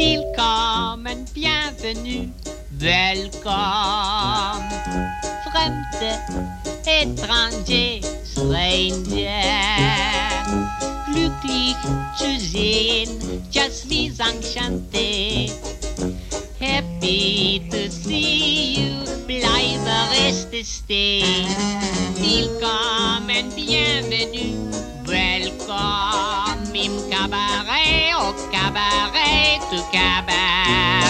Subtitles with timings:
[0.00, 2.32] Willkommen, bienvenue,
[2.78, 4.64] welkom.
[5.44, 6.16] Vreemde,
[6.84, 9.44] étranger, stranger.
[11.04, 11.76] Glücklich
[12.16, 13.08] zu sehen,
[13.50, 15.52] just wie enchanté.
[16.58, 21.46] Happy to see you, blijven rustig staan.
[22.16, 24.56] Willkommen, bienvenue,
[25.10, 26.72] welkom.
[26.72, 31.00] Im cabaret, au cabaret, to cabaret.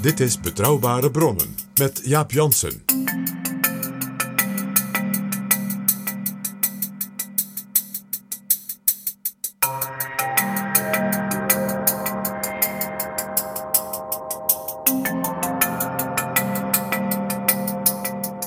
[0.00, 2.82] Dit is Betrouwbare Bronnen met Jaap Jansen.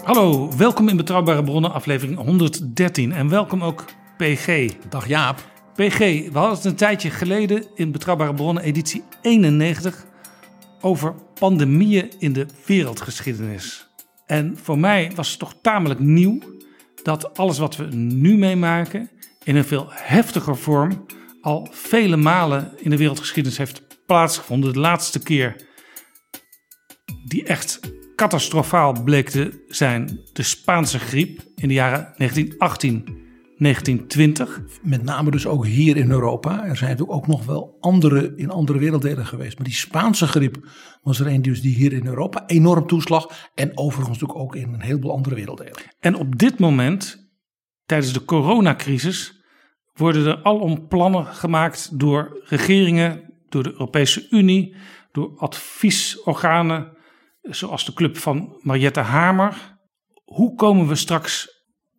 [0.10, 3.12] Hallo, welkom in Betrouwbare Bronnen, aflevering 113.
[3.12, 3.86] En welkom ook
[4.18, 4.72] PG.
[4.90, 5.52] Dag Jaap.
[5.76, 10.06] PG, we hadden het een tijdje geleden in Betrouwbare Bronnen, editie 91,
[10.82, 13.88] over pandemieën in de wereldgeschiedenis.
[14.26, 16.40] En voor mij was het toch tamelijk nieuw
[17.04, 19.10] dat alles wat we nu meemaken
[19.44, 21.06] in een veel heftiger vorm
[21.42, 24.74] al vele malen in de wereldgeschiedenis heeft plaatsgevonden.
[24.74, 25.56] De laatste keer
[27.26, 27.80] die echt
[28.20, 33.06] catastrofaal bleek te zijn de Spaanse griep in de jaren 1918,
[33.58, 34.62] 1920.
[34.82, 36.66] Met name dus ook hier in Europa.
[36.66, 39.58] Er zijn natuurlijk ook nog wel andere in andere werelddelen geweest.
[39.58, 40.58] Maar die Spaanse griep
[41.02, 43.50] was er een dus die hier in Europa enorm toeslag.
[43.56, 45.74] En overigens natuurlijk ook in een heleboel andere werelddelen.
[46.00, 47.30] En op dit moment,
[47.86, 49.44] tijdens de coronacrisis,
[49.94, 54.76] worden er alom plannen gemaakt door regeringen, door de Europese Unie,
[55.12, 56.98] door adviesorganen
[57.50, 59.78] zoals de club van Mariette Hamer.
[60.24, 61.48] Hoe komen we straks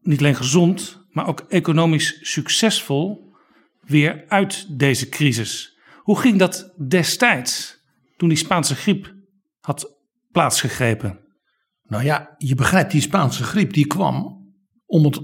[0.00, 3.34] niet alleen gezond, maar ook economisch succesvol
[3.80, 5.78] weer uit deze crisis?
[6.02, 7.78] Hoe ging dat destijds
[8.16, 9.14] toen die Spaanse griep
[9.60, 9.98] had
[10.30, 11.20] plaatsgegrepen?
[11.82, 14.38] Nou ja, je begrijpt, die Spaanse griep die kwam
[14.86, 15.20] om het,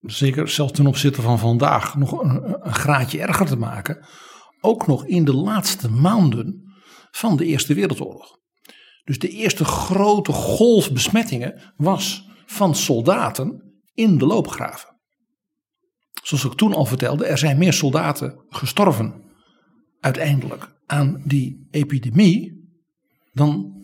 [0.00, 4.06] zeker zelfs ten opzichte van vandaag, nog een, een graadje erger te maken.
[4.60, 6.74] Ook nog in de laatste maanden
[7.10, 8.38] van de Eerste Wereldoorlog.
[9.06, 13.62] Dus de eerste grote golf besmettingen was van soldaten
[13.94, 14.94] in de loopgraven.
[16.22, 19.22] Zoals ik toen al vertelde, er zijn meer soldaten gestorven
[20.00, 22.68] uiteindelijk aan die epidemie
[23.32, 23.74] dan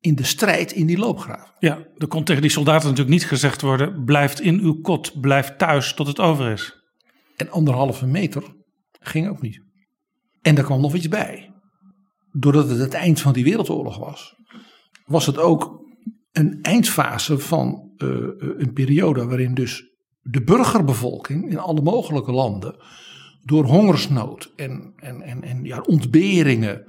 [0.00, 1.54] in de strijd in die loopgraven.
[1.58, 5.56] Ja, er kon tegen die soldaten natuurlijk niet gezegd worden: blijf in uw kot, blijf
[5.56, 6.82] thuis tot het over is.
[7.36, 8.42] En anderhalve meter
[9.00, 9.62] ging ook niet.
[10.42, 11.52] En daar kwam nog iets bij.
[12.32, 14.34] Doordat het het eind van die wereldoorlog was,
[15.04, 15.82] was het ook
[16.32, 19.84] een eindfase van eh, een periode waarin dus
[20.20, 22.76] de burgerbevolking in alle mogelijke landen
[23.42, 26.86] door hongersnood en, en, en, en ja, ontberingen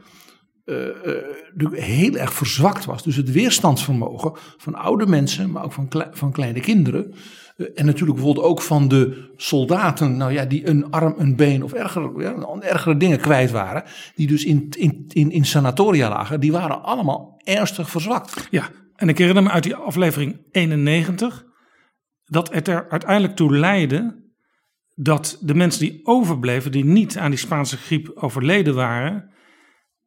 [0.66, 3.04] eh, eh, heel erg verzwakt was.
[3.04, 7.14] Dus het weerstandsvermogen van oude mensen, maar ook van, van kleine kinderen.
[7.56, 11.64] Eh, en natuurlijk bijvoorbeeld ook van de soldaten, nou ja, die een arm, een been
[11.64, 13.84] of ergere, ja, ergere dingen kwijt waren.
[14.16, 16.40] Die dus in, in, in, in sanatoria lagen.
[16.40, 18.48] Die waren allemaal ernstig verzwakt.
[18.52, 21.46] Ja, en ik herinner me uit die aflevering 91
[22.26, 24.24] dat het er uiteindelijk toe leidde
[24.96, 29.34] dat de mensen die overbleven, die niet aan die Spaanse griep overleden waren,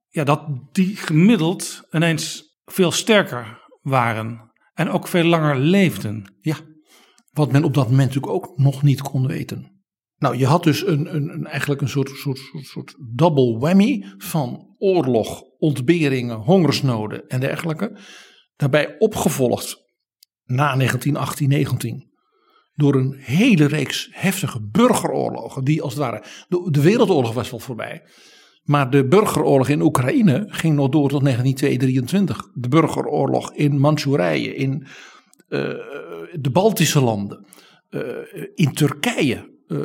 [0.09, 6.35] ja, dat die gemiddeld ineens veel sterker waren en ook veel langer leefden.
[6.41, 6.57] Ja,
[7.39, 9.83] wat men op dat moment natuurlijk ook nog niet kon weten.
[10.19, 14.75] Nou, je had dus een, een, een, eigenlijk een soort, soort, soort, double whammy van
[14.79, 17.99] oorlog, ontberingen, hongersnoden en dergelijke.
[18.57, 19.77] Daarbij opgevolgd
[20.45, 22.09] na 1918, 19
[22.75, 25.65] door een hele reeks heftige burgeroorlogen.
[25.65, 28.03] Die als het ware, de, wereldoorlog was wel voorbij.
[28.63, 32.51] Maar de burgeroorlog in Oekraïne ging nog door tot 1923.
[32.55, 34.87] De burgeroorlog in Manchurije, in
[35.49, 37.47] de Baltische landen,
[37.91, 38.01] eh,
[38.55, 39.57] in Turkije.
[39.69, 39.77] eh,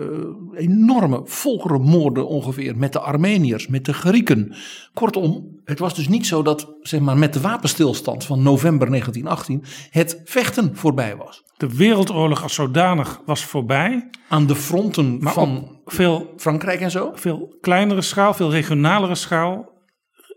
[0.53, 4.55] enorme volkerenmoorden ongeveer met de Armeniërs, met de Grieken.
[4.93, 9.89] Kortom, het was dus niet zo dat zeg maar, met de wapenstilstand van november 1918
[9.89, 11.43] het vechten voorbij was.
[11.57, 14.09] De wereldoorlog als zodanig was voorbij.
[14.29, 17.11] Aan de fronten Maar van veel, Frankrijk en zo.
[17.13, 19.71] veel kleinere schaal, veel regionalere schaal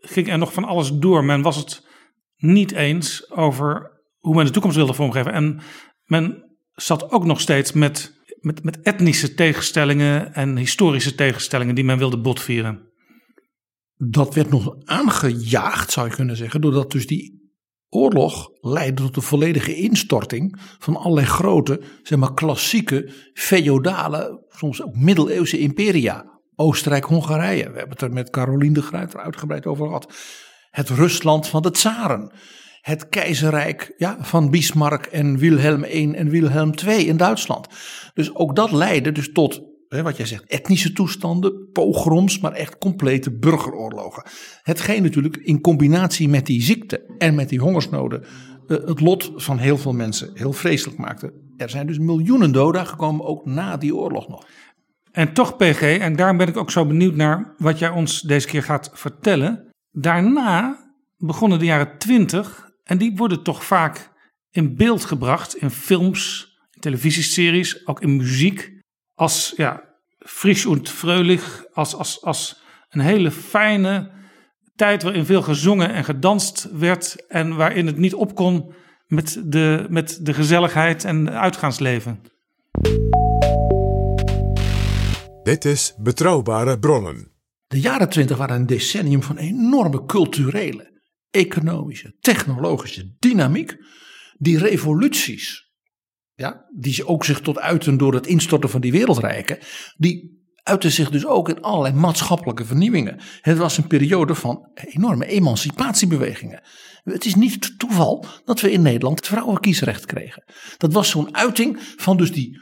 [0.00, 1.24] ging er nog van alles door.
[1.24, 1.86] Men was het
[2.36, 3.95] niet eens over
[4.26, 5.32] hoe men de toekomst wilde vormgeven.
[5.32, 5.60] En
[6.04, 11.98] men zat ook nog steeds met, met, met etnische tegenstellingen en historische tegenstellingen die men
[11.98, 12.92] wilde botvieren.
[13.94, 17.52] Dat werd nog aangejaagd, zou je kunnen zeggen, doordat dus die
[17.88, 24.96] oorlog leidde tot de volledige instorting van allerlei grote, zeg maar klassieke, feodale, soms ook
[24.96, 26.40] middeleeuwse imperia.
[26.54, 30.12] Oostenrijk-Hongarije, we hebben het er met Caroline de Gruyter uitgebreid over gehad.
[30.70, 32.32] Het Rusland van de tsaren.
[32.86, 37.66] Het keizerrijk ja, van Bismarck en Wilhelm I en Wilhelm II in Duitsland.
[38.14, 42.78] Dus ook dat leidde dus tot, hè, wat jij zegt, etnische toestanden, pogroms, maar echt
[42.78, 44.22] complete burgeroorlogen.
[44.62, 49.58] Hetgeen natuurlijk in combinatie met die ziekte en met die hongersnoden eh, het lot van
[49.58, 51.32] heel veel mensen heel vreselijk maakte.
[51.56, 54.46] Er zijn dus miljoenen doden gekomen, ook na die oorlog nog.
[55.12, 58.46] En toch, PG, en daarom ben ik ook zo benieuwd naar wat jij ons deze
[58.46, 59.70] keer gaat vertellen.
[59.90, 60.84] Daarna
[61.16, 64.10] begonnen de jaren twintig en die worden toch vaak
[64.50, 68.74] in beeld gebracht in films, in televisieseries, ook in muziek.
[69.14, 69.82] Als ja,
[70.18, 74.10] frisch und fröhlich, als, als, als een hele fijne
[74.74, 78.74] tijd waarin veel gezongen en gedanst werd en waarin het niet op kon
[79.06, 82.20] met de, met de gezelligheid en uitgaansleven.
[85.42, 87.32] Dit is Betrouwbare Bronnen.
[87.66, 90.95] De jaren twintig waren een decennium van enorme culturele,
[91.36, 93.76] economische, technologische dynamiek.
[94.38, 95.72] Die revoluties,
[96.34, 99.58] ja, die ook zich tot uiten door het instorten van die wereldrijken,
[99.96, 103.20] die uiten zich dus ook in allerlei maatschappelijke vernieuwingen.
[103.40, 106.62] Het was een periode van enorme emancipatiebewegingen.
[107.04, 110.44] Het is niet toeval dat we in Nederland het vrouwenkiesrecht kregen.
[110.76, 112.60] Dat was zo'n uiting van dus die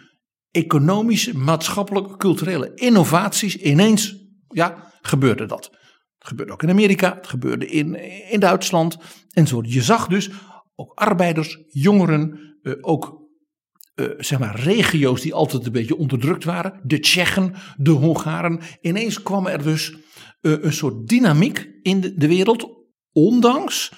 [0.51, 3.57] economische, maatschappelijke, culturele innovaties.
[3.57, 4.17] Ineens
[4.49, 5.71] ja, gebeurde dat.
[6.25, 7.95] Het gebeurde ook in Amerika, het gebeurde in,
[8.31, 8.97] in Duitsland
[9.45, 9.63] zo.
[9.67, 10.31] Je zag dus
[10.75, 13.23] ook arbeiders, jongeren, eh, ook
[13.95, 16.81] eh, zeg maar regio's die altijd een beetje onderdrukt waren.
[16.83, 18.61] De Tsjechen, de Hongaren.
[18.81, 19.95] Ineens kwam er dus
[20.41, 22.69] eh, een soort dynamiek in de, de wereld,
[23.13, 23.93] ondanks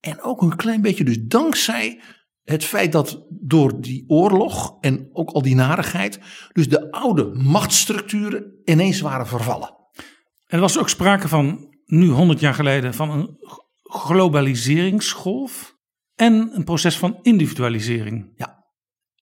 [0.00, 2.00] en ook een klein beetje dus dankzij
[2.42, 6.20] het feit dat door die oorlog en ook al die narigheid,
[6.52, 9.79] dus de oude machtsstructuren ineens waren vervallen.
[10.50, 13.38] Er was ook sprake van, nu 100 jaar geleden, van een
[13.82, 15.76] globaliseringsgolf
[16.14, 18.32] en een proces van individualisering.
[18.36, 18.64] Ja.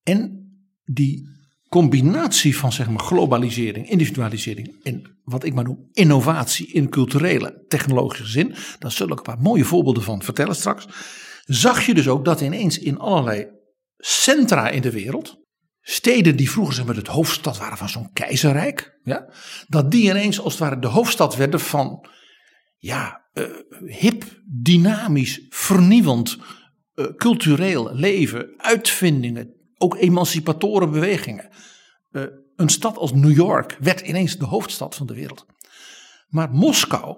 [0.02, 0.48] En
[0.84, 1.28] die
[1.68, 8.26] combinatie van zeg maar globalisering, individualisering en wat ik maar noem innovatie in culturele, technologische
[8.26, 10.86] zin, daar zullen ik een paar mooie voorbeelden van vertellen straks.
[11.44, 13.46] Zag je dus ook dat ineens in allerlei
[13.96, 15.36] centra in de wereld,
[15.90, 19.28] steden die vroeger zeg maar, het hoofdstad waren van zo'n keizerrijk, ja,
[19.68, 22.08] dat die ineens als het ware de hoofdstad werden van
[22.78, 23.44] ja, uh,
[23.86, 26.38] hip, dynamisch, vernieuwend,
[26.94, 31.48] uh, cultureel leven, uitvindingen, ook emancipatoren bewegingen.
[32.10, 32.22] Uh,
[32.56, 35.46] een stad als New York werd ineens de hoofdstad van de wereld.
[36.28, 37.16] Maar Moskou,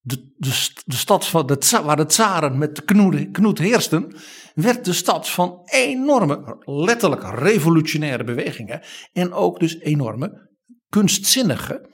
[0.00, 4.14] de, de, de stad van de, waar de tsaren met knoet, knoet heersten,
[4.54, 8.82] werd de stad van enorme, letterlijk revolutionaire bewegingen.
[9.12, 10.48] En ook dus enorme
[10.88, 11.88] kunstzinnige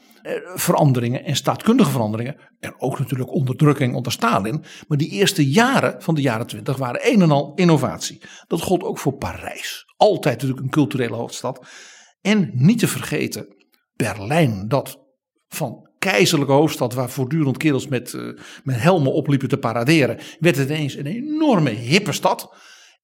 [0.54, 2.36] veranderingen en staatkundige veranderingen.
[2.58, 4.64] En ook natuurlijk onderdrukking onder Stalin.
[4.88, 8.22] Maar die eerste jaren van de jaren twintig waren een en al innovatie.
[8.46, 9.84] Dat gold ook voor Parijs.
[9.96, 11.66] Altijd natuurlijk een culturele hoofdstad.
[12.20, 13.56] En niet te vergeten
[13.96, 14.98] Berlijn, dat
[15.48, 20.68] van keizerlijke hoofdstad waar voortdurend kerels met, uh, met helmen opliepen te paraderen, werd het
[20.68, 22.54] ineens een enorme hippe stad.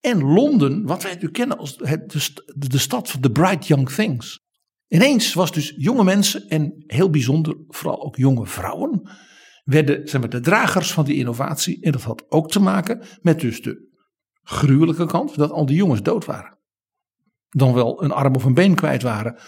[0.01, 3.89] En Londen, wat wij nu kennen als het, de, de stad van the bright young
[3.89, 4.41] things.
[4.89, 9.11] Ineens was dus jonge mensen en heel bijzonder vooral ook jonge vrouwen
[9.65, 11.83] werden zeg maar, de dragers van die innovatie.
[11.83, 13.91] En dat had ook te maken met dus de
[14.43, 16.59] gruwelijke kant dat al die jongens dood waren.
[17.49, 19.39] Dan wel een arm of een been kwijt waren.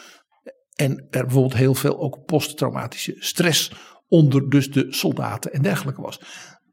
[0.75, 3.73] En er bijvoorbeeld heel veel ook posttraumatische stress
[4.09, 6.21] onder dus de soldaten en dergelijke was.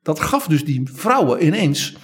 [0.02, 1.96] Dat gaf dus die vrouwen ineens,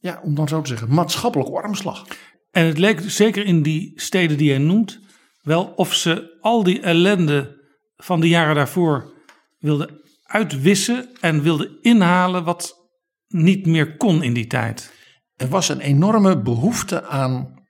[0.00, 2.06] ja, om dan zo te zeggen, maatschappelijk armslag.
[2.50, 5.00] En het leek zeker in die steden die jij noemt,
[5.42, 7.62] wel of ze al die ellende
[7.96, 9.12] van de jaren daarvoor
[9.58, 12.88] wilden uitwissen en wilden inhalen wat
[13.28, 14.92] niet meer kon in die tijd.
[15.36, 17.66] Er was een enorme behoefte aan,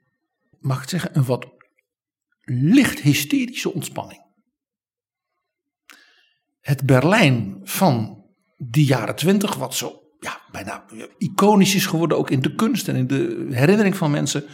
[0.58, 1.53] mag ik zeggen, een wat
[2.44, 4.22] licht hysterische ontspanning.
[6.60, 8.24] Het Berlijn van
[8.56, 10.84] die jaren twintig, wat zo ja, bijna
[11.18, 14.44] iconisch is geworden, ook in de kunst en in de herinnering van mensen.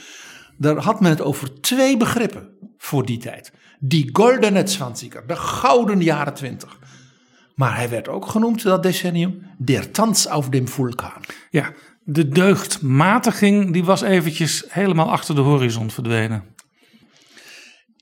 [0.58, 3.52] Daar had men het over twee begrippen voor die tijd.
[3.78, 6.78] Die goldene zwanziger, de gouden jaren twintig.
[7.54, 11.24] Maar hij werd ook genoemd, dat decennium, der Tanz auf dem Vulkan.
[11.50, 11.72] Ja,
[12.04, 16.44] de deugdmatiging die was eventjes helemaal achter de horizon verdwenen.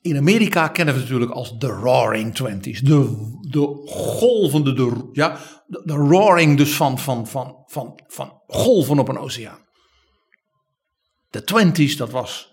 [0.01, 2.81] In Amerika kennen we het natuurlijk als de Roaring Twenties.
[2.81, 3.01] De,
[3.49, 9.07] de golvende, de, ja, de, de roaring dus van, van, van, van, van golven op
[9.07, 9.67] een oceaan.
[11.29, 12.47] De Twenties, dat was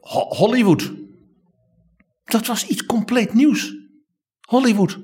[0.00, 0.92] Ho- Hollywood.
[2.24, 3.72] Dat was iets compleet nieuws.
[4.40, 4.98] Hollywood.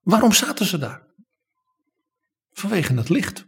[0.00, 1.02] Waarom zaten ze daar?
[2.50, 3.44] Vanwege het licht.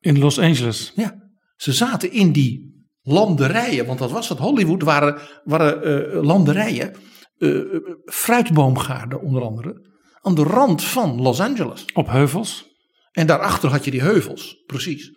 [0.00, 0.92] In Los Angeles.
[0.94, 2.79] Ja, ze zaten in die
[3.10, 4.38] landerijen, want dat was het.
[4.38, 6.94] Hollywood waren, waren eh, landerijen,
[7.38, 7.60] eh,
[8.04, 9.88] fruitboomgaarden onder andere,
[10.20, 11.84] aan de rand van Los Angeles.
[11.92, 12.68] Op heuvels.
[13.12, 15.12] En daarachter had je die heuvels, precies.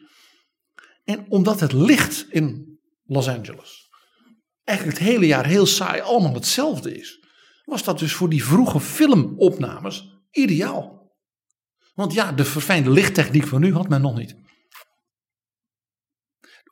[1.04, 3.84] En omdat het licht in Los Angeles
[4.64, 7.26] eigenlijk het hele jaar heel saai allemaal hetzelfde is,
[7.66, 11.12] was dat dus voor die vroege filmopnames ideaal.
[11.94, 14.36] Want ja, de verfijnde lichttechniek van nu had men nog niet.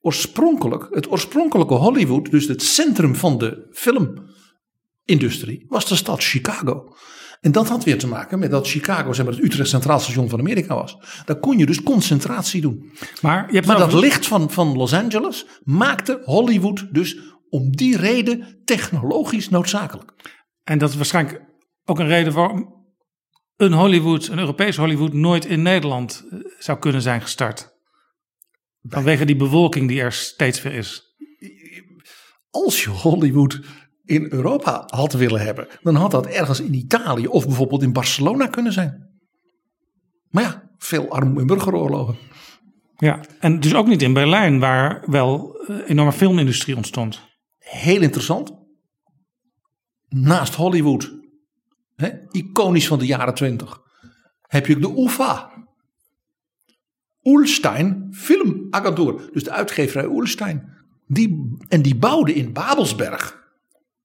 [0.01, 6.96] Oorspronkelijk, het oorspronkelijke Hollywood, dus het centrum van de filmindustrie, was de stad Chicago.
[7.41, 10.29] En dat had weer te maken met dat Chicago zeg maar, het Utrecht Centraal Station
[10.29, 10.98] van Amerika was.
[11.25, 12.91] Daar kon je dus concentratie doen.
[13.22, 17.17] Maar, je hebt Maar dat licht van, van Los Angeles maakte Hollywood dus
[17.50, 20.13] om die reden technologisch noodzakelijk.
[20.63, 21.41] En dat is waarschijnlijk
[21.86, 22.79] ook een reden waarom
[23.58, 27.79] een Hollywood, een Europees Hollywood, nooit in Nederland eh, zou kunnen zijn gestart.
[28.83, 31.15] Vanwege die bewolking die er steeds weer is.
[32.50, 33.59] Als je Hollywood
[34.05, 38.47] in Europa had willen hebben, dan had dat ergens in Italië of bijvoorbeeld in Barcelona
[38.47, 39.09] kunnen zijn.
[40.29, 42.15] Maar ja, veel armoede en burgeroorlogen.
[42.97, 47.21] Ja, en dus ook niet in Berlijn, waar wel een enorme filmindustrie ontstond.
[47.57, 48.53] Heel interessant.
[50.09, 51.11] Naast Hollywood,
[51.95, 53.81] hè, iconisch van de jaren twintig,
[54.41, 55.50] heb je ook de UFA.
[57.23, 59.29] Ulstein Filmagentuur.
[59.33, 60.69] Dus de uitgeverij Ulstein.
[61.07, 63.39] Die, en die bouwde in Babelsberg.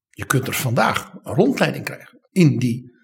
[0.09, 2.19] Je kunt er vandaag een rondleiding krijgen.
[2.31, 2.95] In die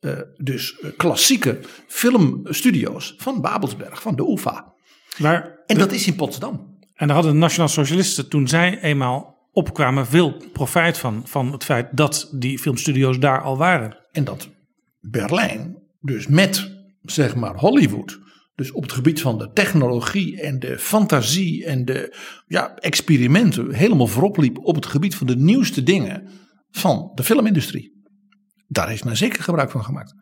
[0.00, 4.72] eh, dus eh, klassieke filmstudio's van Babelsberg, van de UFA.
[5.18, 6.76] Waar, En dat is in Potsdam.
[6.94, 11.22] en daar hadden de Nationaal Socialisten, toen zij eenmaal opkwamen, veel profijt van.
[11.24, 13.96] Van het feit dat die filmstudio's daar al waren.
[14.12, 14.48] En dat
[15.00, 18.18] Berlijn, dus met zeg maar Hollywood,
[18.58, 24.06] dus op het gebied van de technologie en de fantasie en de ja, experimenten, helemaal
[24.06, 26.28] voorop liep op het gebied van de nieuwste dingen
[26.70, 28.02] van de filmindustrie.
[28.66, 30.14] Daar heeft men zeker gebruik van gemaakt.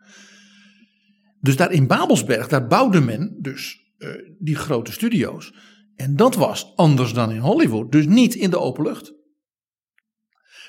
[1.39, 5.53] Dus daar in Babelsberg, daar bouwde men dus eh, die grote studio's.
[5.95, 9.13] En dat was anders dan in Hollywood, dus niet in de open lucht.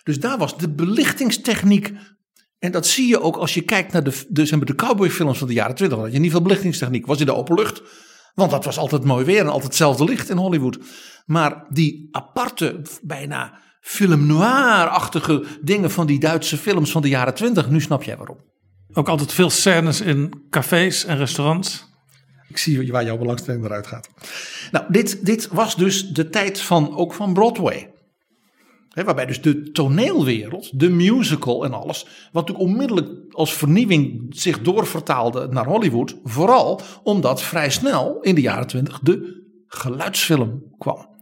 [0.03, 1.93] Dus daar was de belichtingstechniek
[2.59, 5.39] en dat zie je ook als je kijkt naar de, de, zeg maar, de cowboyfilms
[5.39, 5.99] van de jaren 20.
[5.99, 7.83] Dat je niet veel belichtingstechniek was in de open lucht.
[8.35, 10.79] Want dat was altijd mooi weer en altijd hetzelfde licht in Hollywood.
[11.27, 17.71] Maar die aparte, bijna film noir-achtige dingen van die Duitse films van de jaren 20.
[17.71, 18.37] Nu snap jij waarom.
[18.93, 21.87] Ook altijd veel scènes in cafés en restaurants.
[22.49, 24.09] Ik zie waar jouw belangstelling eruit gaat.
[24.71, 27.91] Nou, dit, dit was dus de tijd van, ook van Broadway.
[29.05, 32.03] Waarbij dus de toneelwereld, de musical en alles,
[32.33, 38.41] wat natuurlijk onmiddellijk als vernieuwing zich doorvertaalde naar Hollywood, vooral omdat vrij snel in de
[38.41, 41.17] jaren twintig de geluidsfilm kwam.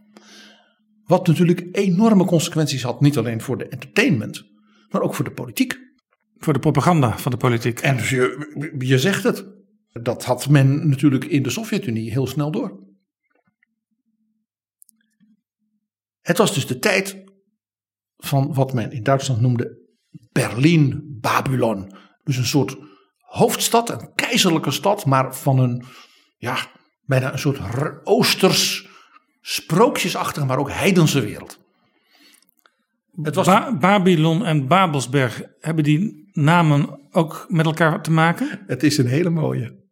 [1.03, 4.43] Wat natuurlijk enorme consequenties had, niet alleen voor de entertainment,
[4.89, 5.77] maar ook voor de politiek.
[6.37, 7.79] Voor de propaganda van de politiek.
[7.79, 9.45] En dus je, je zegt het,
[9.91, 12.85] dat had men natuurlijk in de Sovjet-Unie heel snel door.
[16.21, 17.25] Het was dus de tijd
[18.17, 19.85] van wat men in Duitsland noemde
[20.31, 21.93] Berlin-Babylon.
[22.23, 22.77] Dus een soort
[23.17, 25.83] hoofdstad, een keizerlijke stad, maar van een,
[26.37, 26.57] ja,
[27.01, 27.59] bijna een soort
[28.03, 28.87] oosters,
[29.41, 31.59] sprookjesachtige, maar ook heidense wereld.
[33.21, 38.63] Het was Ba- Babylon en Babelsberg, hebben die namen ook met elkaar te maken?
[38.67, 39.85] Het is een hele mooie.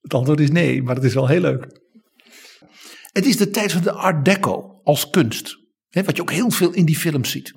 [0.00, 1.80] Het antwoord is nee, maar het is wel heel leuk.
[3.12, 5.59] Het is de tijd van de Art Deco als kunst.
[5.90, 7.52] Wat je ook heel veel in die films ziet.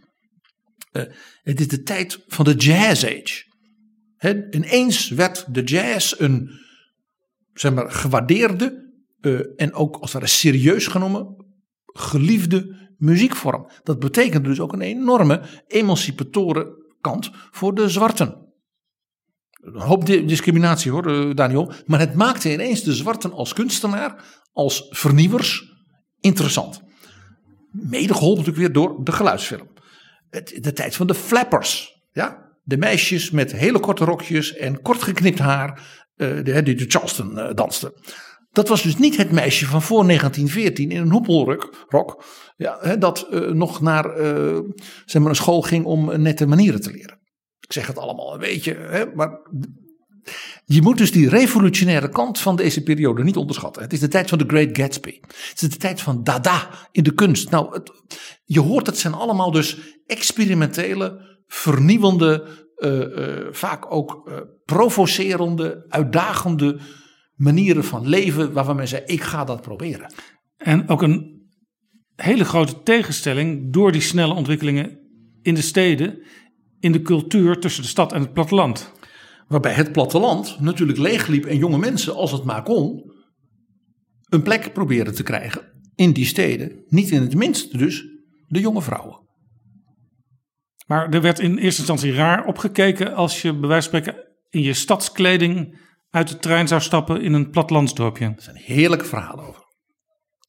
[0.92, 1.04] Eh,
[1.42, 3.52] het is de tijd van de Jazz Age.
[4.52, 6.50] Ineens werd de jazz een
[7.54, 11.46] zeg maar, gewaardeerde eh, en ook als het serieus genomen,
[11.86, 13.70] geliefde muziekvorm.
[13.84, 16.68] Dat betekende dus ook een enorme emancipatoren
[17.02, 18.54] kant voor de zwarten.
[19.52, 21.74] Een hoop di- discriminatie hoor, eh, Daniel.
[21.86, 25.64] Maar het maakte ineens de zwarten als kunstenaar, als vernieuwers,
[26.20, 26.83] interessant.
[27.74, 29.68] Mede geholpen natuurlijk weer door de geluidsfilm.
[30.60, 32.02] De tijd van de flappers.
[32.12, 32.52] Ja?
[32.64, 36.02] De meisjes met hele korte rokjes en kort geknipt haar.
[36.16, 37.94] eh, die de Charleston eh, dansten.
[38.52, 41.86] Dat was dus niet het meisje van voor 1914 in een hoepelrok.
[41.90, 42.24] Rok,
[42.58, 44.18] ja, dat eh, nog naar
[45.06, 47.20] zeg maar een school ging om nette manieren te leren.
[47.60, 49.30] Ik zeg het allemaal een beetje, hè, maar
[50.66, 53.82] je moet dus die revolutionaire kant van deze periode niet onderschatten.
[53.82, 55.20] Het is de tijd van de Great Gatsby.
[55.22, 57.50] Het is de tijd van Dada in de kunst.
[57.50, 57.92] Nou, het,
[58.46, 66.80] je hoort het zijn allemaal dus experimentele, vernieuwende, eh, eh, vaak ook eh, provocerende, uitdagende
[67.36, 70.14] manieren van leven waarvan men zei: ik ga dat proberen.
[70.58, 71.42] En ook een
[72.16, 75.00] hele grote tegenstelling door die snelle ontwikkelingen
[75.42, 76.24] in de steden,
[76.80, 78.92] in de cultuur tussen de stad en het platteland.
[79.48, 83.12] Waarbij het platteland natuurlijk leegliep en jonge mensen, als het maar kon,
[84.30, 86.84] een plek proberen te krijgen in die steden.
[86.88, 88.06] Niet in het minst dus
[88.48, 89.22] de jonge vrouwen.
[90.86, 94.62] Maar er werd in eerste instantie raar opgekeken als je bij wijze van spreken in
[94.62, 98.26] je stadskleding uit de trein zou stappen in een plattelandsdorpje.
[98.26, 99.64] Er zijn heerlijke verhalen over.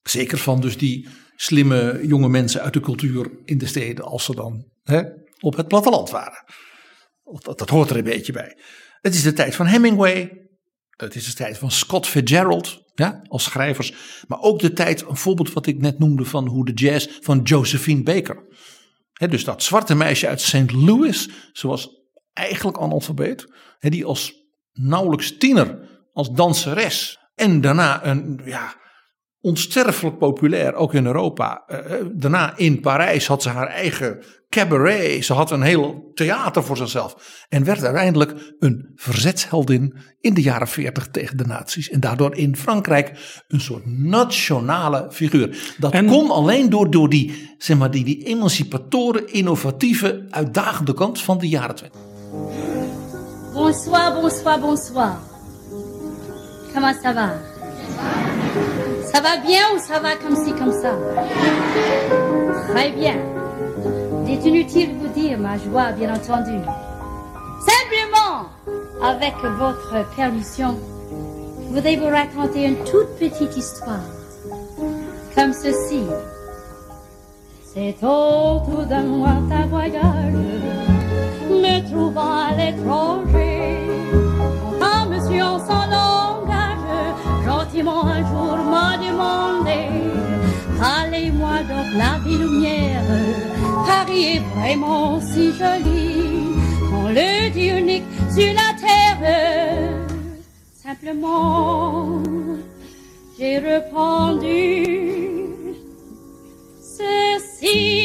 [0.03, 4.35] Zeker van dus die slimme jonge mensen uit de cultuur in de steden als ze
[4.35, 5.03] dan hè,
[5.41, 6.45] op het platteland waren.
[7.25, 8.59] Dat, dat hoort er een beetje bij.
[9.05, 10.49] Het is de tijd van Hemingway.
[10.91, 13.95] Het is de tijd van Scott Fitzgerald ja, als schrijvers.
[14.29, 17.41] Maar ook de tijd, een voorbeeld wat ik net noemde van hoe de jazz van
[17.43, 18.45] Josephine Baker.
[19.13, 20.73] Dus dat zwarte meisje uit St.
[20.73, 21.29] Louis.
[21.53, 21.89] Ze was
[22.33, 23.53] eigenlijk analfabeet.
[23.79, 24.35] Die als
[24.73, 27.19] nauwelijks tiener als danseres.
[27.35, 28.77] En daarna een ja,
[29.45, 31.63] onsterfelijk populair, ook in Europa.
[31.67, 31.79] Eh,
[32.13, 35.25] daarna in Parijs had ze haar eigen cabaret.
[35.25, 37.17] Ze had een heel theater voor zichzelf.
[37.49, 41.91] En werd uiteindelijk een verzetsheldin in de jaren 40 tegen de nazi's.
[41.91, 43.11] En daardoor in Frankrijk
[43.49, 45.75] een soort nationale figuur.
[45.79, 51.23] Dat En- kon alleen door, door die, zeg maar, die, die emancipatoren, innovatieve, uitdagende kant
[51.23, 52.01] van de jaren 20.
[53.53, 55.17] Bonsoir, bonsoir, bonsoir.
[56.73, 57.53] Comment ça va
[59.15, 60.91] Ça va bien ou ça va comme ci, comme ça?
[62.71, 63.15] Très bien.
[64.27, 66.59] Il est inutile de vous dire ma joie, bien entendu.
[67.61, 68.49] Simplement,
[69.01, 70.77] avec votre permission,
[71.61, 74.01] je voudrais vous raconter une toute petite histoire.
[75.37, 76.03] Comme ceci.
[77.73, 80.35] C'est autour d'un lointain voyage
[81.51, 83.79] me trouvant à l'étranger.
[84.83, 86.14] Un monsieur en son langage,
[87.89, 89.81] un jour m'a demandé
[90.81, 93.03] Allez-moi donc la vie lumière,
[93.87, 96.27] Paris est vraiment si joli,
[96.93, 100.05] on le dit unique sur la terre.
[100.83, 102.23] Simplement,
[103.39, 104.85] j'ai répondu
[106.83, 108.05] ceci.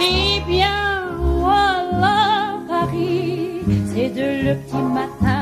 [0.00, 3.60] Eh bien, voilà Paris.
[3.92, 5.37] C'est de le petit matin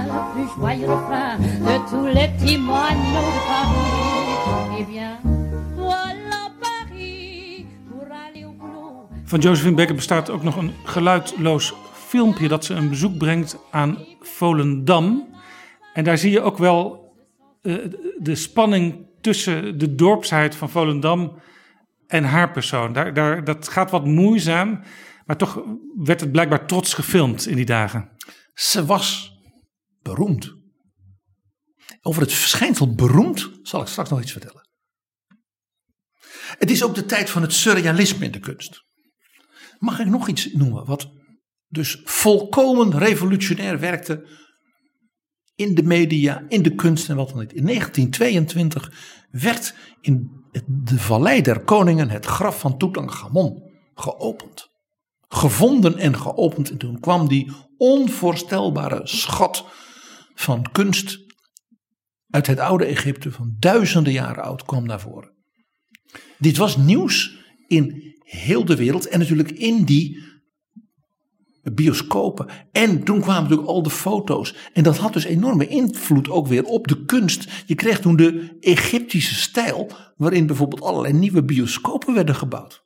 [0.56, 4.80] joyeux refrain de tous les petits moineaux de Paris.
[4.80, 5.18] Eh bien,
[5.76, 9.08] voilà Paris pour aller au boulot.
[9.24, 13.98] Van Josephine Baker bestaat ook nog een geluidloos filmpje dat ze een bezoek brengt aan
[14.20, 15.28] Volendam.
[15.92, 17.12] En daar zie je ook wel
[17.62, 17.74] eh,
[18.18, 21.32] de spanning tussen de dorpsheid van Volendam
[22.06, 22.92] en haar persoon.
[22.92, 24.80] Daar, daar, dat gaat wat moeizaam,
[25.26, 25.62] maar toch
[25.96, 28.08] werd het blijkbaar trots gefilmd in die dagen.
[28.54, 29.36] Ze was
[30.06, 30.54] beroemd.
[32.00, 34.68] Over het verschijnsel beroemd zal ik straks nog iets vertellen.
[36.58, 38.84] Het is ook de tijd van het surrealisme in de kunst.
[39.78, 41.10] Mag ik nog iets noemen wat
[41.68, 44.26] dus volkomen revolutionair werkte
[45.54, 47.52] in de media, in de kunst en wat dan niet.
[47.52, 48.92] In 1922
[49.30, 53.62] werd in de Vallei der Koningen het graf van Tutankhamon
[53.94, 54.68] geopend.
[55.28, 59.64] Gevonden en geopend en toen kwam die onvoorstelbare schat
[60.37, 61.18] van kunst
[62.31, 65.31] uit het oude Egypte van duizenden jaren oud kwam naar voren.
[66.38, 70.25] Dit was nieuws in heel de wereld en natuurlijk in die
[71.75, 72.49] bioscopen.
[72.72, 74.55] En toen kwamen natuurlijk al de foto's.
[74.72, 77.64] En dat had dus enorme invloed ook weer op de kunst.
[77.66, 82.85] Je kreeg toen de Egyptische stijl, waarin bijvoorbeeld allerlei nieuwe bioscopen werden gebouwd.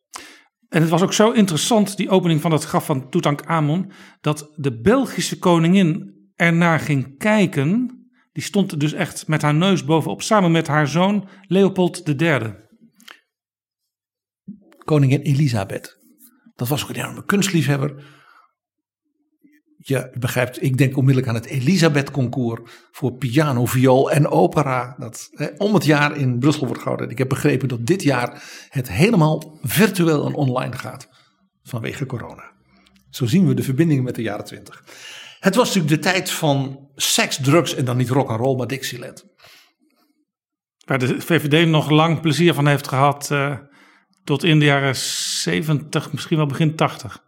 [0.68, 4.80] En het was ook zo interessant, die opening van het graf van Tutankhamon, dat de
[4.80, 7.98] Belgische koningin ernaar ging kijken.
[8.32, 12.54] Die stond dus echt met haar neus bovenop, samen met haar zoon Leopold III.
[14.84, 15.98] koningin Elisabeth.
[16.54, 18.18] Dat was ook een enorme kunstliefhebber.
[19.76, 24.94] Je begrijpt, ik denk onmiddellijk aan het Elisabeth Concours voor piano, viool en opera.
[24.98, 27.10] Dat hè, om het jaar in Brussel wordt gehouden.
[27.10, 31.08] Ik heb begrepen dat dit jaar het helemaal virtueel en online gaat
[31.62, 32.52] vanwege corona.
[33.10, 34.84] Zo zien we de verbinding met de jaren twintig.
[35.40, 38.66] Het was natuurlijk de tijd van seks, drugs en dan niet rock and roll, maar
[38.66, 39.24] Dixieland.
[40.84, 43.30] Waar de VVD nog lang plezier van heeft gehad.
[43.30, 43.58] eh,
[44.24, 47.18] tot in de jaren 70, misschien wel begin 80.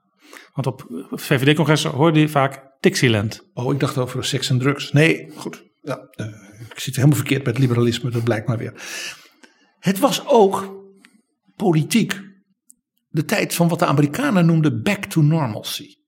[0.53, 3.51] Want op VVD-congressen hoorde je vaak Dixieland.
[3.55, 4.92] Oh, ik dacht over seks en drugs.
[4.92, 5.62] Nee, goed.
[5.81, 6.27] Ja, eh,
[6.70, 8.83] ik zit helemaal verkeerd met liberalisme, dat blijkt maar weer.
[9.79, 10.85] Het was ook
[11.57, 12.20] politiek
[13.09, 16.02] de tijd van wat de Amerikanen noemden back to normalcy.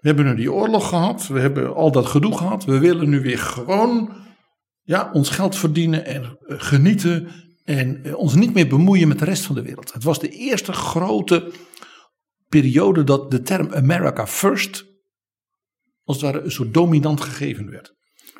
[0.00, 2.64] We hebben nu die oorlog gehad, we hebben al dat gedoe gehad.
[2.64, 4.16] We willen nu weer gewoon
[4.82, 7.28] ja, ons geld verdienen en eh, genieten
[7.64, 9.92] en eh, ons niet meer bemoeien met de rest van de wereld.
[9.92, 11.52] Het was de eerste grote
[12.48, 14.84] periode dat de term America First
[16.04, 17.94] als het ware een soort dominant gegeven werd.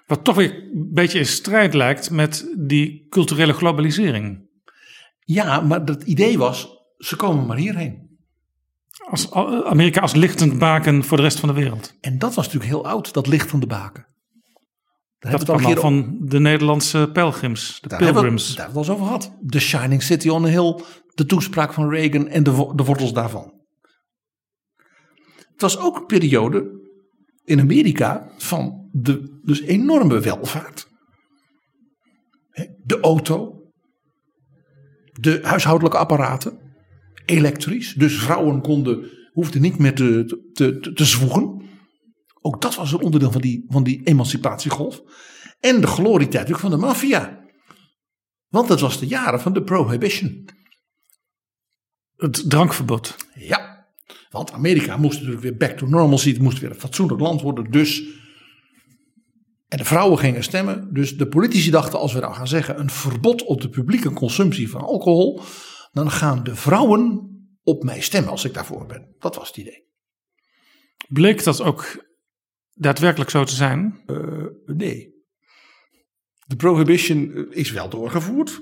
[0.06, 4.48] Wat toch weer een beetje in strijd lijkt met die culturele globalisering.
[5.18, 8.09] Ja, maar het idee was, ze komen maar hierheen.
[9.10, 9.32] Als
[9.64, 11.94] Amerika als lichtend baken voor de rest van de wereld.
[12.00, 14.06] En dat was natuurlijk heel oud, dat licht van de baken.
[15.18, 18.54] Daar Dat kwam al van de Nederlandse pelgrims, de Daar hebben, we, pilgrims.
[18.54, 19.36] daar hebben we het over gehad.
[19.46, 20.80] The Shining City on a Hill,
[21.14, 23.52] de toespraak van Reagan en de, de wortels daarvan.
[25.52, 26.80] Het was ook een periode
[27.44, 30.88] in Amerika van de dus enorme welvaart.
[32.84, 33.62] De auto,
[35.12, 36.69] de huishoudelijke apparaten,
[37.30, 37.94] elektrisch.
[37.94, 41.62] Dus vrouwen konden, hoefden niet meer te, te, te, te zwoegen.
[42.40, 45.02] Ook dat was een onderdeel van die, van die emancipatiegolf.
[45.60, 47.40] En de glorietijd natuurlijk van de maffia.
[48.48, 50.48] Want dat was de jaren van de prohibition.
[52.16, 53.16] Het drankverbod.
[53.34, 53.86] Ja,
[54.30, 56.32] want Amerika moest natuurlijk weer back to normalcy.
[56.32, 57.70] Het moest weer een fatsoenlijk land worden.
[57.70, 58.02] Dus.
[59.68, 60.92] En de vrouwen gingen stemmen.
[60.92, 64.70] Dus de politici dachten: als we nou gaan zeggen een verbod op de publieke consumptie
[64.70, 65.40] van alcohol.
[65.90, 67.28] Dan gaan de vrouwen
[67.62, 69.14] op mij stemmen als ik daarvoor ben.
[69.18, 69.88] Dat was het idee.
[71.08, 72.04] Bleek dat ook
[72.74, 74.00] daadwerkelijk zo te zijn?
[74.06, 74.16] Eh,
[74.66, 75.18] nee.
[76.46, 78.60] De prohibition eh, is wel doorgevoerd.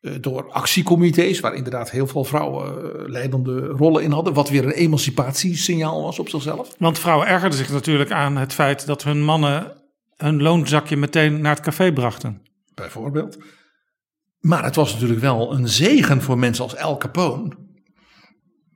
[0.00, 4.32] eh, Door actiecomité's, waar inderdaad heel veel vrouwen leidende rollen in hadden.
[4.34, 6.74] Wat weer een emancipatiesignaal was op zichzelf.
[6.78, 9.76] Want vrouwen ergerden zich natuurlijk aan het feit dat hun mannen
[10.16, 12.42] hun loonzakje meteen naar het café brachten.
[12.74, 13.38] bijvoorbeeld.
[14.40, 17.56] Maar het was natuurlijk wel een zegen voor mensen als Al Capone.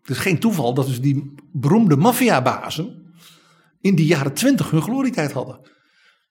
[0.00, 3.12] Het is geen toeval dat dus die beroemde maffiabazen
[3.81, 5.61] in die jaren twintig hun glorietijd hadden.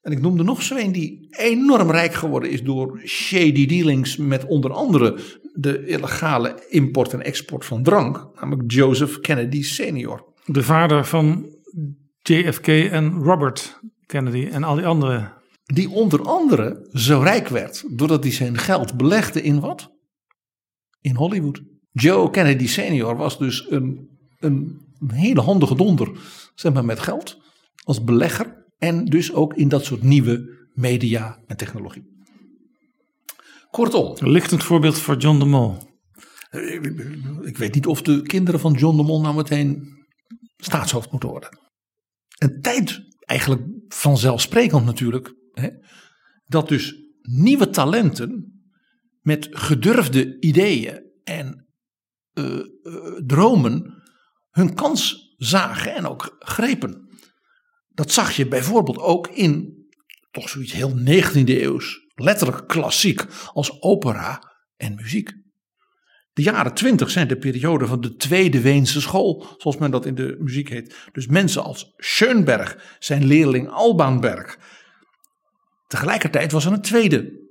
[0.02, 4.46] En ik noemde nog zo een die enorm rijk geworden is door shady dealings met
[4.46, 5.20] onder andere
[5.54, 8.28] de illegale import en export van drank.
[8.36, 10.34] Namelijk Joseph Kennedy senior.
[10.46, 11.46] De vader van
[12.22, 15.42] JFK en Robert Kennedy en al die andere.
[15.64, 19.92] Die onder andere zo rijk werd doordat hij zijn geld belegde in wat?
[21.02, 21.62] In Hollywood.
[21.92, 26.12] Joe Kennedy senior was dus een, een, een hele handige donder
[26.56, 27.38] zeg maar, met geld
[27.84, 28.62] als belegger.
[28.78, 32.12] En dus ook in dat soort nieuwe media en technologie.
[33.72, 35.78] Kortom, Een lichtend voorbeeld voor John de Mol.
[37.42, 39.88] ik weet niet of de kinderen van John de Mol nou meteen
[40.58, 41.58] staatshoofd moeten worden.
[42.38, 45.34] Een tijd eigenlijk vanzelfsprekend natuurlijk.
[46.46, 48.62] Dat dus nieuwe talenten
[49.22, 51.68] met gedurfde ideeën en
[52.34, 52.66] eh, eh,
[53.26, 54.04] dromen
[54.50, 57.10] hun kans zagen en ook grepen.
[57.90, 59.82] Dat zag je bijvoorbeeld ook in
[60.32, 65.34] toch zoiets heel 19e eeuws, letterlijk klassiek als opera en muziek.
[66.34, 70.16] De jaren twintig zijn de periode van de Tweede Weense School, zoals men dat in
[70.16, 70.96] de muziek heet.
[71.12, 74.60] Dus mensen als Schoenberg, zijn leerling Albaanberg.
[75.94, 77.42] Tegelijkertijd was er een tweede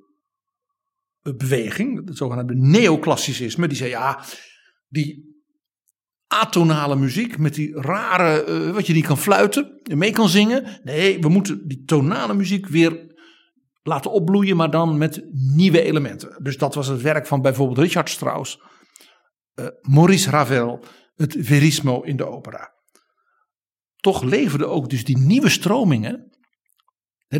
[1.22, 3.68] beweging, het zogenaamde neoclassicisme.
[3.68, 4.24] Die zei ja,
[4.88, 5.40] die
[6.26, 10.80] atonale muziek met die rare, eh, wat je niet kan fluiten en mee kan zingen.
[10.82, 13.14] Nee, we moeten die tonale muziek weer
[13.82, 16.42] laten opbloeien, maar dan met nieuwe elementen.
[16.42, 18.60] Dus dat was het werk van bijvoorbeeld Richard Strauss,
[19.54, 22.72] eh, Maurice Ravel, het verismo in de opera.
[23.96, 26.32] Toch leverden ook dus die nieuwe stromingen,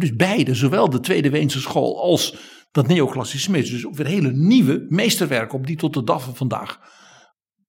[0.00, 2.37] dus beide, zowel de Tweede Weense school als
[2.70, 6.81] dat neoclassicisme, dus ook weer hele nieuwe meesterwerken op die tot de dag van vandaag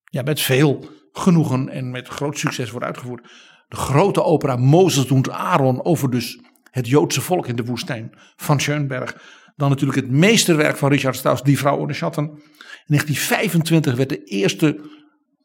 [0.03, 3.27] ja, met veel genoegen en met groot succes wordt uitgevoerd.
[3.67, 6.39] De grote opera Mozes doet Aaron over dus
[6.71, 9.17] het Joodse volk in de woestijn van Schoenberg.
[9.55, 12.23] Dan natuurlijk het meesterwerk van Richard Strauss, Die Vrouw ohne Schatten.
[12.23, 12.39] In
[12.86, 14.79] 1925 werd de eerste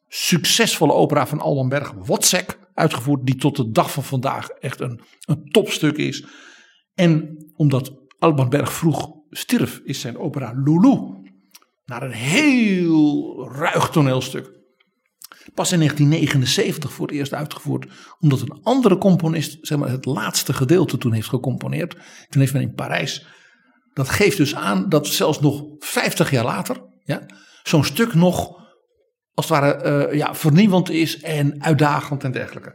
[0.09, 5.01] succesvolle opera van Alban Berg, Wozzeck, uitgevoerd, die tot de dag van vandaag echt een,
[5.25, 6.25] een topstuk is.
[6.99, 10.99] En omdat Alban Berg vroeg stierf, is zijn opera Lulu
[11.85, 14.45] naar een heel ruig toneelstuk.
[15.55, 17.87] Pas in 1979 voor het eerst uitgevoerd,
[18.21, 21.97] omdat een andere componist zeg maar, het laatste gedeelte toen heeft gecomponeerd.
[22.29, 23.27] Toen heeft men in Parijs.
[23.93, 27.27] Dat geeft dus aan dat zelfs nog 50 jaar later ja,
[27.63, 28.57] zo'n stuk nog
[29.35, 32.75] als het ware eh, ja, vernieuwend is en uitdagend en dergelijke.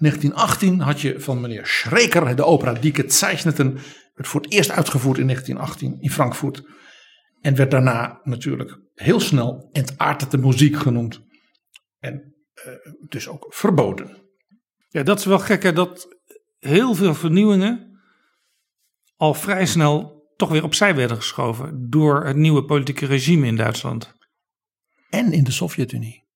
[0.00, 3.74] In 1918 had je van meneer Schreker de opera Die Gezeichneten.
[4.14, 6.62] werd voor het eerst uitgevoerd in 1918 in Frankfurt.
[7.40, 11.20] En werd daarna natuurlijk heel snel entartete muziek genoemd.
[11.98, 12.34] En
[13.08, 14.16] dus ook verboden.
[14.88, 16.16] Ja, dat is wel gek hè, dat
[16.58, 18.00] heel veel vernieuwingen
[19.16, 24.14] al vrij snel toch weer opzij werden geschoven door het nieuwe politieke regime in Duitsland.
[25.10, 26.28] En in de Sovjet-Unie.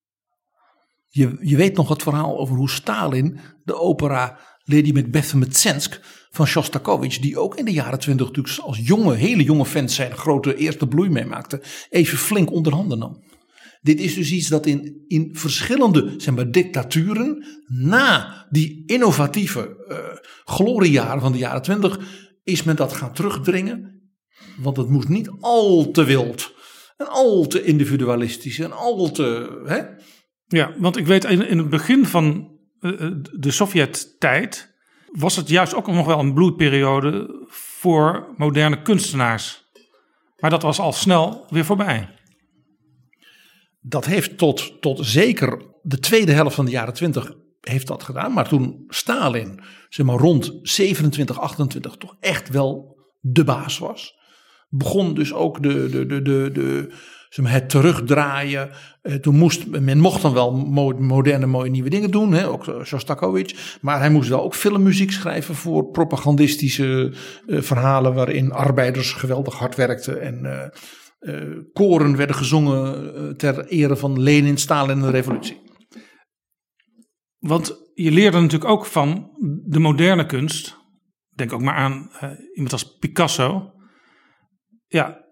[1.15, 6.01] Je, je weet nog het verhaal over hoe Stalin de opera Lady Macbeth Metsensk
[6.31, 10.17] van Shostakovich, die ook in de jaren twintig natuurlijk als jonge, hele jonge fans zijn
[10.17, 13.23] grote eerste bloei meemaakte, even flink onder handen nam.
[13.81, 19.97] Dit is dus iets dat in, in verschillende zeg maar, dictaturen na die innovatieve uh,
[20.45, 21.99] gloriejaren van de jaren twintig
[22.45, 24.03] is men dat gaan terugdringen.
[24.57, 26.53] Want het moest niet al te wild
[26.97, 29.63] en al te individualistisch en al te.
[29.67, 29.83] Hè?
[30.47, 34.75] Ja, want ik weet in, in het begin van uh, de Sovjet-tijd
[35.13, 39.65] was het juist ook nog wel een bloeiperiode voor moderne kunstenaars.
[40.39, 42.09] Maar dat was al snel weer voorbij.
[43.81, 48.33] Dat heeft tot, tot zeker de tweede helft van de jaren twintig heeft dat gedaan.
[48.33, 54.15] Maar toen Stalin zeg maar, rond 27, 28 toch echt wel de baas was.
[54.69, 56.95] Begon dus ook de, de, de, de, de,
[57.43, 58.71] het terugdraaien.
[59.03, 60.53] Eh, toen moest, men mocht dan wel
[60.99, 62.33] moderne mooie nieuwe dingen doen.
[62.33, 63.79] Hè, ook Shostakovich.
[63.81, 67.15] Maar hij moest wel ook filmmuziek schrijven voor propagandistische
[67.47, 68.15] uh, verhalen.
[68.15, 70.21] Waarin arbeiders geweldig hard werkten.
[70.21, 70.71] En
[71.21, 75.63] uh, koren werden gezongen ter ere van Lenin, Stalin en de revolutie.
[77.39, 79.31] Want je leerde natuurlijk ook van
[79.67, 80.77] de moderne kunst.
[81.35, 82.11] Denk ook maar aan
[82.53, 83.73] iemand als Picasso.
[84.87, 85.24] Ja,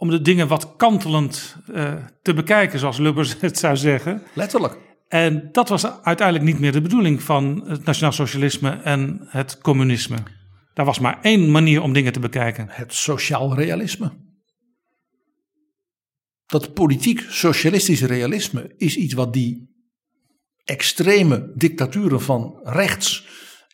[0.00, 4.22] om de dingen wat kantelend uh, te bekijken, zoals Lubbers het zou zeggen.
[4.34, 4.78] Letterlijk.
[5.08, 10.16] En dat was uiteindelijk niet meer de bedoeling van het nationaal socialisme en het communisme.
[10.74, 12.66] Daar was maar één manier om dingen te bekijken.
[12.70, 14.12] Het sociaal realisme.
[16.46, 19.68] Dat politiek socialistische realisme is iets wat die
[20.64, 23.26] extreme dictaturen van rechts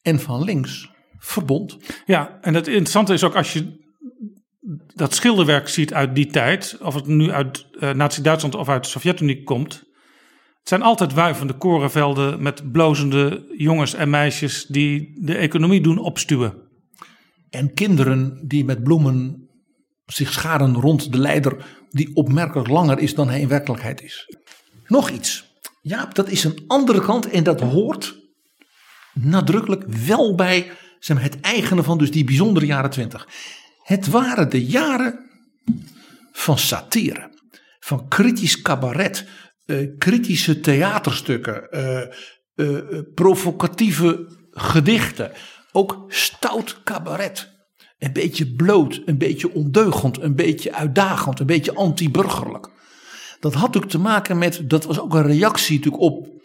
[0.02, 1.76] en van links verbond.
[2.06, 3.84] Ja, en het interessante is ook als je
[4.94, 8.90] dat schilderwerk ziet uit die tijd, of het nu uit uh, Nazi-Duitsland of uit de
[8.90, 9.72] Sovjet-Unie komt.
[10.59, 16.55] Het zijn altijd wuivende korenvelden met blozende jongens en meisjes die de economie doen opstuwen.
[17.50, 19.48] En kinderen die met bloemen
[20.07, 21.57] zich scharen rond de leider,
[21.90, 24.37] die opmerkelijk langer is dan hij in werkelijkheid is.
[24.87, 25.55] Nog iets.
[25.83, 28.16] Ja, dat is een andere kant en dat hoort
[29.12, 30.70] nadrukkelijk wel bij
[31.07, 33.29] het eigene van dus die bijzondere jaren twintig.
[33.87, 35.31] Het waren de jaren
[36.33, 37.31] van satire,
[37.79, 39.27] van kritisch cabaret,
[39.66, 42.01] uh, kritische theaterstukken, uh,
[42.55, 45.33] uh, provocatieve gedichten,
[45.72, 47.55] ook stout cabaret.
[47.99, 52.70] Een beetje bloot, een beetje ondeugend, een beetje uitdagend, een beetje anti-burgerlijk.
[53.40, 56.42] Dat had natuurlijk te maken met, dat was ook een reactie natuurlijk op,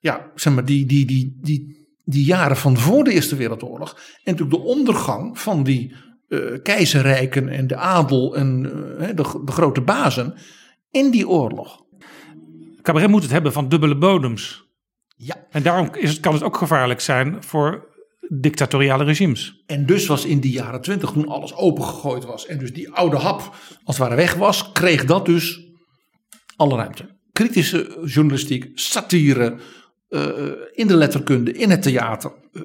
[0.00, 3.92] ja, zeg maar, die, die, die, die, die jaren van voor de Eerste Wereldoorlog.
[3.92, 5.94] En natuurlijk de ondergang van die
[6.28, 8.64] uh, keizerrijken en de adel en
[9.00, 10.34] uh, de, de, grote bazen
[10.90, 11.82] in die oorlog.
[12.82, 14.64] Cabaret moet het hebben van dubbele bodems.
[15.16, 15.46] Ja.
[15.50, 17.92] En daarom is het, kan het ook gevaarlijk zijn voor
[18.28, 19.62] dictatoriale regimes.
[19.66, 23.16] En dus was in die jaren twintig, toen alles opengegooid was en dus die oude
[23.16, 23.38] hap
[23.84, 25.60] als het ware weg was, kreeg dat dus
[26.56, 27.18] alle ruimte.
[27.32, 29.58] Kritische journalistiek, satire,
[30.08, 30.22] uh,
[30.72, 32.32] in de letterkunde, in het theater.
[32.52, 32.62] Uh,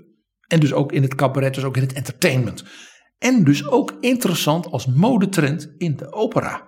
[0.48, 2.64] en dus ook in het cabaret, dus ook in het entertainment.
[3.20, 6.68] En dus ook interessant als modetrend in de opera.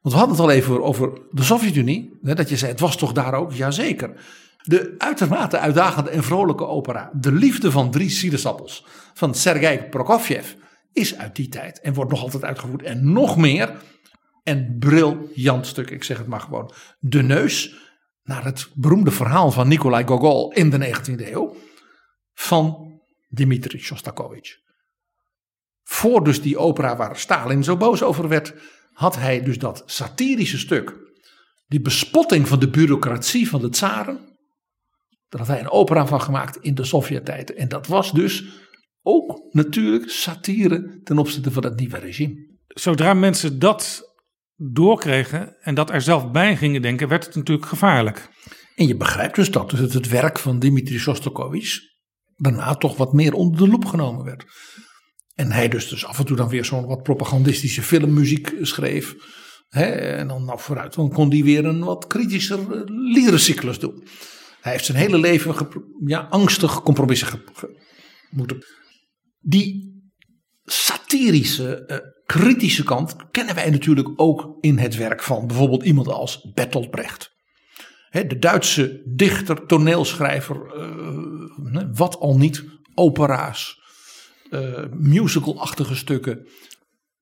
[0.00, 2.18] Want we hadden het al even over de Sovjet-Unie.
[2.20, 3.52] Dat je zei, het was toch daar ook?
[3.52, 4.12] Jazeker.
[4.62, 7.10] De uitermate uitdagende en vrolijke opera.
[7.12, 8.86] De liefde van drie sinaasappels.
[9.14, 10.52] Van Sergei Prokofjev.
[10.92, 11.80] Is uit die tijd.
[11.80, 12.82] En wordt nog altijd uitgevoerd.
[12.82, 13.76] En nog meer.
[14.42, 15.90] En briljant stuk.
[15.90, 16.72] Ik zeg het maar gewoon.
[16.98, 17.76] De neus.
[18.22, 21.56] Naar het beroemde verhaal van Nikolai Gogol in de 19e eeuw.
[22.34, 22.92] Van
[23.28, 24.66] Dmitri Shostakovich
[25.90, 28.54] voor dus die opera waar Stalin zo boos over werd,
[28.92, 30.96] had hij dus dat satirische stuk
[31.66, 34.36] die bespotting van de bureaucratie van de tsaren.
[35.28, 37.54] Daar had hij een opera van gemaakt in de Sovjet-tijd.
[37.54, 38.44] En dat was dus
[39.02, 42.58] ook natuurlijk satire ten opzichte van het nieuwe regime.
[42.66, 44.02] Zodra mensen dat
[44.56, 48.28] doorkregen en dat er zelf bij gingen denken, werd het natuurlijk gevaarlijk.
[48.74, 51.80] En je begrijpt dus dat het, het werk van Dimitri Shostakovich
[52.36, 54.44] daarna toch wat meer onder de loep genomen werd.
[55.38, 59.14] En hij dus, dus af en toe dan weer zo'n wat propagandistische filmmuziek schreef.
[59.68, 64.06] Hè, en dan nou vooruit, dan kon hij weer een wat kritischer eh, liederencyclus doen.
[64.60, 65.68] Hij heeft zijn hele leven
[66.04, 67.42] ja, angstig compromissen
[68.30, 68.64] moeten.
[69.38, 69.96] Die
[70.64, 76.50] satirische, eh, kritische kant kennen wij natuurlijk ook in het werk van bijvoorbeeld iemand als
[76.54, 77.30] Bertolt Brecht.
[78.08, 83.78] Hè, de Duitse dichter, toneelschrijver, eh, wat al niet, opera's,
[84.50, 86.46] eh, musical-achtige stukken.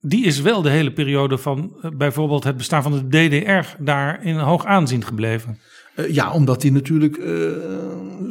[0.00, 4.24] Die is wel de hele periode van eh, bijvoorbeeld het bestaan van de DDR daar
[4.24, 5.58] in hoog aanzien gebleven.
[5.94, 7.16] Eh, ja, omdat hij natuurlijk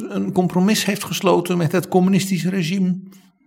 [0.08, 3.02] een compromis heeft gesloten met het communistische regime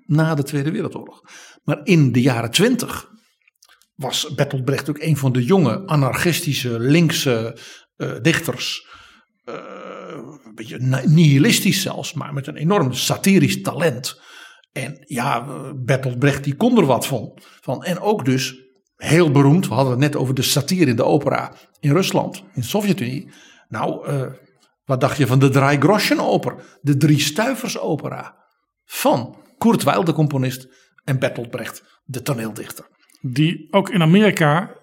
[0.05, 1.21] na de Tweede Wereldoorlog.
[1.63, 3.09] Maar in de jaren twintig
[3.95, 7.57] was Bertolt Brecht ook een van de jonge anarchistische linkse
[8.21, 8.88] dichters.
[9.45, 14.21] Een beetje nihilistisch zelfs, maar met een enorm satirisch talent.
[14.71, 17.38] En ja, Bertolt Brecht die kon er wat van.
[17.62, 17.84] van.
[17.84, 18.55] En ook dus
[18.95, 22.62] heel beroemd, we hadden het net over de satire in de opera in Rusland, in
[22.62, 23.32] de Sovjet-Unie.
[23.67, 24.25] Nou, eh,
[24.86, 28.36] wat dacht je van de Drei Groschen oper, de Drie Stuivers opera
[28.86, 30.67] van Kurt Weill, de componist,
[31.03, 32.88] en Bertolt Brecht, de toneeldichter.
[33.21, 34.77] Die ook in Amerika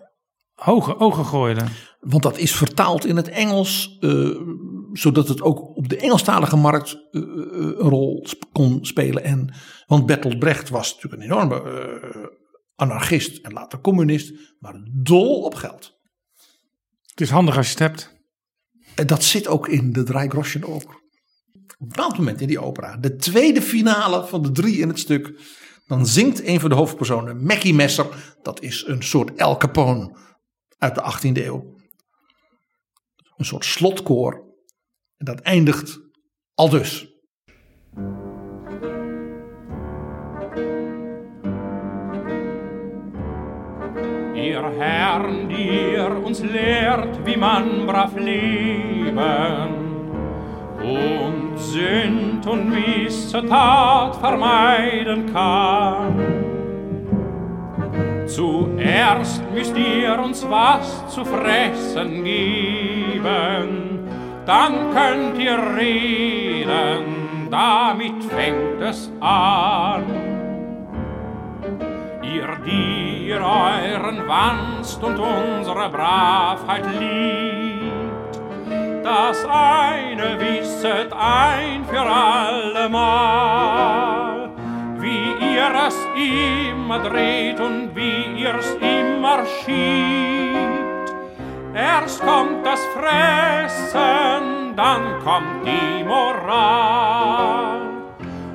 [0.55, 1.64] hoge ogen gooide.
[2.01, 4.11] Want dat is vertaald in het Engels, eh,
[4.98, 9.24] zodat het ook op de Engelstalige markt eh, eh, een rol sp- kon spelen.
[9.24, 9.54] En,
[9.87, 12.26] want Bertolt Brecht was natuurlijk een enorme eh,
[12.74, 15.94] anarchist en later communist, maar dol op geld.
[17.06, 18.14] Het is handig als je het hebt.
[18.94, 20.94] En dat zit ook in de Drei Groschen oper.
[21.54, 24.98] Op een bepaald moment in die opera, de tweede finale van de drie in het
[24.98, 25.40] stuk,
[25.87, 30.16] dan zingt een van de hoofdpersonen, Mackie Messer, dat is een soort El Capone
[30.78, 31.74] uit de 18e eeuw.
[33.37, 34.45] Een soort slotkoor.
[35.16, 36.00] En dat eindigt
[36.55, 37.07] al dus.
[44.35, 49.87] Ihr Herrn, dir uns lehrt, wie man brav leben
[50.81, 56.46] und Sünd und Missetat vermeiden kann.
[58.26, 63.95] Zuerst müsst ihr uns was zu fressen geben,
[64.46, 70.04] dann könnt ihr reden, damit fängt es an.
[72.22, 78.40] Ihr, die ihr euren Wanst und unsere Bravheit liebt,
[79.02, 83.30] das eine wisset ein für allemal,
[84.98, 90.86] wie ihr es immer dreht und wie ihr's immer schiebt.
[91.77, 97.83] Erst kommt das Fressen, dann kommt die Moral.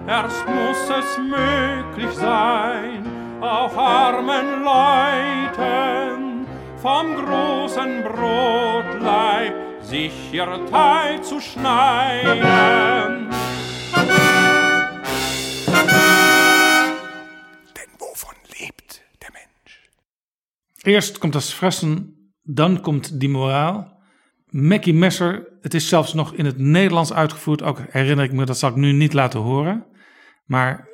[0.08, 3.06] Erst muss es möglich sein,
[3.40, 6.48] auch armen Leuten
[6.82, 9.54] vom großen Brotleib
[9.84, 13.30] sich ihr Teil zu schneiden.
[17.76, 19.92] Denn wovon lebt der Mensch?
[20.84, 24.00] Eerst komt das fressen, dan komt die moraal.
[24.46, 27.62] Mackie Messer, het is zelfs nog in het Nederlands uitgevoerd.
[27.62, 29.86] Ook herinner ik me, dat zal ik nu niet laten horen.
[30.46, 30.88] Maar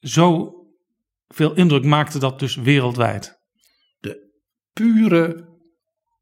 [0.00, 0.52] zo
[1.28, 3.40] veel indruk maakte dat dus wereldwijd.
[4.72, 5.48] Pure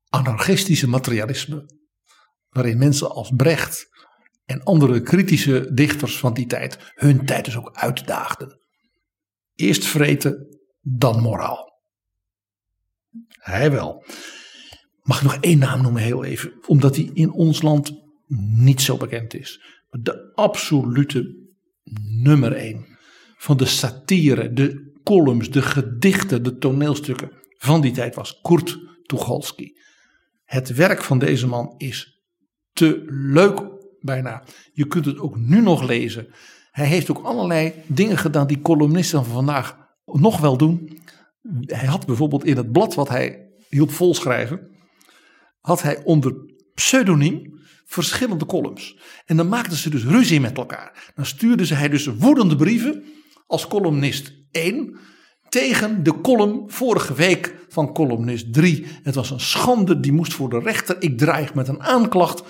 [0.08, 1.78] anarchistische materialisme.
[2.48, 3.88] Waarin mensen als Brecht
[4.44, 8.58] en andere kritische dichters van die tijd hun tijd dus ook uitdaagden.
[9.54, 11.69] Eerst vreten, dan moraal.
[13.40, 14.04] Hij wel.
[15.02, 17.92] Mag ik nog één naam noemen, heel even, omdat hij in ons land
[18.54, 19.60] niet zo bekend is.
[19.90, 21.36] De absolute
[22.22, 22.86] nummer één
[23.36, 29.72] van de satire, de columns, de gedichten, de toneelstukken van die tijd was Kurt Tucholsky.
[30.44, 32.22] Het werk van deze man is
[32.72, 33.62] te leuk
[34.00, 34.44] bijna.
[34.72, 36.28] Je kunt het ook nu nog lezen.
[36.70, 40.99] Hij heeft ook allerlei dingen gedaan die columnisten van vandaag nog wel doen.
[41.66, 44.68] Hij had bijvoorbeeld in het blad wat hij hielp volschrijven,
[45.60, 46.34] had hij onder
[46.74, 48.98] pseudoniem verschillende columns.
[49.26, 51.12] En dan maakten ze dus ruzie met elkaar.
[51.14, 53.04] Dan stuurde ze hij dus woedende brieven
[53.46, 54.98] als columnist 1
[55.48, 58.86] tegen de column vorige week van columnist 3.
[59.02, 60.96] Het was een schande, die moest voor de rechter.
[61.02, 62.42] Ik dreig met een aanklacht.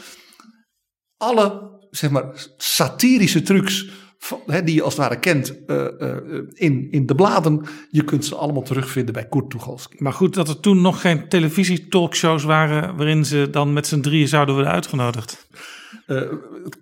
[1.16, 3.88] Alle zeg maar, satirische trucs
[4.22, 6.16] van, hè, die je als het ware kent eh, eh,
[6.52, 7.62] in, in de bladen.
[7.90, 9.96] Je kunt ze allemaal terugvinden bij Kurt Tucholsky.
[9.98, 14.28] Maar goed, dat er toen nog geen televisietalkshows waren waarin ze dan met z'n drieën
[14.28, 15.48] zouden worden uitgenodigd.
[16.06, 16.32] Uh,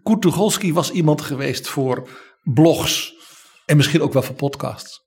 [0.03, 2.09] Kurt Tucholsky was iemand geweest voor
[2.43, 3.15] blogs
[3.67, 5.07] en misschien ook wel voor podcasts.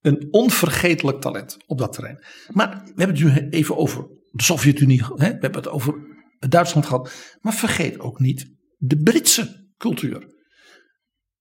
[0.00, 2.24] Een onvergetelijk talent op dat terrein.
[2.48, 5.94] Maar we hebben het nu even over de Sovjet-Unie, we hebben het over
[6.38, 7.12] Duitsland gehad.
[7.40, 10.31] Maar vergeet ook niet de Britse cultuur.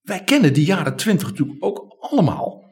[0.02, 2.70] Wij kennen die jaren twintig natuurlijk ook allemaal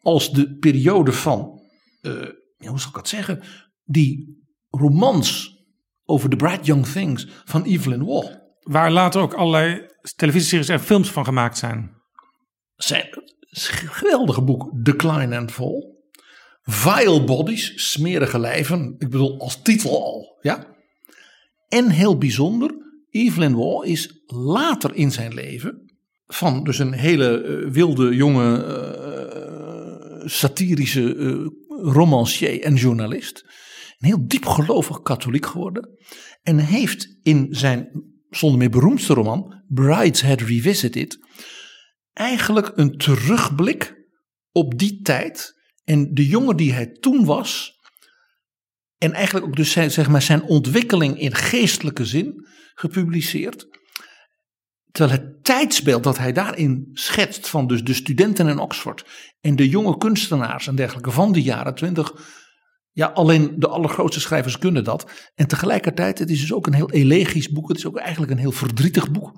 [0.00, 1.60] als de periode van,
[2.02, 2.12] uh,
[2.56, 3.42] hoe zal ik dat zeggen,
[3.84, 5.56] die romans
[6.04, 8.34] over the bright young things van Evelyn Waugh.
[8.60, 9.86] Waar later ook allerlei
[10.16, 11.94] televisieseries en films van gemaakt zijn.
[12.76, 13.08] Zijn
[13.90, 15.94] geweldige boek Decline and Fall.
[16.62, 18.94] Vile Bodies, smerige lijven.
[18.98, 20.38] Ik bedoel, als titel al.
[20.40, 20.66] Ja?
[21.68, 22.74] En heel bijzonder,
[23.10, 25.85] Evelyn Waugh is later in zijn leven
[26.26, 28.64] van dus een hele uh, wilde jonge
[30.20, 33.44] uh, satirische uh, romancier en journalist.
[33.98, 35.98] Een heel diepgelovig katholiek geworden.
[36.42, 41.18] En heeft in zijn zonder meer beroemdste roman, Brideshead Revisited,
[42.12, 43.94] eigenlijk een terugblik
[44.52, 45.54] op die tijd
[45.84, 47.74] en de jongen die hij toen was.
[48.98, 53.66] En eigenlijk ook dus zijn, zeg maar, zijn ontwikkeling in geestelijke zin gepubliceerd.
[54.96, 59.04] Terwijl het tijdsbeeld dat hij daarin schetst van dus de studenten in Oxford
[59.40, 62.12] en de jonge kunstenaars en dergelijke van de jaren twintig.
[62.92, 65.30] Ja, alleen de allergrootste schrijvers kunnen dat.
[65.34, 67.68] En tegelijkertijd, het is dus ook een heel elegisch boek.
[67.68, 69.32] Het is ook eigenlijk een heel verdrietig boek.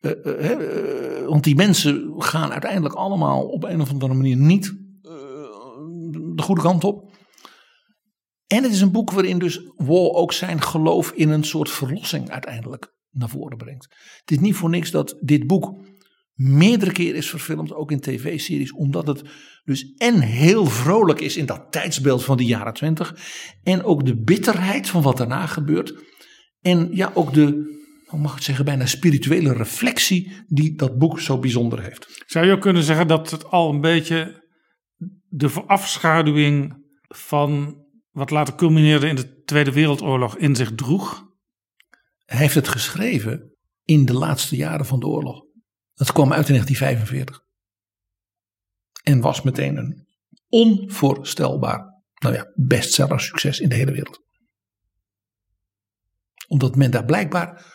[0.00, 4.74] Uh, uh, uh, want die mensen gaan uiteindelijk allemaal op een of andere manier niet
[6.34, 7.10] de goede kant op.
[8.46, 12.30] En het is een boek waarin dus Wall ook zijn geloof in een soort verlossing
[12.30, 13.88] uiteindelijk naar voren brengt.
[14.20, 15.74] Het is niet voor niks dat dit boek
[16.34, 19.22] meerdere keren is verfilmd, ook in tv-series, omdat het
[19.64, 23.16] dus en heel vrolijk is in dat tijdsbeeld van de jaren twintig,
[23.62, 25.94] en ook de bitterheid van wat daarna gebeurt,
[26.60, 27.44] en ja, ook de,
[28.06, 32.24] hoe mag ik zeggen, bijna spirituele reflectie die dat boek zo bijzonder heeft.
[32.26, 34.42] Zou je ook kunnen zeggen dat het al een beetje
[35.28, 41.30] de verafschaduwing van wat later culmineerde in de Tweede Wereldoorlog in zich droeg?
[42.24, 45.44] Hij heeft het geschreven in de laatste jaren van de oorlog.
[45.94, 47.40] Dat kwam uit in 1945.
[49.02, 50.06] En was meteen een
[50.48, 54.20] onvoorstelbaar, nou ja, bestseller succes in de hele wereld.
[56.48, 57.74] Omdat men daar blijkbaar,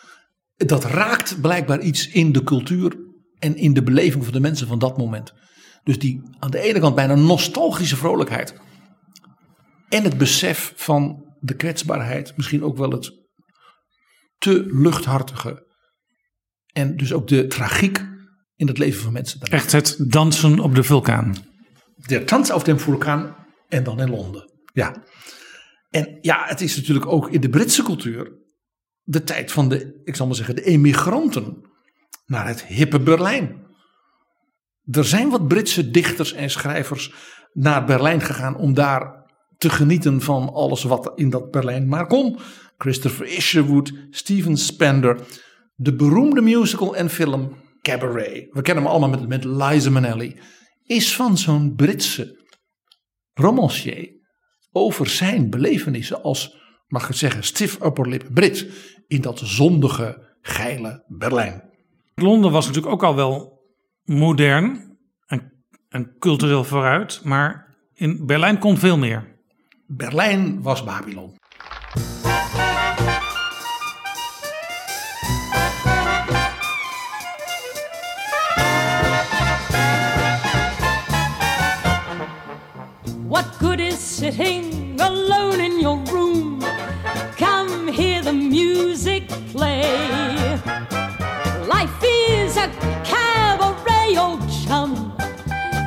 [0.56, 2.96] dat raakt blijkbaar iets in de cultuur
[3.38, 5.32] en in de beleving van de mensen van dat moment.
[5.82, 8.54] Dus die aan de ene kant bijna nostalgische vrolijkheid.
[9.88, 13.17] En het besef van de kwetsbaarheid, misschien ook wel het
[14.38, 15.66] te luchthartige.
[16.72, 18.06] En dus ook de tragiek
[18.56, 19.40] in het leven van mensen.
[19.40, 21.34] Echt het dansen op de vulkaan.
[21.96, 23.36] De dans op de vulkaan
[23.68, 24.52] en dan in Londen.
[24.72, 25.02] Ja.
[25.90, 28.38] En ja, het is natuurlijk ook in de Britse cultuur
[29.02, 31.70] de tijd van de, ik zal maar zeggen, de emigranten
[32.26, 33.66] naar het hippe Berlijn.
[34.90, 37.14] Er zijn wat Britse dichters en schrijvers
[37.52, 39.26] naar Berlijn gegaan om daar
[39.56, 42.38] te genieten van alles wat in dat Berlijn maar kon.
[42.78, 45.20] Christopher Isherwood, Steven Spender,
[45.74, 48.46] de beroemde musical en film Cabaret.
[48.50, 50.36] We kennen hem allemaal met, met Liza Minnelli.
[50.84, 52.46] Is van zo'n Britse
[53.34, 54.16] romancier
[54.72, 56.56] over zijn belevenissen als,
[56.86, 58.66] mag ik het zeggen, stiff upper lip Brit
[59.06, 61.62] in dat zondige, geile Berlijn.
[62.14, 63.62] Londen was natuurlijk ook al wel
[64.04, 69.36] modern en, en cultureel vooruit, maar in Berlijn kon veel meer.
[69.86, 71.36] Berlijn was Babylon.
[83.38, 86.60] What good is sitting alone in your room?
[87.36, 90.58] Come hear the music play.
[91.68, 92.66] Life is a
[93.04, 95.16] cabaret, old chum.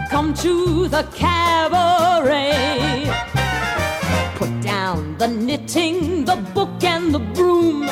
[0.10, 3.04] Come to the cabaret.
[4.36, 7.84] Put down the knitting, the book, and the broom.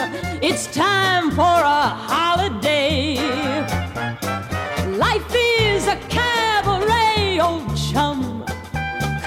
[0.42, 3.18] It's time for a holiday.
[4.96, 8.39] Life is a cabaret, old chum.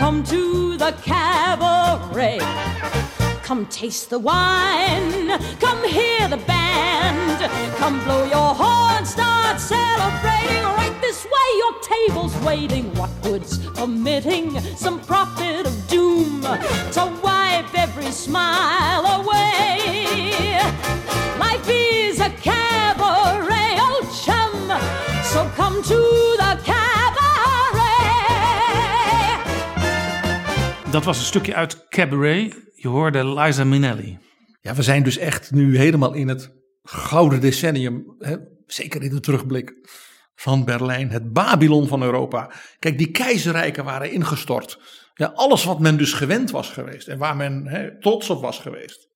[0.03, 2.41] Come to the cabaret.
[3.45, 5.29] Come taste the wine.
[5.61, 7.39] Come hear the band.
[7.77, 9.07] Come blow your horn.
[9.07, 10.65] Start celebrating.
[10.77, 12.93] Right this way, your table's waiting.
[12.97, 20.59] What good's omitting some prophet of doom to wipe every smile away?
[21.39, 24.53] Life is a cabaret, old chum.
[25.23, 25.95] So come to
[26.39, 26.82] the cabaret.
[30.93, 32.55] Dat was een stukje uit Cabaret.
[32.75, 34.19] Je hoorde Liza Minnelli.
[34.61, 38.37] Ja, we zijn dus echt nu helemaal in het gouden decennium, hè,
[38.67, 39.73] zeker in de terugblik
[40.35, 42.53] van Berlijn, het Babylon van Europa.
[42.79, 44.79] Kijk, die keizerrijken waren ingestort.
[45.15, 48.59] Ja, alles wat men dus gewend was geweest en waar men hè, trots op was
[48.59, 49.09] geweest.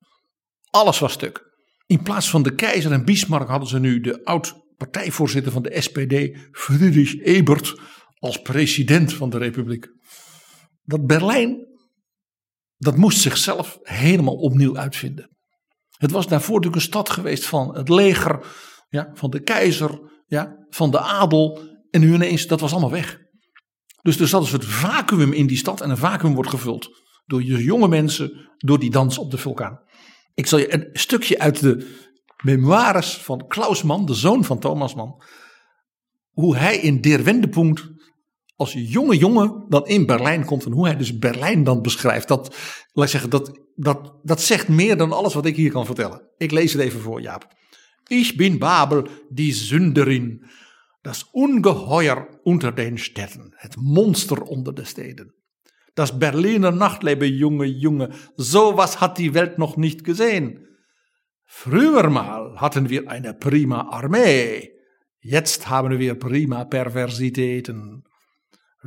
[0.71, 1.43] Alles was stuk.
[1.87, 6.39] In plaats van de keizer en Bismarck hadden ze nu de oud-partijvoorzitter van de SPD,
[6.53, 7.81] Friedrich Ebert,
[8.19, 9.95] als president van de republiek.
[10.87, 11.67] Dat Berlijn,
[12.77, 15.37] dat moest zichzelf helemaal opnieuw uitvinden.
[15.91, 18.47] Het was daarvoor natuurlijk een stad geweest van het leger,
[18.89, 21.61] ja, van de keizer, ja, van de adel.
[21.91, 23.19] En nu ineens, dat was allemaal weg.
[24.03, 26.89] Dus er zat een soort vacuüm in die stad en een vacuüm wordt gevuld
[27.27, 29.81] door je jonge mensen, door die dans op de vulkaan.
[30.35, 32.05] Ik zal je een stukje uit de
[32.45, 35.23] memoires van Klaus Mann, de zoon van Thomas Mann,
[36.31, 37.89] hoe hij in Der Wendepunkt
[38.57, 42.29] als jonge jongen dan in Berlijn komt en hoe hij dus Berlijn dan beschrijft.
[42.29, 42.57] Dat,
[42.93, 46.31] laat ik zeggen, dat, dat, dat zegt meer dan alles wat ik hier kan vertellen.
[46.37, 47.55] Ik lees het even voor, Jaap.
[48.09, 50.45] Ich bin Babel, die Sünderin,
[51.03, 55.35] das Ungeheuer unter den Städten, het monster onder de steden.
[55.95, 60.67] Das Berliner Nachtleben, Junge, Junge, sowas hat die Welt noch nicht gesehen.
[61.45, 64.71] Früher mal hatten wir eine prima Armee,
[65.21, 68.06] jetzt haben wir prima Perversitäten.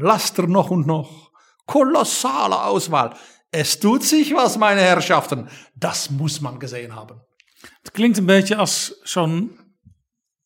[0.01, 1.31] Laster noch und noch,
[1.65, 3.15] kolossale Auswahl.
[3.51, 5.49] Es tut sich was, meine Herrschaften.
[5.75, 7.21] Das muss man gesehen haben.
[7.81, 9.59] Het klinkt een beetje als zo'n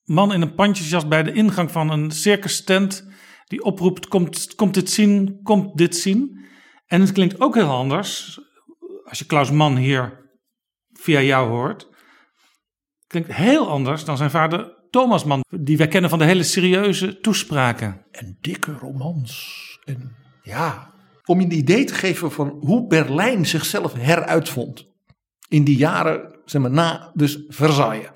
[0.04, 3.08] man in een pandjesjas bij de ingang van een circus tent.
[3.47, 6.45] Die oproept, komt, komt dit zien, komt dit zien.
[6.86, 8.39] En het klinkt ook heel anders.
[9.04, 10.32] Als je Klaus Mann hier
[10.93, 11.88] via jou hoort.
[13.08, 15.44] Klinkt heel anders dan zijn vader Thomas Mann.
[15.50, 18.06] Die wij kennen van de hele serieuze toespraken.
[18.12, 19.80] En dikke romans.
[19.86, 20.94] En ja,
[21.26, 24.88] om je een idee te geven van hoe Berlijn zichzelf heruitvond.
[25.48, 28.10] In die jaren, zeg maar, na dus Versailles.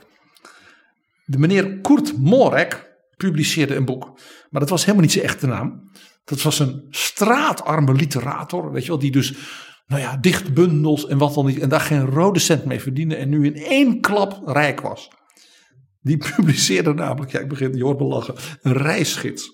[1.26, 4.20] De meneer Kurt Morek publiceerde een boek.
[4.50, 5.92] Maar dat was helemaal niet zijn echte naam.
[6.24, 8.72] Dat was een straatarme literator.
[8.72, 9.34] Weet je wel, die dus,
[9.88, 11.60] nou ja, dichtbundels en wat dan niet.
[11.60, 13.16] En daar geen rode cent mee verdiende.
[13.16, 15.10] En nu in één klap rijk was.
[16.08, 19.52] Die publiceerde namelijk, ja, ik begin, je hoort me lachen, een reisgids.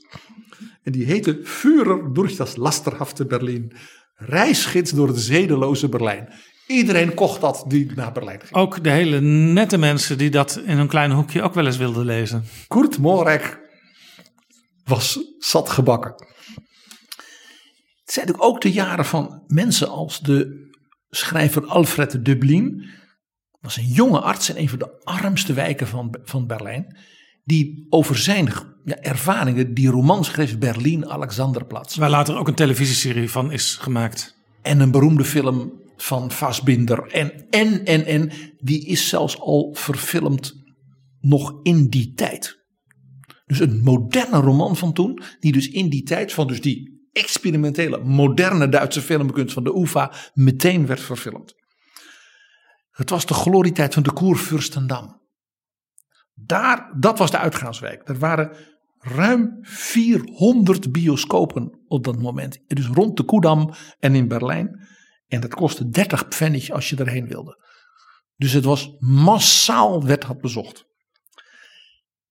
[0.84, 3.74] En die heette Führer durch das lasterhafte Berlin.
[4.16, 6.34] Reisgids door het zedeloze Berlijn.
[6.68, 8.54] Iedereen kocht dat die naar Berlijn ging.
[8.54, 12.06] Ook de hele nette mensen die dat in een klein hoekje ook wel eens wilden
[12.06, 12.44] lezen.
[12.68, 13.60] Kurt Morek
[14.84, 16.12] was zat gebakken.
[18.04, 20.70] Het zijn natuurlijk ook de jaren van mensen als de
[21.10, 22.90] schrijver Alfred Dublin.
[23.64, 26.98] Was een jonge arts in een van de armste wijken van, van Berlijn.
[27.44, 28.50] Die over zijn
[28.86, 31.96] ja, ervaringen die roman schreef Berlin Alexanderplatz.
[31.96, 34.36] Waar later ook een televisieserie van is gemaakt.
[34.62, 37.08] En een beroemde film van Fassbinder.
[37.08, 40.64] En, en, en, en, die is zelfs al verfilmd
[41.20, 42.62] nog in die tijd.
[43.46, 48.04] Dus een moderne roman van toen, die dus in die tijd van dus die experimentele,
[48.04, 51.63] moderne Duitse filmkunst van de UFA meteen werd verfilmd.
[52.94, 55.22] Het was de glorietijd van de Koerfürstendam.
[56.34, 58.10] Daar, dat was de uitgaanswijk.
[58.10, 58.58] Er waren
[58.98, 62.60] ruim 400 bioscopen op dat moment.
[62.68, 64.88] Dus rond de Koedam en in Berlijn.
[65.28, 67.64] En dat kostte 30 pfennig als je erheen wilde.
[68.36, 70.86] Dus het was massaal werd dat bezocht.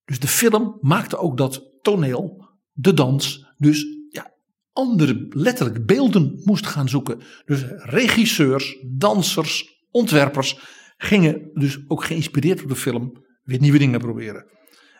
[0.05, 4.35] Dus de film maakte ook dat toneel, de dans, dus ja,
[4.73, 7.23] andere letterlijk beelden moest gaan zoeken.
[7.45, 10.59] Dus regisseurs, dansers, ontwerpers
[10.97, 14.45] gingen dus ook geïnspireerd door de film weer nieuwe dingen proberen.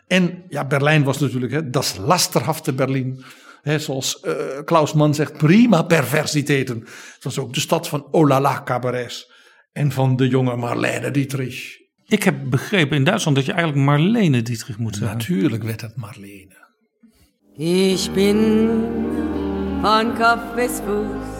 [0.07, 3.23] En ja, Berlijn was natuurlijk hè, dat lasterhafte Berlin.
[3.61, 4.33] Hè, zoals uh,
[4.65, 6.79] Klaus Mann zegt, prima perversiteiten.
[7.13, 9.31] Het was ook de stad van Olala cabarets.
[9.71, 11.81] En van de jonge Marlene Dietrich.
[12.05, 15.17] Ik heb begrepen in Duitsland dat je eigenlijk Marlene Dietrich moet zeggen.
[15.17, 16.61] Natuurlijk werd het Marlene.
[17.55, 18.37] Ich bin
[19.81, 21.33] von Kopf bis Fuß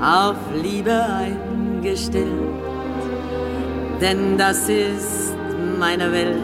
[0.00, 2.71] auf Liebe eingestellt,
[4.02, 5.32] denn das ist
[5.78, 6.36] meine Welt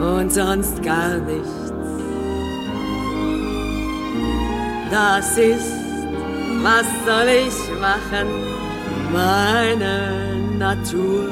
[0.00, 1.72] und sonst gar nichts.
[4.90, 5.72] Das ist,
[6.62, 8.28] was soll ich machen,
[9.12, 11.28] meine Natur.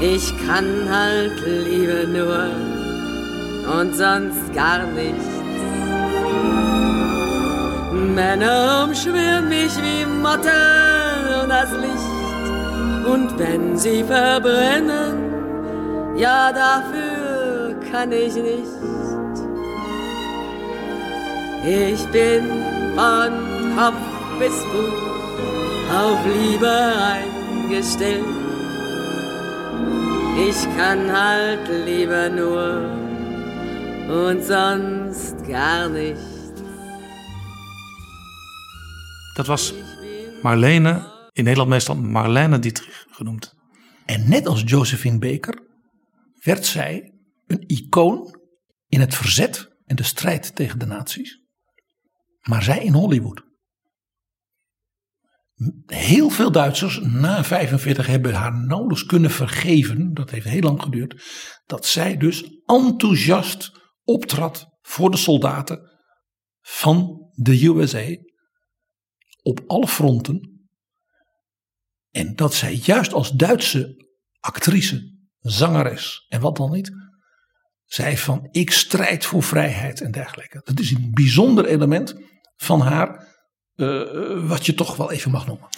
[0.00, 2.50] Ich kann halt Liebe nur
[3.78, 5.26] und sonst gar nichts.
[7.92, 12.11] Männer umschwirren mich wie Motten und das Licht.
[13.04, 15.14] Und wenn sie verbrennen,
[16.16, 18.72] ja dafür kann ich nicht.
[21.64, 22.44] Ich bin
[22.96, 23.32] von
[23.76, 23.94] Kopf
[24.38, 25.12] bis Fuß
[25.94, 26.70] auf Liebe
[27.12, 28.24] eingestellt.
[30.48, 33.02] Ich kann halt lieber nur
[34.08, 36.18] und sonst gar nicht.
[39.36, 39.72] Dat was
[40.42, 43.54] Marlene, in Nederland meestal Marlene Dietrich genoemd.
[44.04, 45.62] En net als Josephine Baker
[46.42, 47.12] werd zij
[47.46, 48.40] een icoon
[48.86, 51.40] in het verzet en de strijd tegen de nazi's.
[52.42, 53.50] Maar zij in Hollywood.
[55.86, 61.24] Heel veel Duitsers na 45 hebben haar nauwelijks kunnen vergeven, dat heeft heel lang geduurd,
[61.66, 63.70] dat zij dus enthousiast
[64.04, 65.90] optrad voor de soldaten
[66.60, 68.16] van de USA
[69.42, 70.51] op alle fronten.
[72.12, 74.06] En dat zij juist als Duitse
[74.40, 76.90] actrice, zangeres en wat dan niet,
[77.84, 80.60] zei van ik strijd voor vrijheid en dergelijke.
[80.64, 82.14] Dat is een bijzonder element
[82.56, 83.28] van haar,
[83.76, 85.68] uh, wat je toch wel even mag noemen.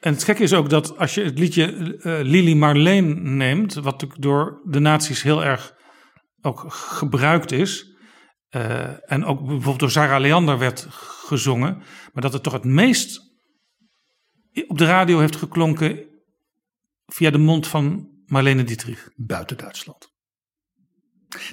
[0.00, 4.06] En het gekke is ook dat als je het liedje uh, Lili Marleen neemt, wat
[4.18, 5.74] door de nazi's heel erg
[6.40, 7.96] ook gebruikt is,
[9.06, 11.76] en ook bijvoorbeeld door Sarah Leander werd gezongen,
[12.12, 13.27] maar dat het toch het meest
[14.66, 16.04] op de radio heeft geklonken
[17.06, 19.10] via de mond van Marlene Dietrich.
[19.16, 20.12] Buiten Duitsland.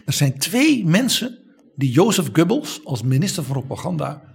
[0.05, 1.39] Er zijn twee mensen
[1.75, 4.33] die Jozef Goebbels als minister van propaganda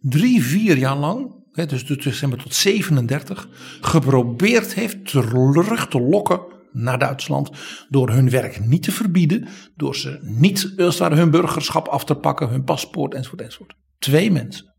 [0.00, 3.48] drie, vier jaar lang, dus zeg maar tot 37,
[3.80, 6.40] geprobeerd heeft terug te lokken
[6.72, 7.50] naar Duitsland.
[7.88, 12.64] Door hun werk niet te verbieden, door ze niet hun burgerschap af te pakken, hun
[12.64, 13.74] paspoort enzovoort enzovoort.
[13.98, 14.74] Twee mensen.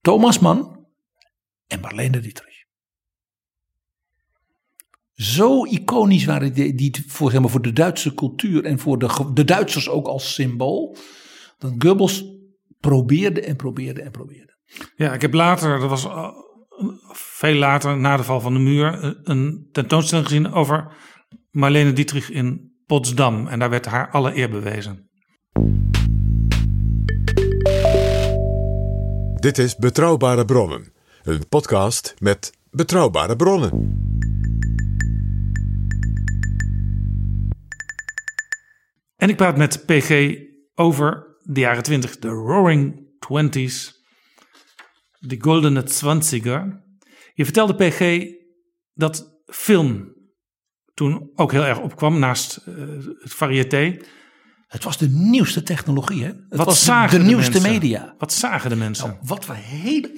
[0.00, 0.77] Thomas Mann
[1.68, 2.56] en Marlene Dietrich.
[5.12, 9.30] Zo iconisch waren die, die voor, zeg maar, voor de Duitse cultuur en voor de,
[9.34, 10.96] de Duitsers ook als symbool.
[11.58, 12.24] Dat Goebbels
[12.80, 14.56] probeerde en probeerde en probeerde.
[14.96, 16.30] Ja, ik heb later, dat was uh,
[17.12, 20.96] veel later na de val van de muur, een tentoonstelling gezien over
[21.50, 23.46] Marlene Dietrich in Potsdam.
[23.46, 25.10] En daar werd haar alle eer bewezen.
[29.34, 30.92] Dit is Betrouwbare Bronnen,
[31.28, 33.70] een podcast met betrouwbare bronnen.
[39.16, 40.36] En ik praat met PG
[40.74, 43.94] over de jaren 20, de Roaring Twenties,
[45.18, 46.82] de Goldene Zwanziger.
[47.34, 48.24] Je vertelde PG
[48.94, 50.12] dat film
[50.94, 52.74] toen ook heel erg opkwam naast uh,
[53.18, 53.98] het variété.
[54.66, 56.28] Het was de nieuwste technologie, hè?
[56.28, 57.70] Het wat was zagen de, de nieuwste mensen?
[57.72, 58.14] media.
[58.18, 59.08] Wat zagen de mensen?
[59.08, 60.10] Nou, wat we heel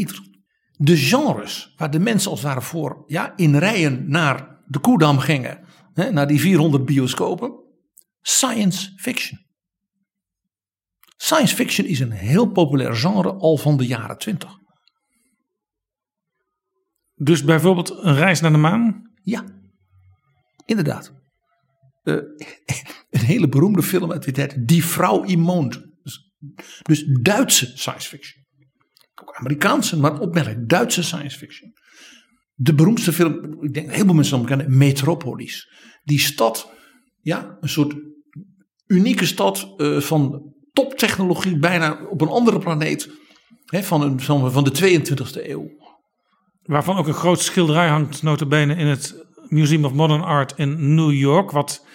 [0.83, 5.18] de genres waar de mensen als het ware voor ja, in rijen naar de Koedam
[5.18, 7.53] gingen, hè, naar die 400 bioscopen.
[8.20, 9.39] Science fiction.
[11.16, 14.51] Science fiction is een heel populair genre al van de jaren 20.
[17.14, 19.11] Dus bijvoorbeeld een reis naar de maan?
[19.22, 19.45] Ja,
[20.64, 21.12] inderdaad.
[22.03, 22.14] Uh,
[23.11, 25.89] een hele beroemde film uit die tijd, Die Vrouw im Mond.
[26.83, 28.39] Dus Duitse science fiction.
[29.41, 31.72] Amerikaanse, maar opmerkelijk Duitse science fiction.
[32.55, 35.68] De beroemdste film, ik denk heel veel mensen kennen, Metropolis.
[36.03, 36.72] Die stad,
[37.20, 37.95] ja, een soort
[38.86, 43.11] unieke stad uh, van toptechnologie, bijna op een andere planeet.
[43.64, 45.68] Hè, van, een, van, de 22e eeuw.
[46.62, 51.12] Waarvan ook een groot schilderij hangt, notabene in het Museum of Modern Art in New
[51.12, 51.51] York.
[51.51, 51.86] Wat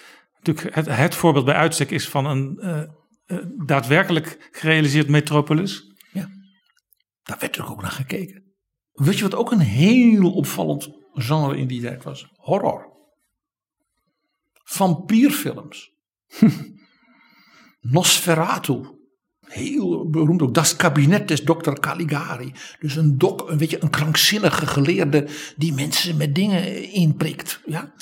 [0.41, 2.81] natuurlijk het, het voorbeeld bij uitstek is van een uh,
[3.27, 5.94] uh, daadwerkelijk gerealiseerd metropolis.
[7.25, 8.43] Daar werd er ook naar gekeken.
[8.91, 12.27] Weet je wat ook een heel opvallend genre in die tijd was?
[12.33, 12.93] Horror.
[14.63, 15.91] Vampierfilms.
[17.79, 18.93] Nosferatu.
[19.39, 20.53] Heel beroemd ook.
[20.53, 21.73] Das kabinet des Dr.
[21.73, 22.53] Caligari.
[22.79, 27.61] Dus een, dok, een, beetje een krankzinnige geleerde die mensen met dingen inprikt.
[27.65, 27.93] Ja?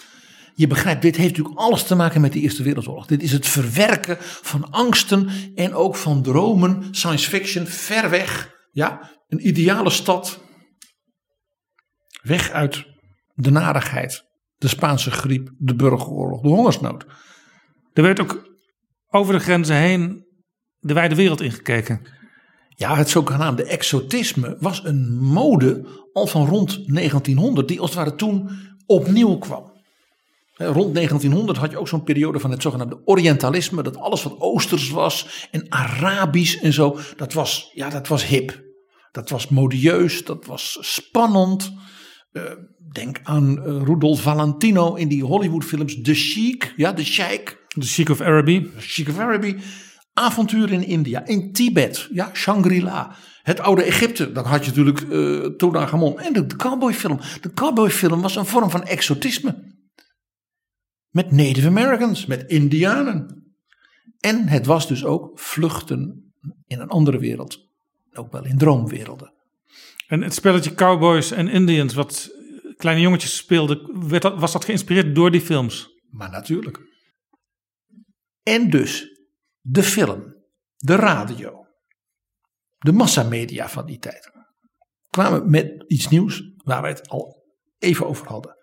[0.56, 3.06] Je begrijpt, dit heeft natuurlijk alles te maken met de Eerste Wereldoorlog.
[3.06, 8.52] Dit is het verwerken van angsten en ook van dromen, science fiction, ver weg.
[8.74, 10.42] Ja, een ideale stad.
[12.22, 12.86] Weg uit
[13.34, 14.24] de narigheid,
[14.56, 17.06] de Spaanse griep, de burgeroorlog, de hongersnood.
[17.94, 18.58] Er werd ook
[19.08, 20.26] over de grenzen heen
[20.80, 22.02] de wijde wereld ingekeken.
[22.70, 28.16] Ja, het zogenaamde exotisme was een mode al van rond 1900, die als het ware
[28.16, 28.50] toen
[28.86, 29.73] opnieuw kwam.
[30.56, 34.90] Rond 1900 had je ook zo'n periode van het zogenaamde Orientalisme, dat alles wat Oosters
[34.90, 38.62] was en Arabisch en zo, dat was, ja, dat was hip.
[39.12, 41.74] Dat was modieus, dat was spannend.
[42.32, 42.44] Uh,
[42.92, 47.66] denk aan uh, Rudolf Valentino in die Hollywoodfilms The Chic, ja, The Sheik.
[47.68, 48.70] The Sheik of Araby.
[48.76, 49.56] The Sheik of Araby.
[50.14, 53.16] avontuur in India, in Tibet, ja, Shangri-La.
[53.44, 56.20] Het oude Egypte, dan had je natuurlijk uh, Tutankhamon.
[56.20, 57.20] En de, de cowboyfilm.
[57.42, 59.73] De cowboyfilm was een vorm van exotisme.
[61.14, 63.46] Met Native Americans, met Indianen.
[64.20, 66.34] En het was dus ook vluchten
[66.68, 67.68] in een andere wereld.
[68.14, 69.34] Ook wel in droomwerelden.
[70.08, 72.30] En het spelletje Cowboys en Indians, wat
[72.78, 75.90] kleine jongetjes speelden, werd dat, was dat geïnspireerd door die films?
[76.10, 76.80] Maar natuurlijk.
[78.44, 79.20] En dus
[79.62, 80.36] de film,
[80.76, 81.66] de radio,
[82.78, 84.32] de massamedia van die tijd
[85.10, 87.44] kwamen met iets nieuws waar wij het al
[87.78, 88.56] even over hadden.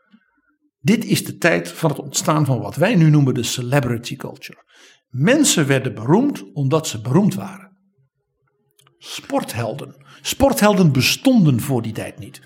[0.81, 4.65] Dit is de tijd van het ontstaan van wat wij nu noemen de celebrity culture.
[5.09, 7.79] Mensen werden beroemd omdat ze beroemd waren.
[8.99, 9.95] Sporthelden.
[10.21, 12.41] Sporthelden bestonden voor die tijd niet.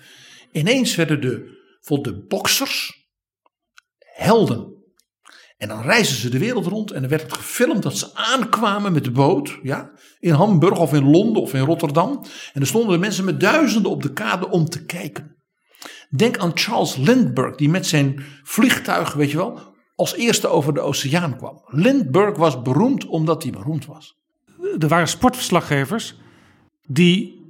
[0.51, 1.59] Ineens werden de,
[2.01, 3.07] de boxers
[3.97, 4.73] helden.
[5.57, 8.93] En dan reisden ze de wereld rond en er werd het gefilmd dat ze aankwamen
[8.93, 9.59] met de boot.
[9.61, 12.25] Ja, in Hamburg of in Londen of in Rotterdam.
[12.53, 15.34] En er stonden mensen met duizenden op de kade om te kijken.
[16.09, 20.79] Denk aan Charles Lindbergh, die met zijn vliegtuig, weet je wel, als eerste over de
[20.79, 21.61] oceaan kwam.
[21.65, 24.17] Lindbergh was beroemd omdat hij beroemd was.
[24.79, 26.15] Er waren sportverslaggevers
[26.87, 27.43] die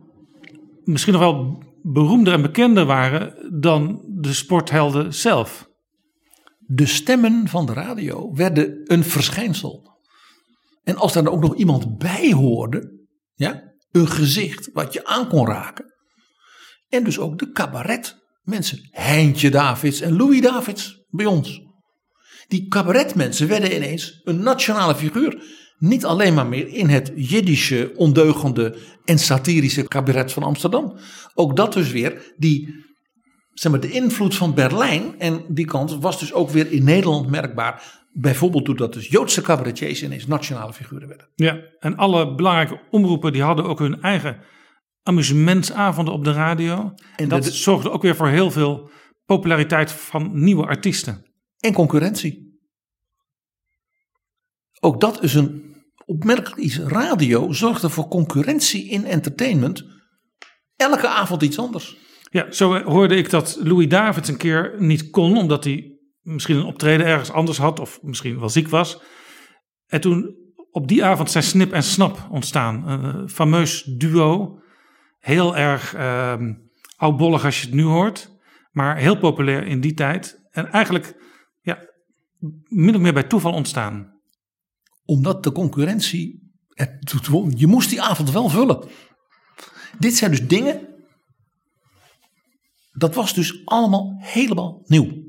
[0.84, 5.70] misschien nog wel beroemder en bekender waren dan de sporthelden zelf.
[6.60, 9.94] De stemmen van de radio werden een verschijnsel.
[10.84, 15.48] En als daar ook nog iemand bij hoorde, ja, een gezicht wat je aan kon
[15.48, 15.94] raken.
[16.90, 18.80] En dus ook de cabaret mensen.
[18.92, 21.62] Heintje Davids en Louis Davids bij ons.
[22.48, 25.44] Die cabaretmensen werden ineens een nationale figuur.
[25.78, 30.98] Niet alleen maar meer in het Jiddische, ondeugende en satirische cabaret van Amsterdam.
[31.34, 32.86] Ook dat dus weer, die,
[33.54, 37.30] zeg maar, de invloed van Berlijn en die kant was dus ook weer in Nederland
[37.30, 38.04] merkbaar.
[38.14, 41.28] Bijvoorbeeld doordat dus Joodse cabaretiers ineens nationale figuren werden.
[41.36, 44.38] Ja, en alle belangrijke omroepen die hadden ook hun eigen
[45.08, 46.94] amusementsavonden op de radio.
[47.16, 48.90] En dat zorgde ook weer voor heel veel
[49.26, 51.26] populariteit van nieuwe artiesten.
[51.60, 52.60] En concurrentie.
[54.80, 55.76] Ook dat is een
[56.06, 56.80] opmerkelijk iets.
[56.80, 59.86] Radio zorgde voor concurrentie in entertainment.
[60.76, 61.98] Elke avond iets anders.
[62.30, 66.66] Ja, zo hoorde ik dat Louis Davids een keer niet kon, omdat hij misschien een
[66.66, 69.02] optreden ergens anders had, of misschien wel ziek was.
[69.86, 70.36] En toen
[70.72, 72.88] op die avond zijn Snip en Snap ontstaan.
[72.88, 74.60] Een fameus duo
[75.26, 76.42] heel erg uh,
[76.96, 78.32] oudbollig als je het nu hoort.
[78.72, 80.48] Maar heel populair in die tijd.
[80.52, 81.16] En eigenlijk
[81.62, 81.90] ja,
[82.68, 84.20] min of meer bij toeval ontstaan.
[85.06, 86.54] Omdat de concurrentie.
[87.56, 88.88] Je moest die avond wel vullen.
[90.00, 90.88] Dit zijn dus dingen.
[92.92, 95.24] Dat was dus allemaal helemaal nieuw.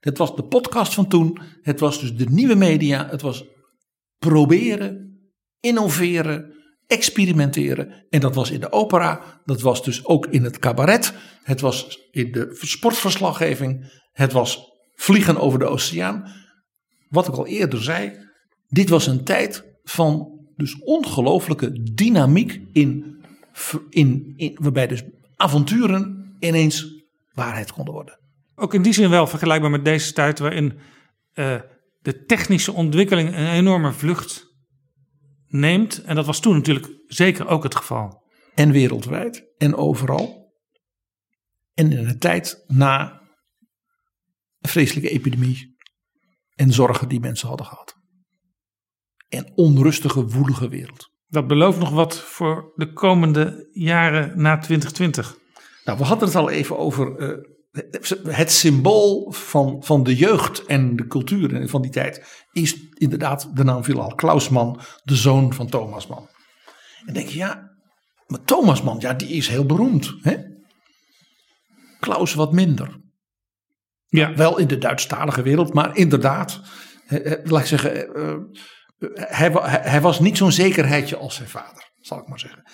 [0.00, 1.38] Het was de podcast van toen.
[1.62, 3.08] Het was dus de nieuwe media.
[3.08, 3.44] Het was
[4.18, 5.20] proberen,
[5.60, 6.55] innoveren,
[6.86, 8.06] experimenteren.
[8.10, 11.98] En dat was in de opera, dat was dus ook in het cabaret, het was
[12.10, 16.32] in de sportverslaggeving, het was vliegen over de oceaan.
[17.08, 18.12] Wat ik al eerder zei,
[18.68, 23.16] dit was een tijd van dus ongelooflijke dynamiek in,
[23.90, 25.02] in, waarbij dus
[25.36, 28.18] avonturen ineens waarheid konden worden.
[28.54, 30.78] Ook in die zin wel vergelijkbaar met deze tijd waarin
[31.34, 31.60] uh,
[32.00, 34.55] de technische ontwikkeling een enorme vlucht
[35.58, 36.02] neemt.
[36.02, 38.24] En dat was toen natuurlijk zeker ook het geval.
[38.54, 40.54] En wereldwijd en overal.
[41.74, 43.20] En in een tijd na
[44.60, 45.76] een vreselijke epidemie.
[46.54, 47.94] En zorgen die mensen hadden gehad.
[49.28, 51.10] En onrustige, woelige wereld.
[51.28, 55.36] Dat belooft nog wat voor de komende jaren na 2020.
[55.84, 57.55] Nou, we hadden het al even over uh,
[58.28, 63.64] het symbool van, van de jeugd en de cultuur van die tijd is inderdaad de
[63.64, 64.14] naam viel al.
[64.14, 66.28] Klausman, de zoon van Thomas Mann.
[67.06, 67.70] En denk je, ja,
[68.26, 70.14] maar Thomas Mann, ja, die is heel beroemd.
[70.20, 70.36] Hè?
[72.00, 73.00] Klaus wat minder.
[74.06, 74.34] Ja.
[74.34, 76.60] Wel in de Duitsstalige wereld, maar inderdaad,
[77.44, 78.36] laat ik zeggen, uh,
[79.14, 82.70] hij, hij was niet zo'n zekerheidje als zijn vader, zal ik maar zeggen.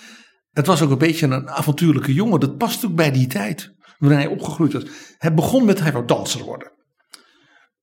[0.51, 2.41] Het was ook een beetje een avontuurlijke jongen.
[2.41, 3.75] Dat past ook bij die tijd
[4.09, 4.85] waarin hij opgegroeid was.
[5.19, 6.73] Het begon met hij wou danser worden.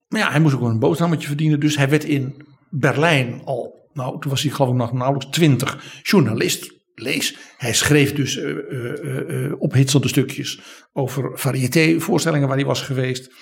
[0.08, 1.60] Maar ja, hij moest ook een boterhammetje verdienen.
[1.60, 6.00] Dus hij werd in Berlijn al, nou toen was hij geloof ik nog nauwelijks twintig,
[6.02, 6.78] journalist.
[6.94, 10.60] Lees, hij schreef dus uh, uh, ophitsende stukjes
[10.92, 13.32] over variété-voorstellingen waar hij was geweest.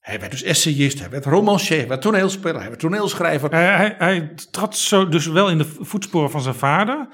[0.00, 3.50] Hij werd dus essayist, hij werd romancier, hij werd toneelspeler, hij werd toneelschrijver.
[3.50, 7.08] Hij, hij, hij trad zo dus wel in de voetsporen van zijn vader.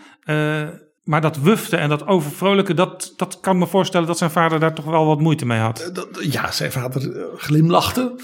[1.06, 4.74] Maar dat wufte en dat overvrolijke, dat, dat kan me voorstellen dat zijn vader daar
[4.74, 5.90] toch wel wat moeite mee had.
[6.20, 8.20] Ja, zijn vader glimlachte.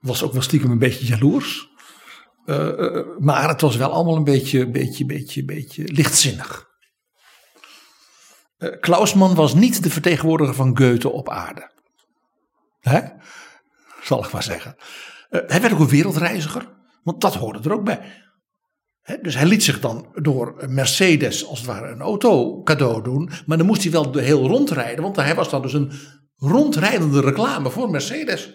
[0.00, 1.68] Was ook wel stiekem een beetje jaloers.
[2.44, 6.66] Eh, eh, maar het was wel allemaal een beetje, beetje, beetje, beetje lichtzinnig.
[8.58, 11.70] Eh, Klausman was niet de vertegenwoordiger van Goethe op aarde.
[12.80, 13.00] Hè?
[14.02, 14.76] Zal ik maar zeggen.
[15.28, 18.23] Eh, hij werd ook een wereldreiziger, want dat hoorde er ook bij.
[19.22, 23.30] Dus hij liet zich dan door Mercedes als het ware een auto cadeau doen.
[23.46, 25.92] Maar dan moest hij wel heel rondrijden, want hij was dan dus een
[26.36, 28.54] rondrijdende reclame voor Mercedes.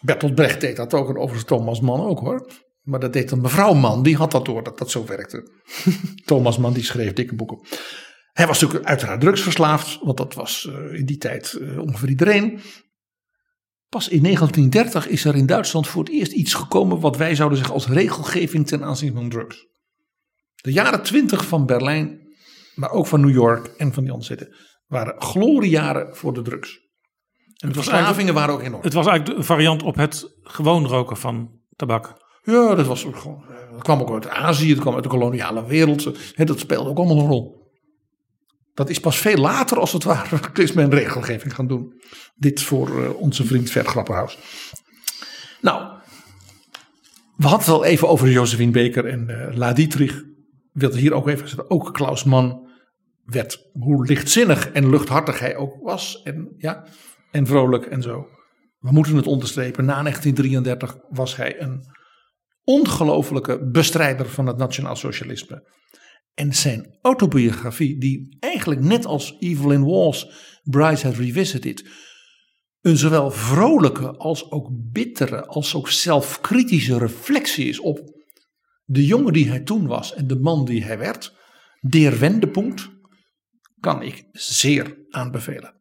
[0.00, 2.50] Bertolt Brecht deed dat ook en overigens Thomas Mann ook hoor.
[2.82, 5.50] Maar dat deed een mevrouw Mann, die had dat door dat dat zo werkte.
[6.24, 7.58] Thomas Mann die schreef dikke boeken.
[8.32, 12.60] Hij was natuurlijk uiteraard drugsverslaafd, want dat was eh, in die tijd eh, ongeveer iedereen.
[13.90, 17.58] Pas in 1930 is er in Duitsland voor het eerst iets gekomen wat wij zouden
[17.58, 19.66] zeggen als regelgeving ten aanzien van drugs.
[20.54, 22.20] De jaren 20 van Berlijn,
[22.74, 26.78] maar ook van New York en van die andere steden, waren gloriejaren voor de drugs.
[27.56, 28.82] En de verslavingen waren ook enorm.
[28.82, 32.28] Het was eigenlijk een variant op het gewoon roken van tabak.
[32.42, 35.08] Ja, dat, was ook gewoon, eh, dat kwam ook uit Azië, dat kwam uit de
[35.08, 36.08] koloniale wereld.
[36.34, 37.59] Hè, dat speelde ook allemaal een rol.
[38.80, 42.00] Dat is pas veel later, als het ware, is men regelgeving gaan doen.
[42.34, 44.38] Dit voor eh, onze vriend Ver Grapperhaus.
[45.60, 45.92] Nou,
[47.36, 50.24] we hadden het al even over Josephine Baker en eh La Dietrich.
[50.72, 52.68] Wilde hier ook even zeggen, ook Klaus Mann
[53.24, 56.22] werd, hoe lichtzinnig en luchthartig hij ook was.
[56.22, 56.84] En, ja,
[57.30, 58.26] en vrolijk en zo.
[58.78, 61.84] We moeten het onderstrepen, na 1933 was hij een
[62.64, 65.79] ongelofelijke bestrijder van het nationaal socialisme.
[66.34, 69.84] En zijn autobiografie, die eigenlijk net als Evelyn
[70.62, 71.84] Bryce had revisited,
[72.80, 78.00] een zowel vrolijke als ook bittere, als ook zelfkritische reflectie is op
[78.84, 81.36] de jongen die hij toen was en de man die hij werd.
[81.80, 82.90] Der Wendepunkt
[83.80, 85.74] kan ik zeer aanbevelen.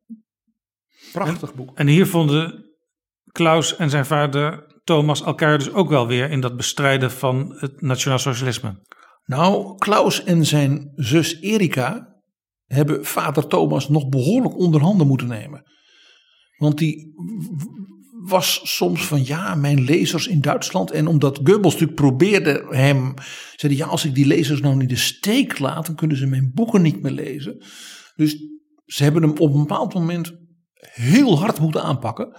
[1.12, 1.78] Prachtig boek.
[1.78, 2.66] En hier vonden
[3.32, 7.82] Klaus en zijn vader Thomas elkaar dus ook wel weer in dat bestrijden van het
[7.82, 8.82] nationaal socialisme.
[9.30, 12.16] Nou, Klaus en zijn zus Erika
[12.66, 15.64] hebben vader Thomas nog behoorlijk onder handen moeten nemen.
[16.58, 17.14] Want die
[18.24, 20.92] was soms van ja, mijn lezers in Duitsland.
[20.92, 23.14] En omdat Goebbels natuurlijk probeerde hem,
[23.56, 26.52] zei ja, als ik die lezers nou niet de steek laat, dan kunnen ze mijn
[26.54, 27.64] boeken niet meer lezen.
[28.16, 28.38] Dus
[28.86, 30.34] ze hebben hem op een bepaald moment
[30.74, 32.38] heel hard moeten aanpakken.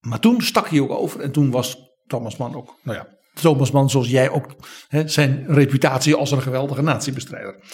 [0.00, 3.70] Maar toen stak hij ook over en toen was Thomas Mann ook, nou ja, Thomas
[3.70, 4.56] Mann zoals jij ook,
[4.88, 7.64] hè, zijn reputatie als een geweldige natiebestrijder.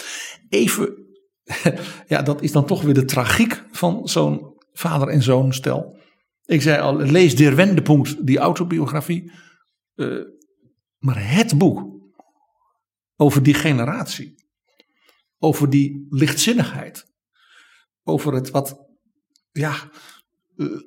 [0.49, 0.95] Even,
[2.07, 5.99] ja, dat is dan toch weer de tragiek van zo'n vader en zoon stel.
[6.45, 9.31] Ik zei al, lees Der Wendepunkt, die autobiografie.
[9.95, 10.21] eh,
[10.97, 11.95] maar het boek
[13.15, 14.35] over die generatie,
[15.37, 17.05] over die lichtzinnigheid,
[18.03, 18.87] over het wat,
[19.51, 19.89] ja,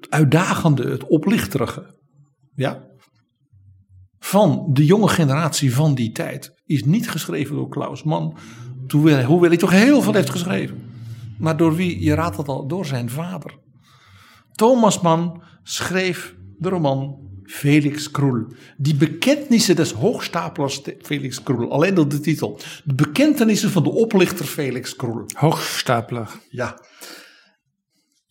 [0.08, 1.98] uitdagende, het oplichterige,
[2.54, 2.89] ja,
[4.20, 8.36] van de jonge generatie van die tijd, is niet geschreven door Klaus Mann,
[8.88, 10.88] hoewel, hij toch heel veel heeft geschreven.
[11.38, 13.58] Maar door wie, je raadt het al, door zijn vader.
[14.52, 18.46] Thomas Mann schreef de roman Felix Kroel.
[18.76, 21.72] Die bekentenissen des hoogstapelers Felix Kroel.
[21.72, 22.60] Alleen door de titel.
[22.84, 25.24] De bekentenissen van de oplichter Felix Kroel.
[25.36, 26.28] Hoogstapeler.
[26.48, 26.80] Ja.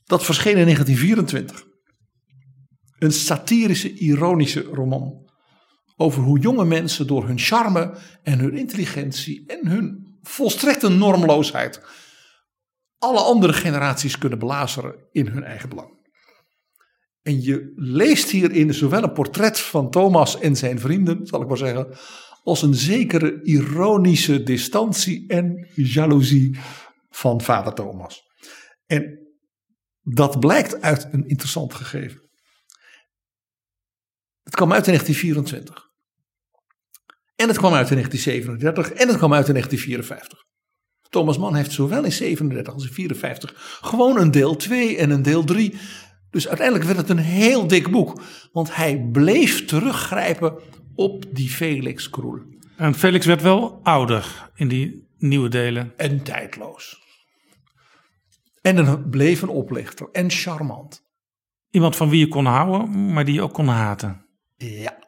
[0.05, 1.67] Dat verscheen in 1924.
[2.99, 5.28] Een satirische, ironische roman.
[6.01, 7.93] Over hoe jonge mensen door hun charme
[8.23, 11.81] en hun intelligentie en hun volstrekte normloosheid
[12.97, 15.97] alle andere generaties kunnen belazeren in hun eigen belang.
[17.21, 21.57] En je leest hierin zowel een portret van Thomas en zijn vrienden, zal ik maar
[21.57, 21.97] zeggen,
[22.43, 26.59] als een zekere ironische distantie en jaloezie
[27.09, 28.21] van vader Thomas.
[28.85, 29.19] En
[30.01, 32.29] dat blijkt uit een interessant gegeven.
[34.43, 35.88] Het kwam uit in 1924.
[37.39, 40.45] En het kwam uit in 1937 en het kwam uit in 1954.
[41.09, 45.21] Thomas Mann heeft zowel in 37 als in 54 gewoon een deel 2 en een
[45.21, 45.75] deel 3.
[46.29, 48.21] Dus uiteindelijk werd het een heel dik boek.
[48.51, 50.59] Want hij bleef teruggrijpen
[50.95, 52.39] op die Felix Kroel.
[52.77, 55.93] En Felix werd wel ouder in die nieuwe delen.
[55.97, 56.97] En tijdloos.
[58.61, 60.09] En een, bleef een oplichter.
[60.11, 61.03] En charmant.
[61.69, 64.25] Iemand van wie je kon houden, maar die je ook kon haten.
[64.55, 65.07] Ja.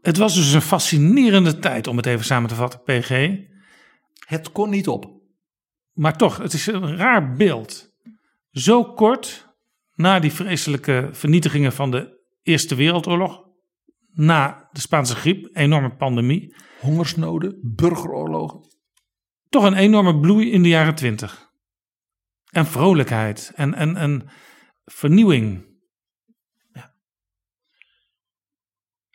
[0.00, 3.38] Het was dus een fascinerende tijd om het even samen te vatten, PG.
[4.26, 5.18] Het kon niet op.
[5.92, 7.90] Maar toch, het is een raar beeld.
[8.50, 9.48] Zo kort
[9.94, 13.44] na die vreselijke vernietigingen van de Eerste Wereldoorlog,
[14.12, 16.54] na de Spaanse griep, enorme pandemie.
[16.80, 18.60] Hongersnoden, burgeroorlogen.
[19.48, 21.50] Toch een enorme bloei in de jaren twintig.
[22.50, 24.28] En vrolijkheid en, en, en
[24.84, 25.67] vernieuwing.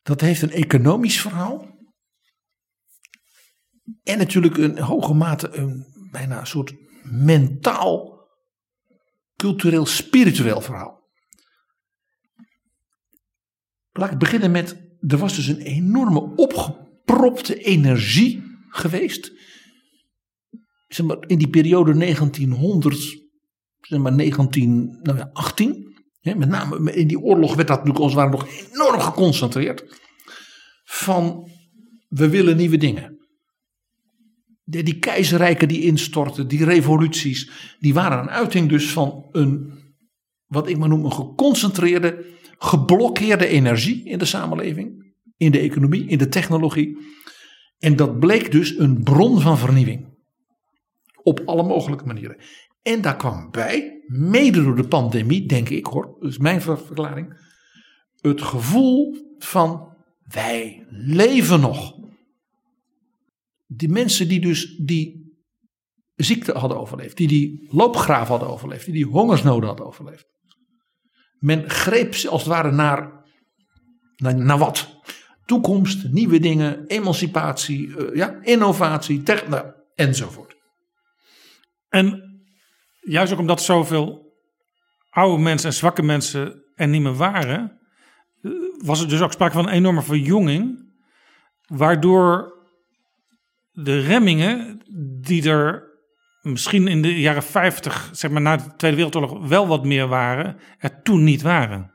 [0.04, 1.72] Dat heeft een economisch verhaal.
[4.04, 6.74] En natuurlijk een hoge mate een bijna soort
[7.04, 8.28] mentaal,
[9.36, 11.02] cultureel, spiritueel verhaal.
[13.92, 19.32] Laat ik beginnen met, er was dus een enorme opgepropte energie geweest.
[20.88, 22.98] Zeg maar, in die periode 1900,
[23.80, 25.72] zeg maar 1918.
[25.72, 25.93] Nou
[26.24, 30.02] Hè, met name in die oorlog werd dat natuurlijk als het ware nog enorm geconcentreerd.
[30.84, 31.50] Van
[32.10, 33.18] we willen nieuwe dingen.
[34.64, 39.74] Die, die keizerrijken die instortten, die revoluties, die waren een uiting dus van een,
[40.46, 42.26] wat ik maar noem, een geconcentreerde,
[42.58, 46.98] geblokkeerde energie in de samenleving, in de economie, in de technologie.
[47.80, 50.12] En dat bleek dus een bron van vernieuwing.
[51.24, 52.38] Op alle mogelijke manieren.
[52.84, 57.52] En daar kwam bij, mede door de pandemie, denk ik hoor, is mijn verklaring,
[58.22, 61.96] het gevoel van wij leven nog.
[63.68, 65.34] Die mensen die dus die
[66.16, 70.26] ziekte hadden overleefd, die die loopgraaf hadden overleefd, die die hongersnoden hadden overleefd.
[71.40, 73.26] Men greep als het ware naar,
[74.16, 75.02] naar, wat?
[75.46, 80.56] Toekomst, nieuwe dingen, emancipatie, uh, ja, innovatie, techno, enzovoort.
[81.90, 82.33] En
[83.04, 84.34] juist ook omdat zoveel
[85.10, 87.80] oude mensen en zwakke mensen er niet meer waren,
[88.78, 90.92] was er dus ook sprake van een enorme verjonging,
[91.66, 92.54] waardoor
[93.72, 94.82] de remmingen
[95.22, 95.92] die er
[96.42, 100.58] misschien in de jaren 50, zeg maar na de Tweede Wereldoorlog, wel wat meer waren,
[100.78, 101.92] er toen niet waren.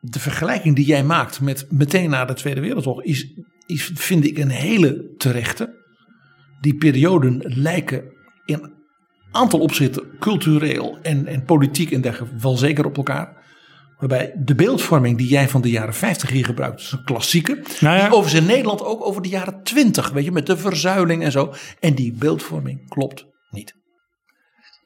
[0.00, 3.26] De vergelijking die jij maakt met meteen na de Tweede Wereldoorlog is,
[3.66, 5.76] is vind ik een hele terechte.
[6.60, 8.12] Die perioden lijken
[8.44, 8.77] in
[9.30, 13.36] aantal opzichten cultureel en, en politiek en dergelijke wel zeker op elkaar.
[13.98, 17.62] Waarbij de beeldvorming die jij van de jaren 50 hier gebruikt, is een klassieke.
[17.80, 18.02] Nou ja.
[18.02, 21.32] Die Overigens in Nederland ook over de jaren 20, weet je, met de verzuiling en
[21.32, 21.54] zo.
[21.80, 23.74] En die beeldvorming klopt niet.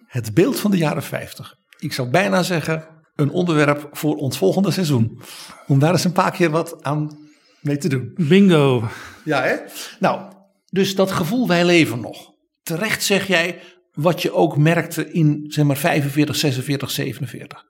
[0.07, 1.55] Het beeld van de jaren 50.
[1.79, 5.21] Ik zou bijna zeggen, een onderwerp voor ons volgende seizoen.
[5.67, 7.19] Om daar eens een paar keer wat aan
[7.61, 8.13] mee te doen.
[8.17, 8.89] Bingo.
[9.25, 9.57] Ja, hè?
[9.99, 10.33] Nou,
[10.71, 12.31] dus dat gevoel, wij leven nog.
[12.63, 13.63] Terecht zeg jij,
[13.93, 17.65] wat je ook merkte in zeg maar 45, 46, 47.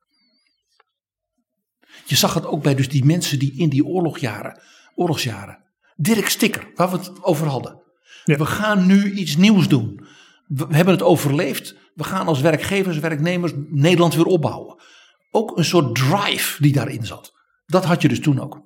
[2.05, 4.63] Je zag het ook bij dus die mensen die in die oorlogjaren,
[4.95, 5.59] oorlogsjaren.
[5.97, 7.83] Dirk Stikker, waar we het over hadden.
[8.25, 10.07] We gaan nu iets nieuws doen.
[10.47, 11.77] We hebben het overleefd.
[11.95, 14.83] We gaan als werkgevers, werknemers Nederland weer opbouwen.
[15.31, 17.33] Ook een soort drive die daarin zat.
[17.67, 18.63] Dat had je dus toen ook.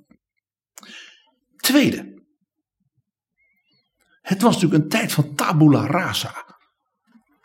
[1.57, 2.25] Tweede.
[4.23, 6.46] Het was natuurlijk een tijd van tabula rasa.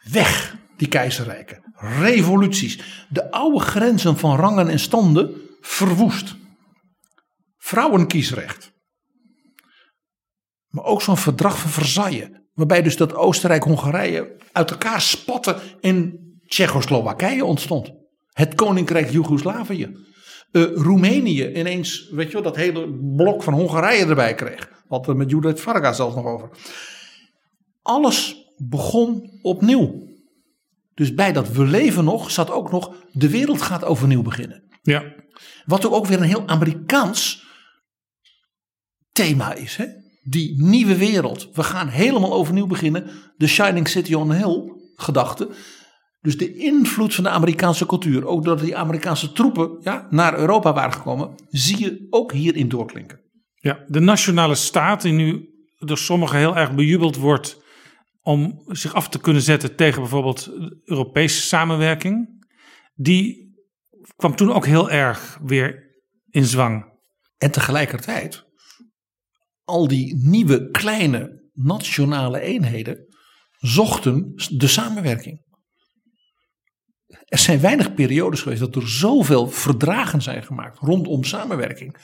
[0.01, 1.73] Weg, die keizerrijken.
[1.75, 3.05] Revoluties.
[3.09, 6.35] De oude grenzen van rangen en standen verwoest.
[7.57, 8.71] Vrouwenkiesrecht.
[10.67, 12.29] Maar ook zo'n verdrag van Versailles.
[12.53, 17.91] Waarbij dus dat Oostenrijk-Hongarije uit elkaar spatte en Tsjechoslowakije ontstond.
[18.31, 19.95] Het Koninkrijk Joegoslavië.
[20.51, 24.69] Uh, Roemenië ineens, weet je wel, dat hele blok van Hongarije erbij kreeg.
[24.87, 26.49] Wat we met Judith Varga zelfs nog over.
[27.81, 30.09] Alles begon opnieuw.
[30.93, 34.63] Dus bij dat we leven nog zat ook nog de wereld gaat overnieuw beginnen.
[34.81, 35.03] Ja.
[35.65, 37.45] Wat ook weer een heel Amerikaans
[39.11, 39.75] thema is.
[39.75, 39.85] Hè?
[40.23, 41.49] Die nieuwe wereld.
[41.53, 43.09] We gaan helemaal overnieuw beginnen.
[43.37, 45.49] De Shining City on a Hill gedachte.
[46.19, 48.25] Dus de invloed van de Amerikaanse cultuur.
[48.25, 51.35] Ook doordat die Amerikaanse troepen ja, naar Europa waren gekomen.
[51.49, 53.19] Zie je ook hierin doorklinken.
[53.55, 57.59] Ja, de nationale staat die nu door sommigen heel erg bejubeld wordt
[58.21, 60.49] om zich af te kunnen zetten tegen bijvoorbeeld
[60.83, 62.45] Europese samenwerking,
[62.93, 63.55] die
[64.15, 65.99] kwam toen ook heel erg weer
[66.29, 66.99] in zwang.
[67.37, 68.45] En tegelijkertijd,
[69.63, 73.05] al die nieuwe kleine nationale eenheden
[73.57, 75.49] zochten de samenwerking.
[77.25, 81.97] Er zijn weinig periodes geweest dat er zoveel verdragen zijn gemaakt rondom samenwerking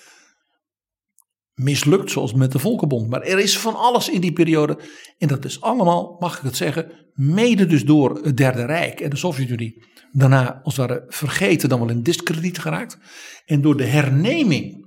[1.58, 3.10] mislukt, zoals met de Volkenbond.
[3.10, 4.80] Maar er is van alles in die periode.
[5.18, 9.10] En dat is allemaal, mag ik het zeggen, mede dus door het Derde Rijk en
[9.10, 9.84] de Sovjet-Unie.
[10.12, 12.97] Daarna, als het ware, vergeten, dan wel in discrediet geraakt.
[13.45, 14.86] En door de herneming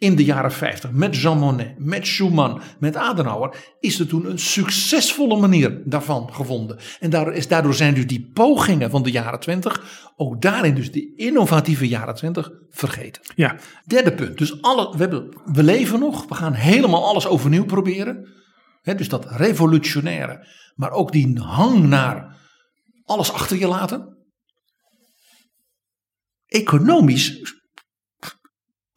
[0.00, 4.38] in de jaren 50 met Jean Monnet, met Schumann, met Adenauer, is er toen een
[4.38, 6.78] succesvolle manier daarvan gevonden.
[7.00, 10.92] En daardoor, is, daardoor zijn dus die pogingen van de jaren 20, ook daarin dus
[10.92, 13.22] die innovatieve jaren 20, vergeten.
[13.34, 13.56] Ja.
[13.84, 18.28] Derde punt, dus alle, we, hebben, we leven nog, we gaan helemaal alles overnieuw proberen.
[18.82, 22.36] He, dus dat revolutionaire, maar ook die hang naar
[23.04, 24.18] alles achter je laten.
[26.46, 27.59] Economisch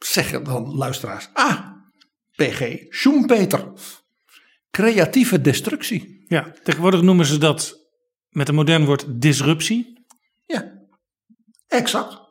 [0.05, 1.29] zeggen dan luisteraars.
[1.33, 1.71] Ah,
[2.35, 3.71] PG Schumpeter.
[4.71, 6.25] Creatieve destructie.
[6.27, 7.87] Ja, tegenwoordig noemen ze dat
[8.29, 10.05] met een modern woord disruptie.
[10.45, 10.87] Ja,
[11.67, 12.21] exact.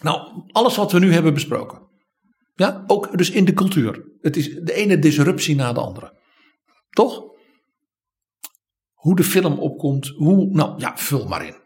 [0.00, 1.86] Nou, alles wat we nu hebben besproken.
[2.54, 4.04] Ja, ook dus in de cultuur.
[4.20, 6.18] Het is de ene disruptie na de andere.
[6.90, 7.22] Toch?
[8.92, 11.56] Hoe de film opkomt, hoe, nou ja, vul maar in.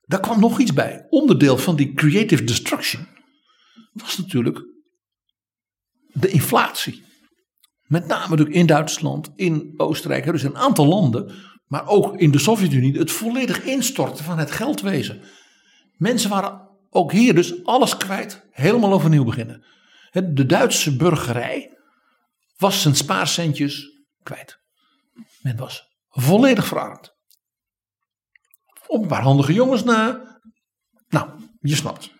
[0.00, 1.06] Daar kwam nog iets bij.
[1.08, 3.08] Onderdeel van die creative destruction
[3.92, 4.64] was natuurlijk
[6.06, 7.04] de inflatie.
[7.86, 11.34] Met name natuurlijk in Duitsland, in Oostenrijk, dus een aantal landen,
[11.66, 15.22] maar ook in de Sovjet-Unie, het volledig instorten van het geldwezen.
[15.96, 19.64] Mensen waren ook hier dus alles kwijt, helemaal overnieuw beginnen.
[20.10, 21.78] De Duitse burgerij
[22.56, 24.58] was zijn spaarcentjes kwijt.
[25.42, 27.14] Men was volledig verarmd.
[28.86, 30.40] Op een paar handige jongens na.
[31.08, 31.30] Nou,
[31.60, 32.10] je snapt.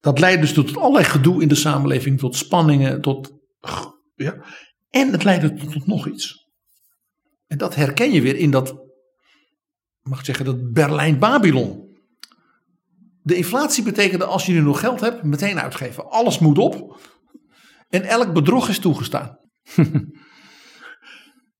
[0.00, 3.32] Dat leidt dus tot allerlei gedoe in de samenleving, tot spanningen, tot.
[4.14, 4.44] Ja.
[4.90, 6.48] En het leidde tot nog iets.
[7.46, 8.74] En dat herken je weer in dat,
[10.02, 11.88] mag ik zeggen, dat Berlijn-Babylon.
[13.22, 16.10] De inflatie betekende als je nu nog geld hebt, meteen uitgeven.
[16.10, 17.00] Alles moet op.
[17.88, 19.38] En elk bedrog is toegestaan.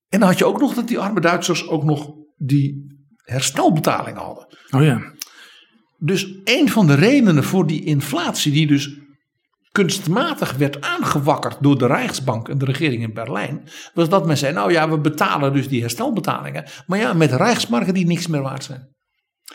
[0.09, 2.85] en dan had je ook nog dat die arme Duitsers ook nog die
[3.15, 4.47] herstelbetalingen hadden.
[4.71, 5.13] Oh ja.
[6.03, 8.99] Dus een van de redenen voor die inflatie, die dus
[9.71, 14.53] kunstmatig werd aangewakkerd door de Rijksbank en de regering in Berlijn, was dat men zei:
[14.53, 18.63] Nou ja, we betalen dus die herstelbetalingen, maar ja, met Rijksmarken die niks meer waard
[18.63, 18.95] zijn.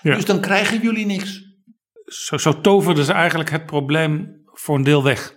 [0.03, 0.15] Ja.
[0.15, 1.43] Dus dan krijgen jullie niks.
[2.05, 5.35] Zo, zo toverden ze eigenlijk het probleem voor een deel weg.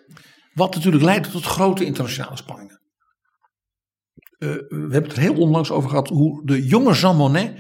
[0.54, 2.82] Wat natuurlijk leidde tot grote internationale spanningen.
[4.38, 7.60] Eh, we hebben het er heel onlangs over gehad hoe de jonge Jean Monnet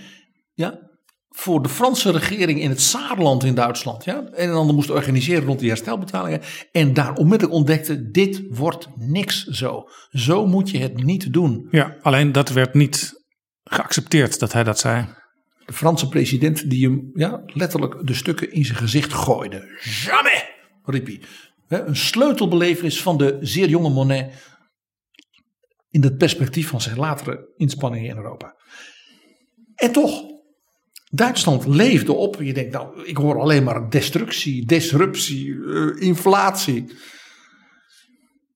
[0.54, 0.89] ja,
[1.30, 5.60] voor de Franse regering in het Saarland in Duitsland ja, en ander moest organiseren rond
[5.60, 6.42] die herstelbetalingen.
[6.72, 9.90] En daar onmiddellijk ontdekte: dit wordt niks zo.
[10.10, 11.68] Zo moet je het niet doen.
[11.72, 13.14] Ja, alleen dat werd niet
[13.64, 15.06] geaccepteerd dat hij dat zei.
[15.66, 19.80] De Franse president die hem ja, letterlijk de stukken in zijn gezicht gooide.
[19.82, 20.46] Jamais,
[20.84, 21.22] riep hij.
[21.68, 24.34] Een sleutelbelevenis van de zeer jonge Monet
[25.90, 28.56] in het perspectief van zijn latere inspanningen in Europa.
[29.76, 30.24] En toch,
[31.12, 32.42] Duitsland leefde op.
[32.42, 36.98] Je denkt, nou, ik hoor alleen maar destructie, disruptie, eh, inflatie.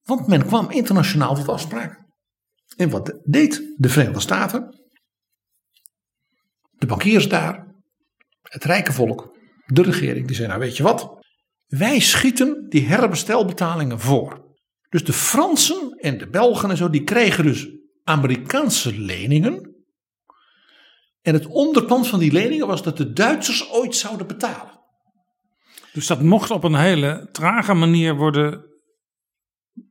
[0.03, 2.05] Want men kwam internationaal tot afspraken.
[2.75, 4.81] En wat deed de Verenigde Staten?
[6.71, 7.67] De bankiers daar,
[8.41, 11.25] het rijke volk, de regering, die zei, nou weet je wat?
[11.65, 14.55] Wij schieten die herbestelbetalingen voor.
[14.89, 17.67] Dus de Fransen en de Belgen en zo, die kregen dus
[18.03, 19.72] Amerikaanse leningen.
[21.23, 24.81] En het onderpand van die leningen was dat de Duitsers ooit zouden betalen.
[25.93, 28.65] Dus dat mocht op een hele trage manier worden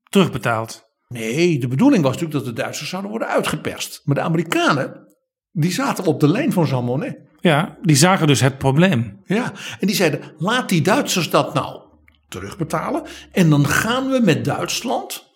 [0.09, 0.91] terugbetaald.
[1.09, 4.01] Nee, de bedoeling was natuurlijk dat de Duitsers zouden worden uitgeperst.
[4.05, 5.14] Maar de Amerikanen,
[5.51, 7.18] die zaten op de lijn van Jean Monnet.
[7.41, 9.20] Ja, die zagen dus het probleem.
[9.24, 11.80] Ja, en die zeiden: laat die Duitsers dat nou
[12.28, 13.03] terugbetalen.
[13.33, 15.30] En dan gaan we met Duitsland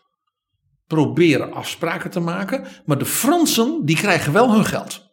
[0.87, 2.67] proberen afspraken te maken.
[2.85, 5.06] Maar de Fransen, die krijgen wel hun geld.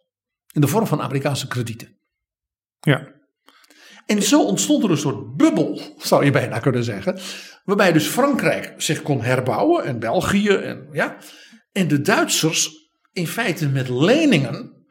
[0.54, 1.98] In de vorm van Amerikaanse kredieten.
[2.80, 3.12] Ja.
[4.06, 7.18] En zo ontstond er een soort bubbel, zou je bijna kunnen zeggen.
[7.64, 10.48] Waarbij dus Frankrijk zich kon herbouwen en België.
[10.48, 11.16] En, ja,
[11.72, 12.70] en de Duitsers
[13.12, 14.86] in feite met leningen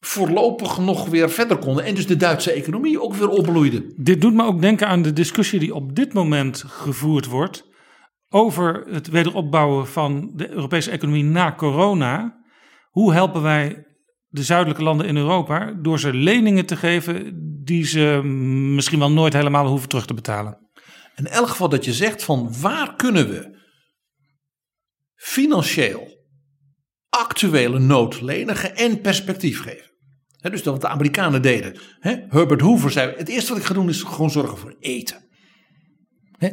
[0.00, 1.84] voorlopig nog weer verder konden.
[1.84, 3.92] En dus de Duitse economie ook weer opbloeide.
[3.96, 7.66] Dit doet me ook denken aan de discussie die op dit moment gevoerd wordt
[8.28, 12.42] over het wederopbouwen van de Europese economie na corona.
[12.90, 13.87] Hoe helpen wij
[14.28, 17.32] de zuidelijke landen in Europa door ze leningen te geven
[17.64, 18.20] die ze
[18.74, 20.70] misschien wel nooit helemaal hoeven terug te betalen?
[21.16, 23.58] In elk geval dat je zegt van waar kunnen we
[25.14, 26.16] financieel
[27.08, 29.86] actuele nood lenigen en perspectief geven.
[30.40, 31.76] Dus dat wat de Amerikanen deden.
[32.28, 35.26] Herbert Hoover zei, het eerste wat ik ga doen is gewoon zorgen voor eten.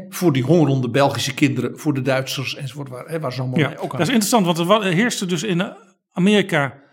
[0.10, 2.90] Voor die hongerende Belgische kinderen, voor de Duitsers enzovoort.
[2.90, 4.00] Waar, waar ze allemaal Ja, mee ook aan.
[4.00, 5.74] dat is interessant, want er heerste dus in
[6.12, 6.84] Amerika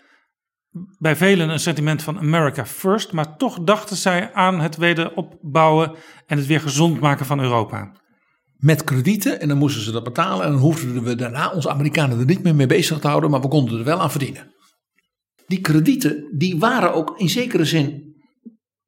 [0.98, 5.94] bij velen een sentiment van America first, maar toch dachten zij aan het wederopbouwen
[6.26, 7.92] en het weer gezond maken van Europa.
[8.56, 10.46] Met kredieten en dan moesten ze dat betalen.
[10.46, 13.30] En dan hoefden we daarna ons Amerikanen er niet meer mee bezig te houden.
[13.30, 14.54] Maar we konden er wel aan verdienen.
[15.46, 18.14] Die kredieten die waren ook in zekere zin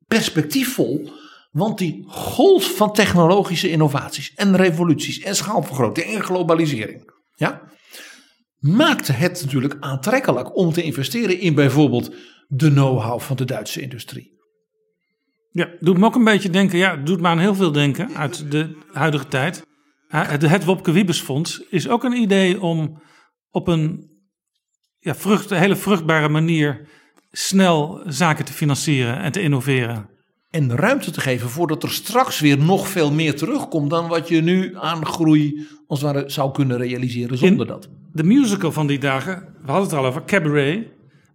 [0.06, 1.10] perspectiefvol.
[1.50, 7.12] Want die golf van technologische innovaties en revoluties en schaalvergroting en globalisering.
[7.34, 7.62] Ja,
[8.64, 12.14] maakte het natuurlijk aantrekkelijk om te investeren in bijvoorbeeld
[12.48, 14.32] de know-how van de Duitse industrie.
[15.50, 16.78] Ja, doet me ook een beetje denken.
[16.78, 19.66] Ja, doet me aan heel veel denken uit de huidige tijd.
[20.08, 23.02] Het het Wopke Wiebesfonds is ook een idee om
[23.50, 24.10] op een
[24.98, 26.88] ja, vrucht, hele vruchtbare manier
[27.30, 30.10] snel zaken te financieren en te innoveren.
[30.54, 34.40] En ruimte te geven voordat er straks weer nog veel meer terugkomt dan wat je
[34.40, 37.88] nu aan groei als het ware zou kunnen realiseren zonder dat.
[38.12, 40.86] De musical van die dagen, we hadden het al over, Cabaret,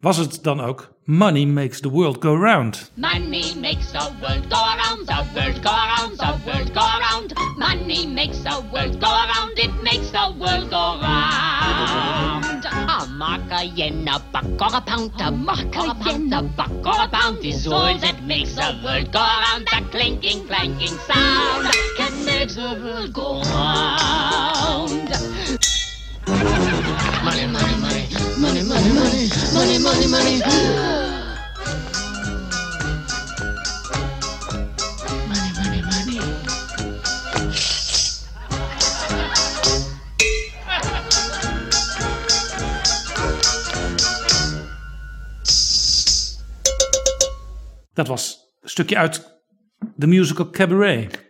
[0.02, 2.91] was het dan ook Money Makes the World Go Round.
[2.96, 7.34] Money makes the world go around, the world go around, the world go around.
[7.58, 12.49] Money makes the world go around, it makes the world go round.
[13.20, 16.72] A mark, a yen, a buck or a pound, a mark, a yen, a buck
[16.72, 19.68] or a pound is all that makes the world go around.
[19.70, 21.68] That clinking, clanking sound
[21.98, 25.10] can make the world go round.
[27.26, 28.08] Money, money, money,
[28.40, 30.40] money, money, money, money, money, money.
[30.40, 31.09] Money,
[48.00, 49.42] Dat was een stukje uit
[49.96, 51.30] de musical Cabaret.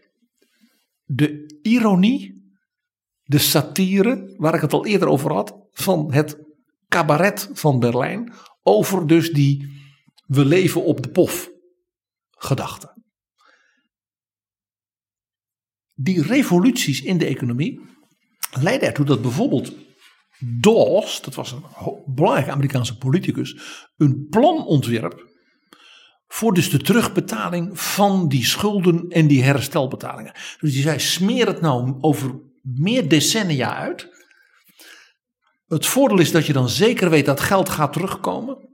[1.04, 2.54] De ironie,
[3.24, 6.38] de satire, waar ik het al eerder over had, van het
[6.88, 8.34] cabaret van Berlijn.
[8.62, 9.68] Over dus die
[10.26, 11.50] we leven op de pof
[12.30, 13.04] gedachte.
[15.94, 17.82] Die revoluties in de economie
[18.62, 19.74] leidden ertoe dat bijvoorbeeld
[20.60, 21.64] Dawes, dat was een
[22.06, 23.58] belangrijke Amerikaanse politicus,
[23.98, 25.28] een plan ontwierp
[26.31, 30.34] voor dus de terugbetaling van die schulden en die herstelbetalingen.
[30.60, 34.07] Dus die zei, smeer het nou over meer decennia uit.
[35.65, 38.69] Het voordeel is dat je dan zeker weet dat geld gaat terugkomen.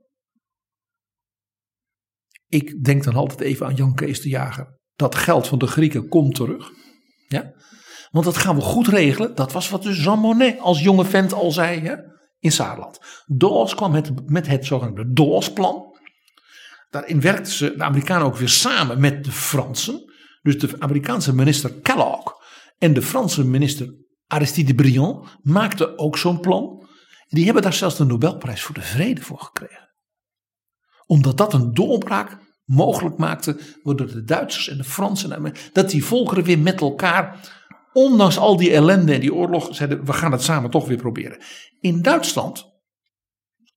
[2.47, 4.79] Ik denk dan altijd even aan Jan Kees de Jager.
[4.95, 6.71] Dat geld van de Grieken komt terug.
[7.27, 7.53] Ja?
[8.11, 9.35] Want dat gaan we goed regelen.
[9.35, 11.95] Dat was wat dus Jean Monnet als jonge vent al zei hè,
[12.39, 12.99] in Saarland.
[13.25, 15.94] Dawes kwam met, met het zogenaamde Dawes-plan.
[16.89, 20.13] Daarin werkten ze, de Amerikanen ook weer samen met de Fransen.
[20.41, 22.33] Dus de Amerikaanse minister Kellogg
[22.77, 23.93] en de Franse minister
[24.27, 26.87] Aristide Briand maakten ook zo'n plan.
[27.27, 29.89] Die hebben daar zelfs de Nobelprijs voor de Vrede voor gekregen.
[31.05, 36.05] Omdat dat een doorbraak mogelijk maakte, waardoor de Duitsers en de Fransen, en dat die
[36.05, 37.53] volkeren weer met elkaar,
[37.93, 41.43] ondanks al die ellende en die oorlog, zeiden: we gaan het samen toch weer proberen.
[41.79, 42.65] In Duitsland,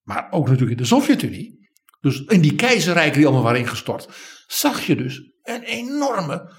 [0.03, 1.58] maar ook natuurlijk in de Sovjet-Unie,
[2.01, 4.09] dus in die keizerrijken die allemaal waren ingestort,
[4.47, 6.53] zag je dus een enorme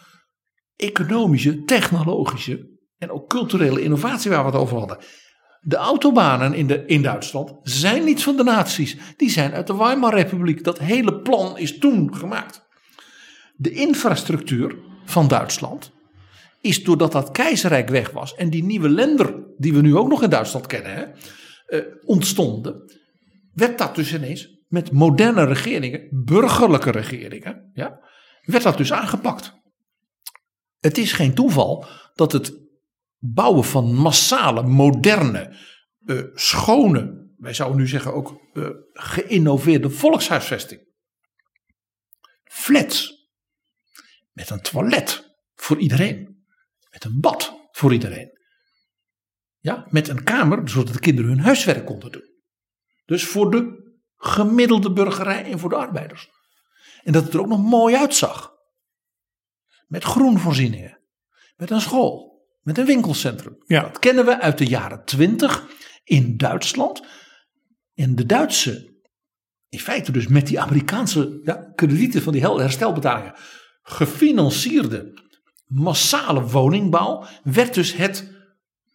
[0.76, 4.98] economische, technologische en ook culturele innovatie waar we het over hadden.
[5.62, 8.98] De autobanen in, de, in Duitsland zijn niet van de nazi's.
[9.18, 10.64] Die zijn uit de Weimarrepubliek.
[10.64, 12.68] Dat hele plan is toen gemaakt.
[13.56, 15.92] De infrastructuur van Duitsland
[16.62, 20.24] is doordat dat keizerrijk weg was en die nieuwe lender die we nu ook nog
[20.24, 21.06] in Duitsland kennen hè,
[21.66, 22.92] eh, ontstonden,
[23.54, 28.10] werd dat dus ineens met moderne regeringen, burgerlijke regeringen, ja,
[28.42, 29.54] werd dat dus aangepakt.
[30.80, 32.68] Het is geen toeval dat het
[33.18, 35.56] bouwen van massale, moderne,
[36.06, 40.88] eh, schone, wij zouden nu zeggen ook eh, geïnnoveerde volkshuisvesting.
[42.44, 43.18] Flats.
[44.32, 46.46] Met een toilet voor iedereen.
[46.92, 48.38] Met een bad voor iedereen.
[49.58, 52.30] Ja, met een kamer zodat de kinderen hun huiswerk konden doen.
[53.06, 53.89] Dus voor de
[54.20, 56.30] gemiddelde burgerij en voor de arbeiders.
[57.04, 58.54] En dat het er ook nog mooi uitzag.
[59.88, 61.00] Met groenvoorzieningen.
[61.56, 62.30] Met een school.
[62.62, 63.56] Met een winkelcentrum.
[63.66, 63.82] Ja.
[63.82, 65.68] Dat kennen we uit de jaren twintig
[66.04, 67.06] in Duitsland.
[67.94, 69.02] En de Duitse,
[69.70, 73.34] in feite dus met die Amerikaanse ja, kredieten van die herstelbetalingen,
[73.82, 75.14] gefinancierde
[75.66, 78.32] massale woningbouw, werd dus het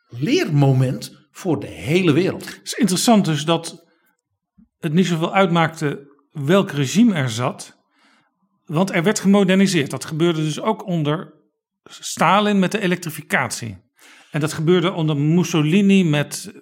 [0.09, 2.45] leermoment voor de hele wereld.
[2.45, 3.84] Het is interessant dus dat
[4.85, 7.83] het niet zoveel uitmaakte welk regime er zat.
[8.65, 9.91] Want er werd gemoderniseerd.
[9.91, 11.35] Dat gebeurde dus ook onder
[11.85, 13.77] Stalin met de elektrificatie.
[14.31, 16.53] En dat gebeurde onder Mussolini met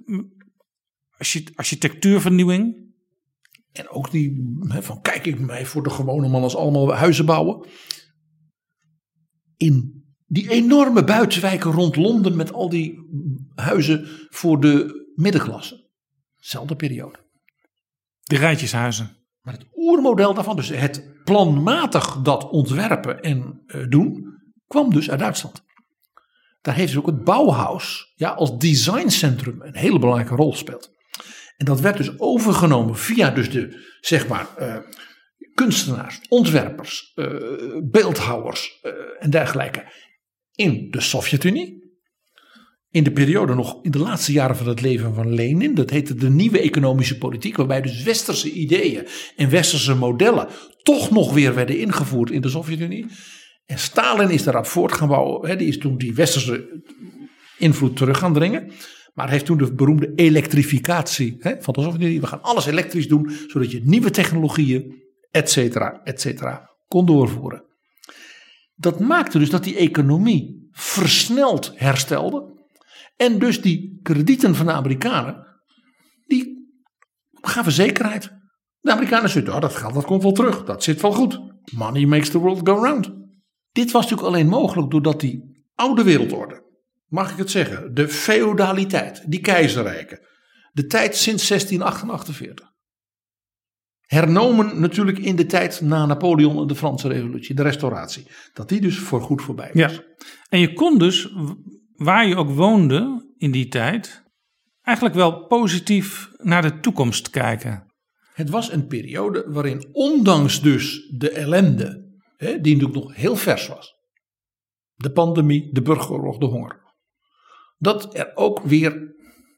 [1.16, 2.90] archi- architectuurvernieuwing.
[3.72, 7.68] En ook die van kijk ik mij voor de gewone man als allemaal huizen bouwen.
[9.56, 12.98] In die enorme buitenwijken rond Londen met al die
[13.54, 15.90] huizen voor de middenklasse.
[16.36, 17.21] Zelfde periode.
[18.22, 19.16] De rijtjeshuizen.
[19.42, 25.18] Maar het oermodel daarvan, dus het planmatig dat ontwerpen en eh, doen, kwam dus uit
[25.18, 25.64] Duitsland.
[26.60, 30.90] Daar heeft dus ook het Bauhaus ja, als designcentrum een hele belangrijke rol gespeeld.
[31.56, 34.76] En dat werd dus overgenomen via dus de, zeg maar, eh,
[35.54, 37.26] kunstenaars, ontwerpers, eh,
[37.82, 38.80] beeldhouwers
[39.18, 39.92] en dergelijke
[40.54, 41.81] in de Sovjet-Unie.
[42.92, 45.74] In de periode nog in de laatste jaren van het leven van Lenin.
[45.74, 47.56] Dat heette de nieuwe economische politiek.
[47.56, 49.06] Waarbij dus westerse ideeën
[49.36, 50.48] en westerse modellen
[50.82, 53.06] toch nog weer werden ingevoerd in de Sovjet-Unie.
[53.66, 55.48] En Stalin is daarop voort gaan bouwen.
[55.48, 56.82] Hè, die is toen die westerse
[57.58, 58.70] invloed terug gaan dringen.
[59.14, 62.20] Maar heeft toen de beroemde elektrificatie van de Sovjet-Unie.
[62.20, 63.30] We gaan alles elektrisch doen.
[63.46, 67.64] Zodat je nieuwe technologieën, et cetera, et cetera, kon doorvoeren.
[68.74, 72.51] Dat maakte dus dat die economie versneld herstelde.
[73.22, 75.46] En dus die kredieten van de Amerikanen,
[76.26, 76.70] die
[77.32, 78.30] gaven zekerheid.
[78.80, 81.40] De Amerikanen zeiden, oh, dat geld dat komt wel terug, dat zit wel goed.
[81.74, 83.10] Money makes the world go round.
[83.72, 86.62] Dit was natuurlijk alleen mogelijk doordat die oude wereldorde,
[87.06, 90.20] mag ik het zeggen, de feodaliteit, die keizerrijken,
[90.72, 92.70] de tijd sinds 1648.
[94.00, 98.26] Hernomen natuurlijk in de tijd na Napoleon en de Franse Revolutie, de restauratie.
[98.52, 100.00] Dat die dus voor goed voorbij was.
[100.48, 101.32] En je kon dus,
[102.02, 104.22] waar je ook woonde in die tijd,
[104.82, 107.86] eigenlijk wel positief naar de toekomst kijken.
[108.34, 113.68] Het was een periode waarin, ondanks dus de ellende, hè, die natuurlijk nog heel vers
[113.68, 113.94] was,
[114.94, 116.80] de pandemie, de burgeroorlog, de honger,
[117.78, 119.14] dat er ook weer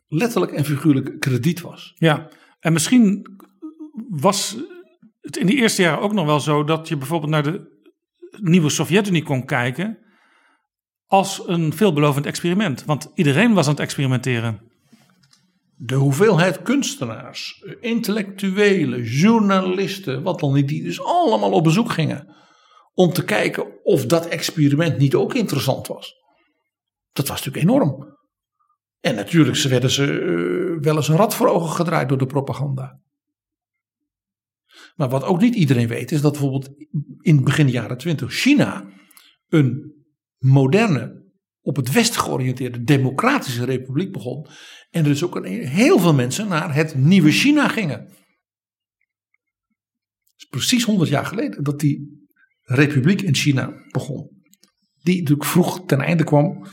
[0.06, 1.92] letterlijk en figuurlijk krediet was.
[1.94, 2.28] Ja,
[2.60, 3.26] en misschien
[4.08, 4.56] was
[5.20, 7.72] het in die eerste jaren ook nog wel zo dat je bijvoorbeeld naar de
[8.40, 10.03] nieuwe Sovjet-Unie kon kijken
[11.14, 12.84] als een veelbelovend experiment.
[12.84, 14.60] Want iedereen was aan het experimenteren.
[15.76, 22.34] De hoeveelheid kunstenaars, intellectuelen, journalisten, wat dan niet, die dus allemaal op bezoek gingen.
[22.94, 26.14] Om te kijken of dat experiment niet ook interessant was.
[27.12, 28.16] Dat was natuurlijk enorm.
[29.00, 33.00] En natuurlijk werden ze uh, wel eens een rad voor ogen gedraaid door de propaganda.
[34.96, 36.70] Maar wat ook niet iedereen weet is dat bijvoorbeeld
[37.20, 38.84] in begin jaren 20 China
[39.48, 39.93] een
[40.44, 41.22] moderne,
[41.60, 44.46] op het westen georiënteerde democratische republiek begon.
[44.90, 48.08] En er dus ook heel veel mensen naar het nieuwe China gingen.
[50.36, 52.28] Is precies 100 jaar geleden dat die
[52.62, 54.42] republiek in China begon.
[55.02, 56.66] Die natuurlijk vroeg ten einde kwam.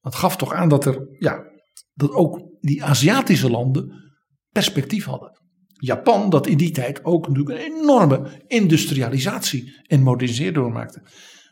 [0.00, 1.44] Dat gaf toch aan dat er, ja,
[1.92, 4.12] dat ook die Aziatische landen
[4.48, 5.38] perspectief hadden.
[5.72, 11.02] Japan, dat in die tijd ook natuurlijk een enorme industrialisatie en modernisering doormaakte.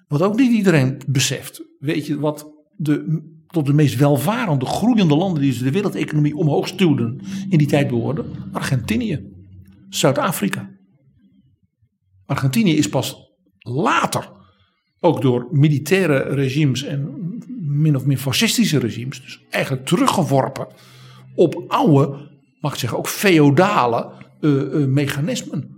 [0.09, 1.63] Wat ook niet iedereen beseft.
[1.79, 7.21] Weet je wat de, tot de meest welvarende, groeiende landen die de wereldeconomie omhoog stuwden
[7.49, 8.27] in die tijd behoorden?
[8.53, 9.33] Argentinië,
[9.89, 10.71] Zuid-Afrika.
[12.27, 13.17] Argentinië is pas
[13.59, 14.31] later,
[15.01, 17.17] ook door militaire regimes en
[17.59, 20.67] min of meer fascistische regimes, dus eigenlijk teruggeworpen
[21.35, 22.31] op oude,
[22.61, 24.11] mag ik zeggen, ook feodale
[24.41, 25.78] uh, uh, mechanismen.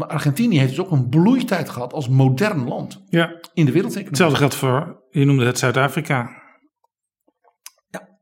[0.00, 3.26] Maar Argentinië heeft dus ook een bloeitijd gehad als modern land Ja.
[3.52, 4.08] in de wereldeconomie.
[4.08, 6.38] Hetzelfde geldt voor, je noemde het Zuid-Afrika.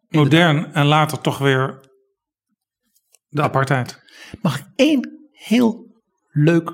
[0.08, 1.90] Modern en later toch weer
[3.28, 4.02] de apartheid.
[4.42, 6.00] Mag ik één heel
[6.30, 6.72] leuk,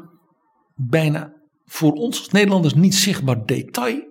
[0.74, 1.32] bijna
[1.64, 4.02] voor ons als Nederlanders niet zichtbaar detail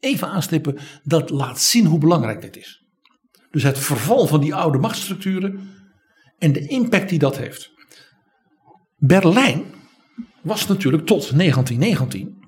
[0.00, 0.78] even aanstippen.
[1.02, 2.84] Dat laat zien hoe belangrijk dit is.
[3.50, 5.68] Dus het verval van die oude machtsstructuren
[6.38, 7.70] en de impact die dat heeft.
[8.96, 9.64] Berlijn
[10.42, 12.40] was natuurlijk tot 1919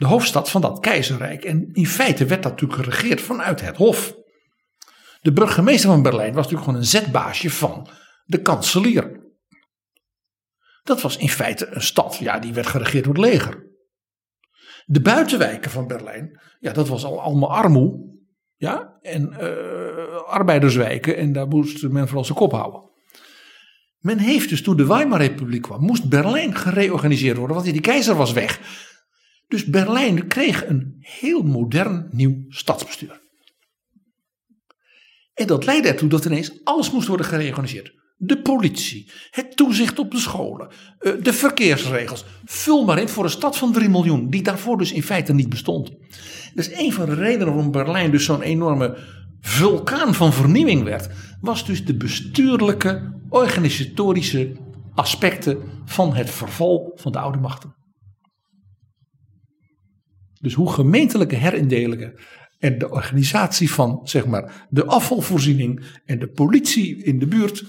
[0.00, 1.44] de hoofdstad van dat keizerrijk.
[1.44, 4.14] En in feite werd dat natuurlijk geregeerd vanuit het Hof.
[5.20, 7.88] De burgemeester van Berlijn was natuurlijk gewoon een zetbaasje van
[8.24, 9.20] de kanselier.
[10.82, 13.68] Dat was in feite een stad, ja, die werd geregeerd door het leger.
[14.84, 18.08] De buitenwijken van Berlijn, ja, dat was al allemaal armoe.
[18.56, 21.16] Ja, en uh, arbeiderswijken.
[21.16, 22.89] En daar moest men vooral zijn kop houden.
[24.00, 28.32] Men heeft dus toen de Weimarrepubliek kwam, moest Berlijn gereorganiseerd worden, want die keizer was
[28.32, 28.60] weg.
[29.48, 33.20] Dus Berlijn kreeg een heel modern nieuw stadsbestuur.
[35.34, 37.98] En dat leidde ertoe dat ineens alles moest worden gereorganiseerd.
[38.16, 40.68] De politie, het toezicht op de scholen,
[41.22, 42.24] de verkeersregels.
[42.44, 45.48] Vul maar in voor een stad van 3 miljoen, die daarvoor dus in feite niet
[45.48, 45.90] bestond.
[46.54, 48.98] Dat is een van de redenen waarom Berlijn dus zo'n enorme
[49.40, 51.08] vulkaan van vernieuwing werd.
[51.40, 54.56] Was dus de bestuurlijke, organisatorische
[54.94, 57.74] aspecten van het verval van de oude machten.
[60.40, 62.20] Dus hoe gemeentelijke herindelingen
[62.58, 67.64] en de organisatie van zeg maar, de afvalvoorziening en de politie in de buurt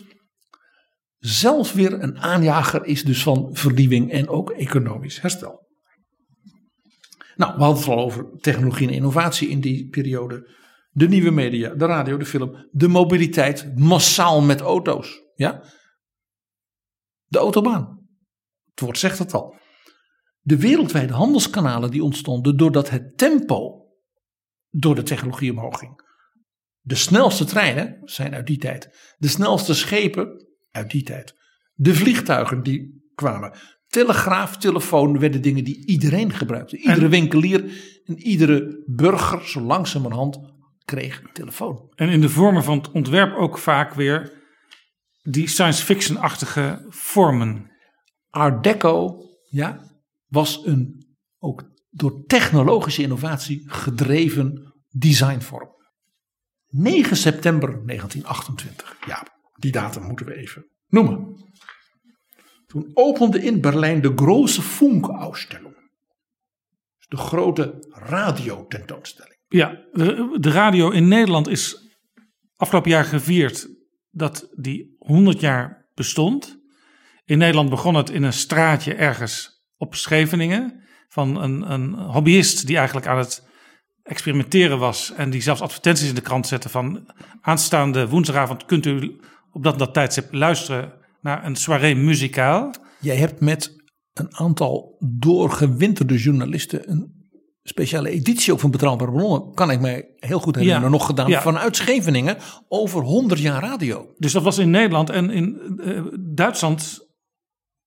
[1.18, 5.70] zelf weer een aanjager is dus van vernieuwing en ook economisch herstel.
[7.36, 10.60] Nou, we hadden het al over technologie en innovatie in die periode.
[10.94, 15.22] De nieuwe media, de radio, de film, de mobiliteit, massaal met auto's.
[15.36, 15.64] Ja?
[17.26, 18.08] De autobaan.
[18.70, 19.56] Het woord zegt het al.
[20.40, 23.88] De wereldwijde handelskanalen die ontstonden doordat het tempo
[24.70, 26.10] door de technologie omhoog ging.
[26.82, 29.16] De snelste treinen zijn uit die tijd.
[29.18, 31.36] De snelste schepen uit die tijd.
[31.74, 33.54] De vliegtuigen die kwamen.
[33.88, 36.78] Telegraaf, telefoon werden dingen die iedereen gebruikte.
[36.78, 37.64] Iedere winkelier
[38.06, 40.40] en iedere burger zo langzamerhand
[40.92, 41.92] kreeg een telefoon.
[41.96, 44.32] En in de vormen van het ontwerp ook vaak weer
[45.22, 47.72] die science fiction-achtige vormen.
[48.30, 49.80] Art Deco ja,
[50.28, 51.06] was een
[51.40, 55.70] ook door technologische innovatie gedreven designvorm.
[56.68, 58.98] 9 september 1928.
[59.06, 61.36] Ja, die datum moeten we even noemen.
[62.68, 65.76] Toen opende in Berlijn de grote Funkausstellung.
[67.08, 69.31] De grote radiotentoonstelling.
[69.54, 71.96] Ja, de, radio in Nederland is
[72.56, 73.70] afgelopen jaar gevierd
[74.12, 76.60] dat die 100 jaar bestond.
[77.26, 80.84] In Nederland begon het in een straatje ergens op Scheveningen.
[81.08, 83.48] Van een, een hobbyist die eigenlijk aan het
[84.04, 85.14] experimenteren was.
[85.14, 89.20] En die zelfs advertenties in de krant zette van aanstaande woensdagavond kunt u
[89.52, 92.74] op dat, dat tijdstip luisteren naar een soirée muzikaal.
[93.00, 93.76] Jij hebt met
[94.14, 97.21] een aantal doorgewinterde journalisten een
[97.72, 100.90] speciale editie ook van Betrouwbare Bronnen, kan ik mij heel goed herinneren, Ja.
[100.90, 101.42] nog gedaan Ja.
[101.42, 102.38] vanuit Scheveningen
[102.68, 104.14] over 100 jaar radio.
[104.18, 107.10] Dus dat was in Nederland en in eh, Duitsland.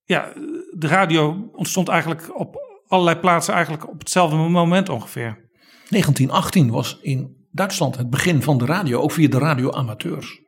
[0.05, 0.33] Ja,
[0.77, 2.57] de radio ontstond eigenlijk op
[2.87, 5.49] allerlei plaatsen eigenlijk op hetzelfde moment ongeveer.
[5.89, 10.43] 1918 was in Duitsland het begin van de radio, ook via de radioamateurs.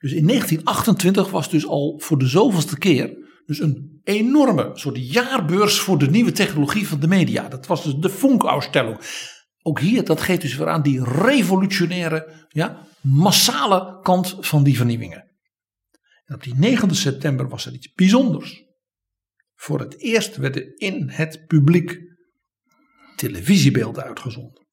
[0.00, 5.78] Dus in 1928 was dus al voor de zoveelste keer dus een enorme soort jaarbeurs
[5.78, 7.48] voor de nieuwe technologie van de media.
[7.48, 8.98] Dat was dus de Funkausstellung.
[9.62, 15.30] Ook hier, dat geeft dus weer aan die revolutionaire, ja, massale kant van die vernieuwingen.
[16.24, 18.64] En op die 9 september was er iets bijzonders.
[19.54, 21.98] Voor het eerst werden in het publiek
[23.16, 24.66] televisiebeelden uitgezonden.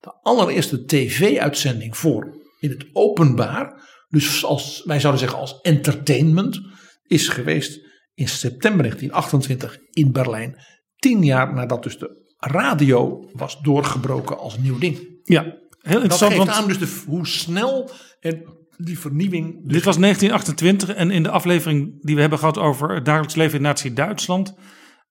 [0.00, 6.60] De allereerste tv-uitzending voor in het openbaar, dus als wij zouden zeggen als entertainment,
[7.02, 7.83] is geweest
[8.14, 10.56] in september 1928 in Berlijn.
[10.96, 15.20] Tien jaar nadat dus de radio was doorgebroken als nieuw ding.
[15.22, 16.32] Ja, heel Dat interessant.
[16.32, 18.42] geeft Want aan dus de, hoe snel en
[18.76, 19.52] die vernieuwing.
[19.64, 23.34] Dus dit was 1928 en in de aflevering die we hebben gehad over het dagelijks
[23.34, 24.54] leven in Nazi-Duitsland.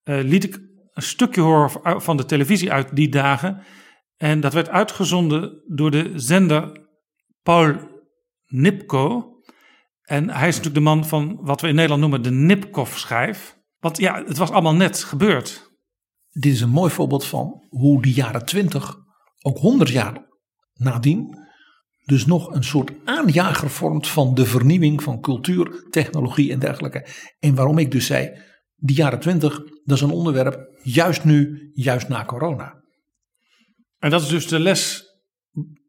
[0.03, 0.59] eh, liet ik
[0.93, 3.61] een stukje horen van de televisie uit die dagen.
[4.17, 6.87] En dat werd uitgezonden door de zender
[7.43, 7.75] Paul
[8.47, 9.31] Nipko.
[10.03, 13.57] En hij is natuurlijk de man van wat we in Nederland noemen de Nipkoff-schijf.
[13.79, 15.71] Want ja, het was allemaal net gebeurd.
[16.29, 18.95] Dit is een mooi voorbeeld van hoe de jaren 20,
[19.41, 20.25] ook 100 jaar
[20.73, 21.37] nadien,
[22.05, 27.07] dus nog een soort aanjager vormt van de vernieuwing van cultuur, technologie en dergelijke.
[27.39, 28.41] En waarom ik dus zei,
[28.75, 32.81] die jaren 20, dat is een onderwerp juist nu, juist na corona.
[33.99, 35.03] En dat is dus de les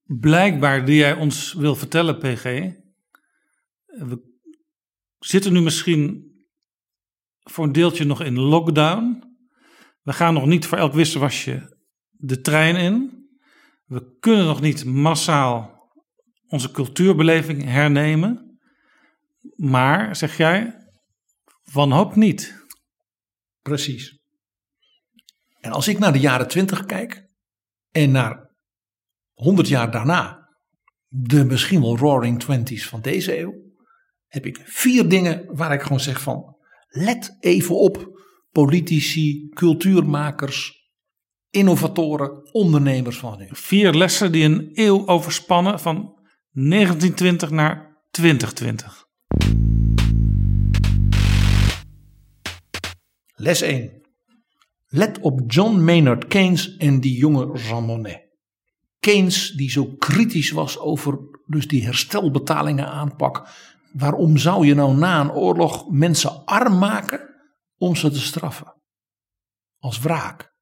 [0.04, 2.72] blijkbaar die jij ons wil vertellen, PG.
[3.98, 4.32] We
[5.18, 6.32] zitten nu misschien
[7.38, 9.22] voor een deeltje nog in lockdown.
[10.02, 11.78] We gaan nog niet voor elk wisselwasje
[12.10, 13.22] de trein in.
[13.84, 15.74] We kunnen nog niet massaal
[16.46, 18.58] onze cultuurbeleving hernemen.
[19.56, 20.74] Maar, zeg jij,
[21.72, 22.66] wanhoop niet.
[23.62, 24.18] Precies.
[25.60, 27.28] En als ik naar de jaren 20 kijk
[27.90, 28.54] en naar
[29.32, 30.48] 100 jaar daarna,
[31.08, 33.63] de misschien wel roaring twenties van deze eeuw,
[34.34, 36.56] heb ik vier dingen waar ik gewoon zeg van,
[36.88, 38.20] let even op,
[38.52, 40.88] politici, cultuurmakers,
[41.50, 43.46] innovatoren, ondernemers van nu.
[43.50, 45.94] Vier lessen die een eeuw overspannen van
[46.52, 49.06] 1920 naar 2020.
[53.34, 54.02] Les 1.
[54.86, 58.22] Let op John Maynard Keynes en die jonge Jean Monnet.
[58.98, 63.48] Keynes die zo kritisch was over dus die herstelbetalingen aanpak.
[63.94, 67.20] Waarom zou je nou na een oorlog mensen arm maken
[67.76, 68.74] om ze te straffen?
[69.78, 70.52] Als wraak.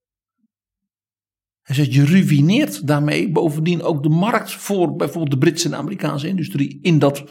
[1.63, 6.29] Hij zegt je ruïneert daarmee bovendien ook de markt voor bijvoorbeeld de Britse en Amerikaanse
[6.29, 7.25] industrie in dat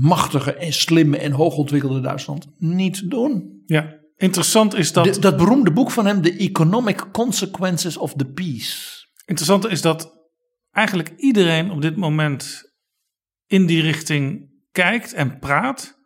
[0.00, 3.62] machtige en slimme en hoogontwikkelde Duitsland niet doen.
[3.66, 5.04] Ja, interessant is dat.
[5.04, 9.06] De- dat beroemde boek van hem, The Economic Consequences of the Peace.
[9.24, 10.12] Interessant is dat
[10.70, 12.72] eigenlijk iedereen op dit moment
[13.46, 16.00] in die richting kijkt en praat.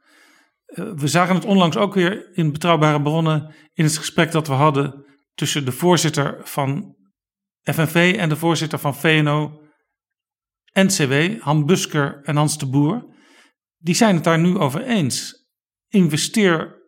[0.67, 4.53] Eh, We zagen het onlangs ook weer in betrouwbare bronnen in het gesprek dat we
[4.53, 6.97] hadden tussen de voorzitter van
[7.63, 9.61] FNV en de voorzitter van VNO
[10.73, 13.15] NCW, Han Busker en Hans de Boer.
[13.77, 15.47] Die zijn het daar nu over eens.
[15.89, 16.83] Investeer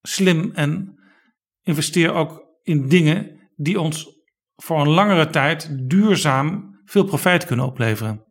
[0.00, 1.00] slim en
[1.62, 4.06] investeer ook in dingen die ons
[4.54, 8.24] voor een langere tijd duurzaam veel profijt kunnen opleveren.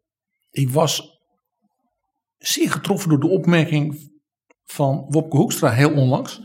[0.49, 1.16] Ik was
[2.38, 4.11] zeer getroffen door de opmerking
[4.64, 6.41] van Wopke Hoekstra heel onlangs.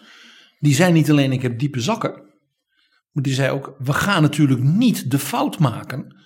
[0.58, 2.30] Die zei niet alleen ik heb diepe zakken.
[3.10, 6.16] Maar die zei ook we gaan natuurlijk niet de fout maken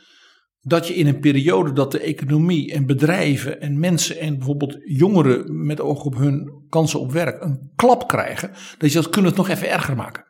[0.61, 5.67] dat je in een periode dat de economie en bedrijven en mensen en bijvoorbeeld jongeren
[5.67, 9.39] met oog op hun kansen op werk een klap krijgen, dat je dat kunnen het
[9.39, 10.25] nog even erger maken.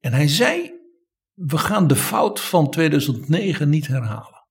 [0.00, 0.72] En hij zei,
[1.34, 4.46] we gaan de fout van 2009 niet herhalen.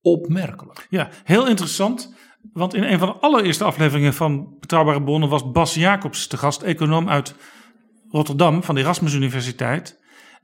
[0.00, 0.86] Opmerkelijk.
[0.90, 2.14] Ja, heel interessant.
[2.52, 6.62] Want in een van de allereerste afleveringen van Betrouwbare Bronnen was Bas Jacobs te gast,
[6.62, 7.34] econoom uit
[8.10, 9.98] Rotterdam van de Erasmus Universiteit.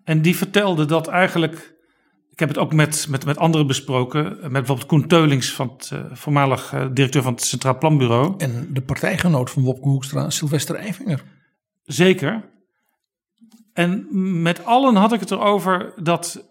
[0.04, 1.76] En die vertelde dat eigenlijk
[2.36, 4.24] ik heb het ook met, met, met anderen besproken.
[4.40, 8.34] Met bijvoorbeeld Koen Teulings, van het, uh, voormalig uh, directeur van het Centraal Planbureau.
[8.38, 11.22] En de partijgenoot van Wopke Hoekstra, Sylvester Eifinger.
[11.82, 12.50] Zeker.
[13.72, 14.06] En
[14.42, 16.44] met allen had ik het erover dat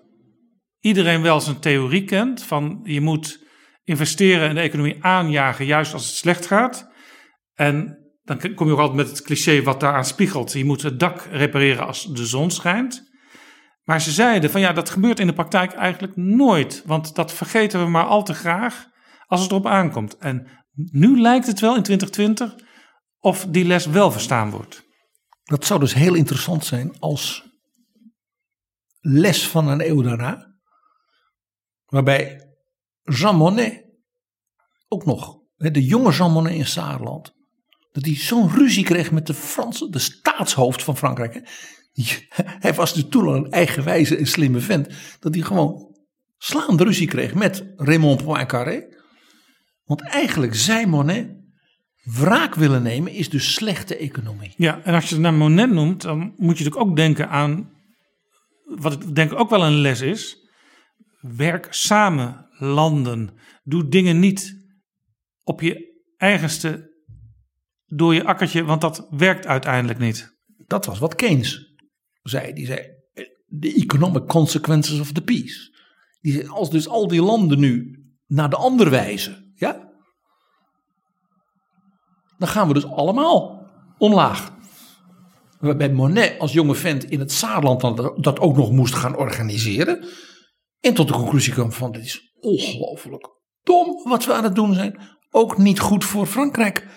[0.79, 2.43] iedereen wel zijn theorie kent.
[2.43, 3.44] Van je moet
[3.85, 6.91] investeren in de economie aanjagen, juist als het slecht gaat.
[7.53, 10.53] En dan kom je ook altijd met het cliché wat daaraan spiegelt.
[10.53, 13.13] Je moet het dak repareren als de zon schijnt.
[13.83, 16.83] Maar ze zeiden van ja, dat gebeurt in de praktijk eigenlijk nooit.
[16.85, 18.85] Want dat vergeten we maar al te graag
[19.27, 20.17] als het erop aankomt.
[20.17, 22.55] En nu lijkt het wel in 2020
[23.19, 24.83] of die les wel verstaan wordt.
[25.43, 27.43] Dat zou dus heel interessant zijn als
[28.99, 30.53] les van een eeuw daarna.
[31.85, 32.44] Waarbij
[33.05, 33.83] Jean Monnet
[34.87, 37.33] ook nog, de jonge Jean Monnet in Saarland.
[37.91, 41.49] Dat hij zo'n ruzie kreeg met de Franse, de staatshoofd van Frankrijk.
[42.65, 44.89] Hij was dus toen al een eigenwijze en slimme vent.
[45.19, 45.95] Dat hij gewoon
[46.37, 48.83] slaande ruzie kreeg met Raymond Poincaré.
[49.83, 51.29] Want eigenlijk zei Monet,
[52.03, 54.53] wraak willen nemen is dus slechte economie.
[54.57, 57.69] Ja, en als je het naar Monet noemt, dan moet je natuurlijk ook denken aan,
[58.65, 60.37] wat ik denk ook wel een les is.
[61.21, 63.29] Werk samen, landen.
[63.63, 64.65] Doe dingen niet
[65.43, 66.93] op je eigenste,
[67.85, 70.37] door je akkertje, want dat werkt uiteindelijk niet.
[70.67, 71.75] Dat was wat Keynes
[72.23, 72.53] zei.
[72.53, 72.79] Die zei,
[73.59, 75.73] the economic consequences of the peace.
[76.21, 79.93] Die zei, als dus al die landen nu naar de ander wijzen, ja,
[82.37, 84.53] dan gaan we dus allemaal omlaag.
[85.59, 87.81] Waarbij Monet als jonge vent in het Saarland
[88.23, 90.05] dat ook nog moest gaan organiseren.
[90.79, 93.29] En tot de conclusie kwam van dit is ongelooflijk
[93.63, 94.99] dom wat we aan het doen zijn.
[95.29, 96.87] Ook niet goed voor Frankrijk.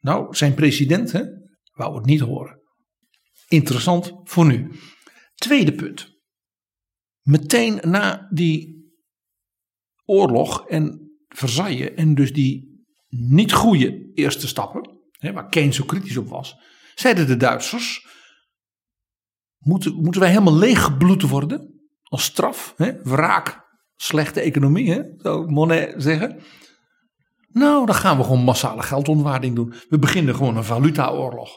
[0.00, 1.24] Nou, zijn president hè,
[1.72, 2.60] wou het niet horen.
[3.48, 4.70] Interessant voor nu.
[5.34, 6.16] Tweede punt.
[7.22, 8.76] Meteen na die
[10.04, 16.16] oorlog en Versailles en dus die niet goede eerste stappen, hè, waar Keynes zo kritisch
[16.16, 16.56] op was,
[16.94, 18.06] zeiden de Duitsers,
[19.58, 23.67] moeten, moeten wij helemaal leeggebloed worden als straf, hè, wraak,
[24.00, 26.40] slechte economie, hè, zou Monet zeggen.
[27.48, 29.74] Nou, dan gaan we gewoon massale geldontwaarding doen.
[29.88, 31.50] We beginnen gewoon een valutaoorlog.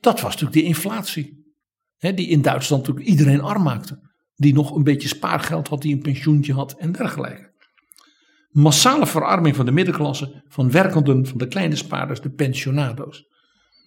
[0.00, 1.54] Dat was natuurlijk de inflatie.
[1.96, 4.08] Hè, die in Duitsland natuurlijk iedereen arm maakte.
[4.34, 7.50] Die nog een beetje spaargeld had, die een pensioentje had en dergelijke.
[8.50, 13.24] Massale verarming van de middenklasse, van werkenden, van de kleine spaarders, de pensionado's.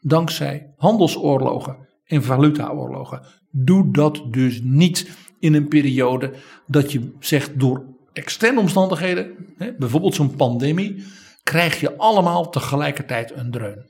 [0.02, 3.26] Dankzij handelsoorlogen en valutaoorlogen.
[3.52, 6.34] Doe dat dus niet in een periode
[6.68, 11.04] dat je zegt door externe omstandigheden, hè, bijvoorbeeld zo'n pandemie,
[11.44, 13.86] krijg je allemaal tegelijkertijd een dreun.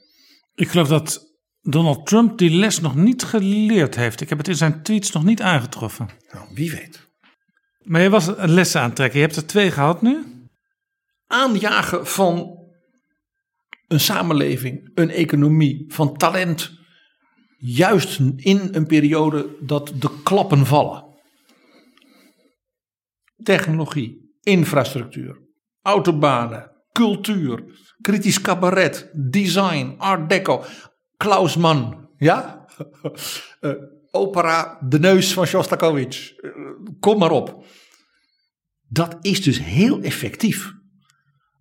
[0.56, 4.22] Ik geloof dat Donald Trump die les nog niet geleerd heeft.
[4.22, 6.10] Ik heb het in zijn tweets nog niet aangetroffen.
[6.32, 7.12] Nou, wie weet.
[7.82, 9.20] Maar je was een les aantrekken.
[9.20, 10.24] Je hebt er twee gehad nu?
[11.28, 12.58] Aanjagen van
[13.88, 16.72] een samenleving, een economie, van talent.
[17.58, 21.13] Juist in een periode dat de klappen vallen.
[23.44, 25.42] Technologie, infrastructuur,
[25.82, 27.64] autobanen, cultuur,
[28.02, 30.64] kritisch cabaret, design, art deco.
[31.18, 32.66] Klaus Mann, ja?
[33.62, 33.72] uh,
[34.12, 36.34] opera De Neus van Shostakovich.
[36.42, 36.52] Uh,
[37.00, 37.66] kom maar op.
[38.88, 40.74] Dat is dus heel effectief.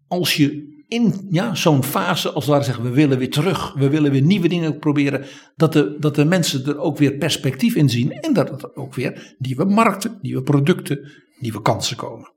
[0.06, 4.10] Als je in ja, zo'n fase, als we zeggen, we willen weer terug, we willen
[4.10, 5.24] weer nieuwe dingen proberen,
[5.56, 8.94] dat de, dat de mensen er ook weer perspectief in zien en dat er ook
[8.94, 11.12] weer nieuwe markten, nieuwe producten,
[11.43, 12.32] nieuwe kansen komen.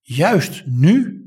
[0.00, 1.22] Juist nu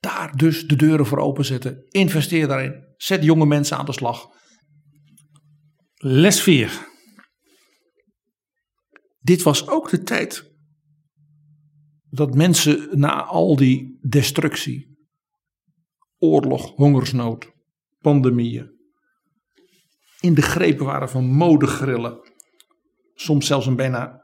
[0.00, 1.86] daar dus de deuren voor openzetten.
[1.88, 2.94] Investeer daarin.
[2.96, 4.28] Zet jonge mensen aan de slag.
[5.94, 6.86] Les 4.
[9.20, 10.52] Dit was ook de tijd
[12.10, 15.06] dat mensen na al die destructie,
[16.18, 17.52] oorlog, hongersnood,
[17.98, 18.72] pandemieën,
[20.20, 22.32] in de grepen waren van modegrillen,
[23.14, 24.23] soms zelfs een bijna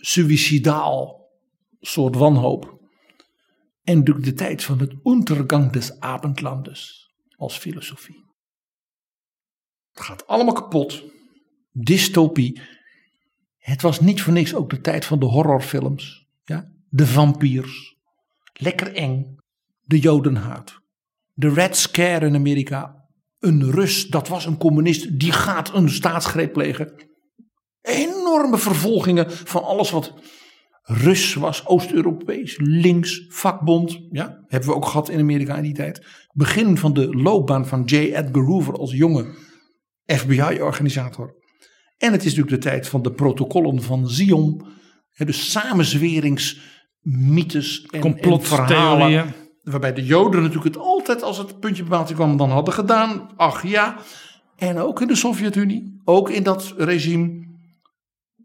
[0.00, 1.28] suicidaal
[1.80, 2.78] soort wanhoop.
[3.82, 8.24] En natuurlijk de tijd van het Untergang des Abendlandes als filosofie.
[9.92, 11.04] Het gaat allemaal kapot.
[11.72, 12.60] Dystopie.
[13.58, 16.26] Het was niet voor niks ook de tijd van de horrorfilms.
[16.44, 16.72] Ja?
[16.88, 17.96] De vampiers.
[18.52, 19.36] Lekker eng.
[19.80, 20.80] De jodenhaat.
[21.34, 23.08] De Red Scare in Amerika.
[23.38, 27.09] Een Rus, dat was een communist, die gaat een staatsgreep plegen.
[27.82, 30.14] Enorme vervolgingen van alles wat
[30.82, 33.98] Rus was, Oost-Europees, links, vakbond.
[34.10, 36.04] Ja, hebben we ook gehad in Amerika in die tijd.
[36.32, 37.94] Begin van de loopbaan van J.
[37.96, 39.34] Edgar Hoover als jonge
[40.06, 41.34] FBI-organisator.
[41.96, 44.66] En het is natuurlijk de tijd van de protocollen van Zion.
[45.10, 48.66] hè, Dus samenzweringsmythes en, en Complottheorieën.
[48.66, 49.34] verhalen.
[49.62, 53.30] Waarbij de Joden natuurlijk het altijd als het puntje bij paaltje kwam dan hadden gedaan.
[53.36, 53.96] Ach ja.
[54.56, 56.00] En ook in de Sovjet-Unie.
[56.04, 57.48] Ook in dat regime.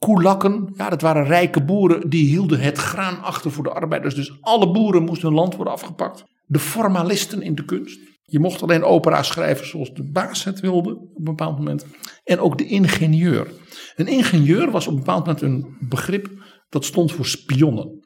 [0.05, 2.09] Koelakken, ja, dat waren rijke boeren.
[2.09, 4.15] Die hielden het graan achter voor de arbeiders.
[4.15, 6.23] Dus alle boeren moesten hun land worden afgepakt.
[6.45, 7.99] De formalisten in de kunst.
[8.25, 11.85] Je mocht alleen opera schrijven zoals de baas het wilde op een bepaald moment.
[12.23, 13.47] En ook de ingenieur.
[13.95, 16.29] Een ingenieur was op een bepaald moment een begrip
[16.69, 18.04] dat stond voor spionnen.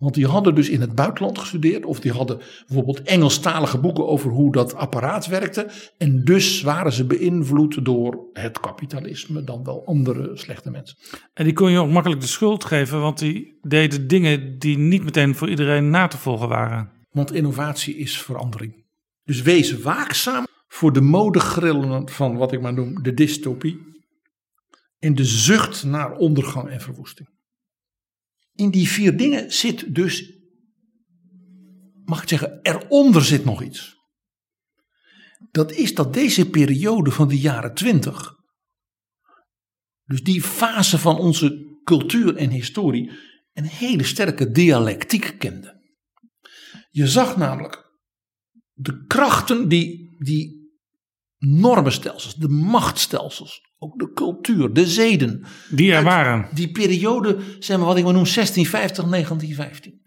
[0.00, 1.84] Want die hadden dus in het buitenland gestudeerd.
[1.84, 5.70] Of die hadden bijvoorbeeld Engelstalige boeken over hoe dat apparaat werkte.
[5.98, 9.44] En dus waren ze beïnvloed door het kapitalisme.
[9.44, 10.96] Dan wel andere slechte mensen.
[11.34, 15.04] En die kon je ook makkelijk de schuld geven, want die deden dingen die niet
[15.04, 16.90] meteen voor iedereen na te volgen waren.
[17.10, 18.84] Want innovatie is verandering.
[19.24, 23.88] Dus wees waakzaam voor de modegrillen van wat ik maar noem de dystopie.
[24.98, 27.28] En de zucht naar ondergang en verwoesting.
[28.60, 30.32] In die vier dingen zit dus,
[32.04, 33.96] mag ik zeggen, eronder zit nog iets.
[35.50, 38.34] Dat is dat deze periode van de jaren twintig,
[40.04, 43.10] dus die fase van onze cultuur en historie,
[43.52, 45.80] een hele sterke dialectiek kende.
[46.90, 47.90] Je zag namelijk
[48.72, 50.59] de krachten die, die
[51.40, 55.44] normenstelsels, de machtsstelsels, ook de cultuur, de zeden.
[55.70, 56.48] Die er waren.
[56.54, 60.00] Die periode, zeg maar wat ik maar noem 1650, 1915.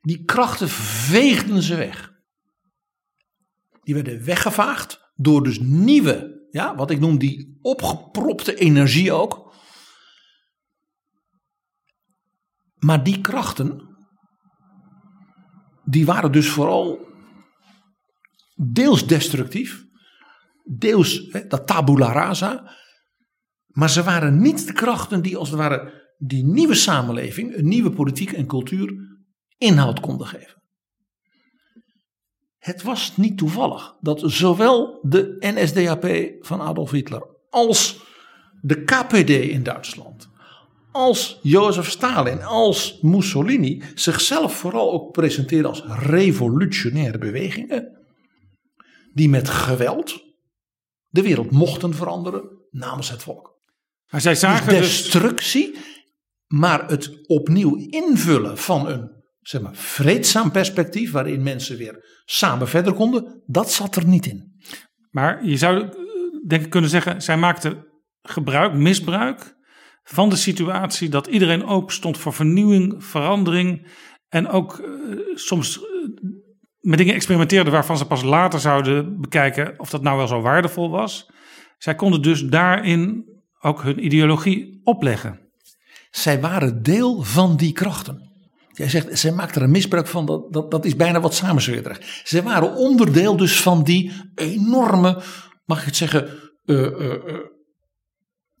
[0.00, 2.12] Die krachten veegden ze weg.
[3.82, 9.54] Die werden weggevaagd door dus nieuwe, ja, wat ik noem die opgepropte energie ook.
[12.78, 13.96] Maar die krachten,
[15.84, 17.06] die waren dus vooral
[18.54, 19.87] deels destructief,
[20.68, 22.76] deels hè, dat tabula rasa.
[23.66, 27.90] Maar ze waren niet de krachten die als het ware die nieuwe samenleving, een nieuwe
[27.90, 28.94] politiek en cultuur
[29.58, 30.62] inhoud konden geven.
[32.58, 36.06] Het was niet toevallig dat zowel de NSDAP
[36.40, 38.06] van Adolf Hitler als
[38.60, 40.28] de KPD in Duitsland,
[40.92, 47.98] als Jozef Stalin, als Mussolini zichzelf vooral ook presenteerden als revolutionaire bewegingen
[49.14, 50.27] die met geweld
[51.18, 53.56] de wereld mochten veranderen namens het volk.
[54.10, 55.02] Maar zij zagen dus dus...
[55.02, 55.78] destructie,
[56.46, 62.92] maar het opnieuw invullen van een zeg maar, vreedzaam perspectief waarin mensen weer samen verder
[62.92, 64.52] konden, dat zat er niet in.
[65.10, 65.90] Maar je zou eh,
[66.46, 67.86] denk ik kunnen zeggen, zij maakten
[68.22, 69.56] gebruik, misbruik
[70.02, 73.86] van de situatie dat iedereen open stond voor vernieuwing, verandering
[74.28, 74.90] en ook eh,
[75.34, 75.86] soms eh,
[76.88, 80.90] met dingen experimenteerden waarvan ze pas later zouden bekijken of dat nou wel zo waardevol
[80.90, 81.30] was.
[81.78, 83.24] Zij konden dus daarin
[83.60, 85.40] ook hun ideologie opleggen.
[86.10, 88.30] Zij waren deel van die krachten.
[88.72, 92.20] Jij zegt, zij maakten er misbruik van, dat, dat, dat is bijna wat samenzweerderig.
[92.24, 95.22] Zij waren onderdeel dus van die enorme,
[95.64, 96.28] mag ik het zeggen,
[96.64, 97.34] eh, eh, eh,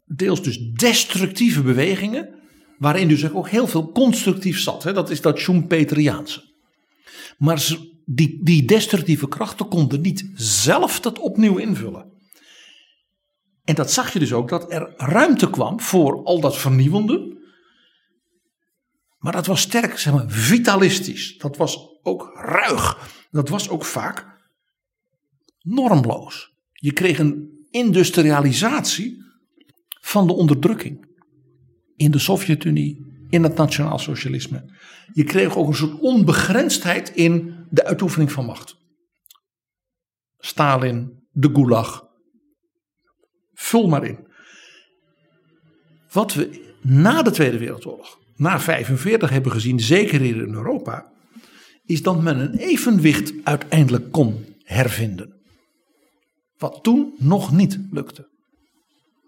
[0.04, 2.40] deels dus destructieve bewegingen,
[2.78, 4.82] waarin dus ook heel veel constructief zat.
[4.82, 4.92] Hè?
[4.92, 6.42] Dat is dat Schumpeteriaanse.
[7.38, 12.12] Maar ze- die, die destructieve krachten konden niet zelf dat opnieuw invullen.
[13.64, 17.36] En dat zag je dus ook, dat er ruimte kwam voor al dat vernieuwende.
[19.18, 21.38] Maar dat was sterk, zeg maar, vitalistisch.
[21.38, 23.10] Dat was ook ruig.
[23.30, 24.26] Dat was ook vaak
[25.60, 26.52] normloos.
[26.72, 29.24] Je kreeg een industrialisatie
[30.00, 31.06] van de onderdrukking.
[31.96, 34.76] In de Sovjet-Unie, in het nationaal socialisme.
[35.12, 38.76] Je kreeg ook een soort onbegrensdheid in de uitoefening van macht.
[40.38, 42.06] Stalin, de Gulag.
[43.52, 44.26] Vul maar in.
[46.12, 51.12] Wat we na de Tweede Wereldoorlog, na 45 hebben gezien, zeker hier in Europa,
[51.84, 55.40] is dat men een evenwicht uiteindelijk kon hervinden.
[56.58, 58.28] Wat toen nog niet lukte.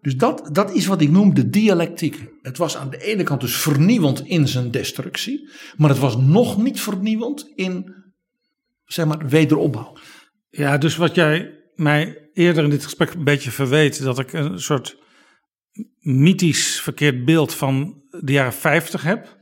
[0.01, 2.28] Dus dat, dat is wat ik noem de dialectiek.
[2.43, 6.62] Het was aan de ene kant dus vernieuwend in zijn destructie, maar het was nog
[6.62, 7.94] niet vernieuwend in
[8.85, 9.97] zeg maar wederopbouw.
[10.51, 14.60] Ja, dus wat jij mij eerder in dit gesprek een beetje verweet, dat ik een
[14.60, 14.97] soort
[15.98, 19.39] mythisch verkeerd beeld van de jaren 50 heb.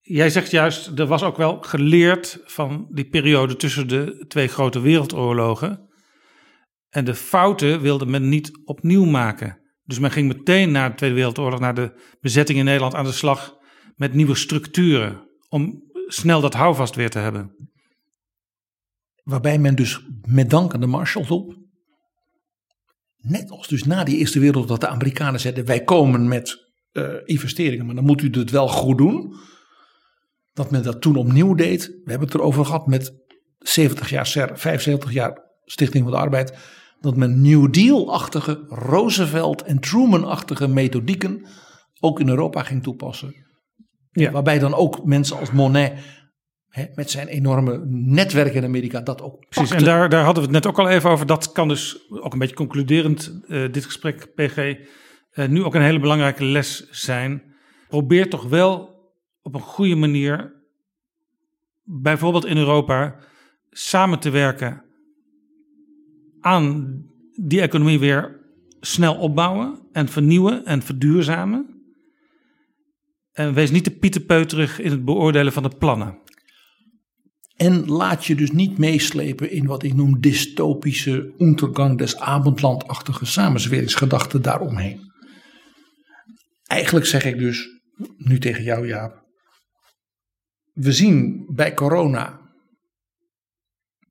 [0.00, 4.80] Jij zegt juist, er was ook wel geleerd van die periode tussen de twee grote
[4.80, 5.85] wereldoorlogen.
[6.96, 9.58] En de fouten wilde men niet opnieuw maken.
[9.84, 13.12] Dus men ging meteen na de Tweede Wereldoorlog, na de bezetting in Nederland, aan de
[13.12, 13.56] slag
[13.94, 15.28] met nieuwe structuren.
[15.48, 17.70] Om snel dat houvast weer te hebben.
[19.22, 21.56] Waarbij men dus met dank aan de Marshallhulp,
[23.16, 27.14] net als dus na die Eerste Wereldoorlog dat de Amerikanen zeiden wij komen met uh,
[27.24, 29.34] investeringen, maar dan moet u het wel goed doen.
[30.52, 31.86] Dat men dat toen opnieuw deed.
[31.86, 33.12] We hebben het erover gehad met
[33.58, 36.52] 70 jaar SER, 75 jaar Stichting van de Arbeid.
[37.00, 41.46] Dat men New Deal-achtige, Roosevelt- en Truman-achtige methodieken
[42.00, 43.34] ook in Europa ging toepassen.
[44.10, 44.30] Ja.
[44.30, 45.92] Waarbij dan ook mensen als Monet
[46.68, 50.52] hè, met zijn enorme netwerk in Amerika dat ook Precies, en daar, daar hadden we
[50.52, 51.26] het net ook al even over.
[51.26, 55.82] Dat kan dus ook een beetje concluderend, uh, dit gesprek, PG, uh, nu ook een
[55.82, 57.42] hele belangrijke les zijn.
[57.88, 58.94] Probeer toch wel
[59.42, 60.52] op een goede manier,
[61.84, 63.16] bijvoorbeeld in Europa,
[63.70, 64.85] samen te werken
[66.46, 67.04] aan
[67.34, 68.40] die economie weer
[68.80, 71.84] snel opbouwen en vernieuwen en verduurzamen.
[73.32, 76.18] En wees niet te pieterpeuterig in het beoordelen van de plannen.
[77.56, 84.42] En laat je dus niet meeslepen in wat ik noem dystopische ondergang des avondlandachtige samenzweringsgedachten
[84.42, 85.00] daaromheen.
[86.66, 87.68] Eigenlijk zeg ik dus
[88.16, 89.24] nu tegen jou Jaap.
[90.72, 92.40] We zien bij corona,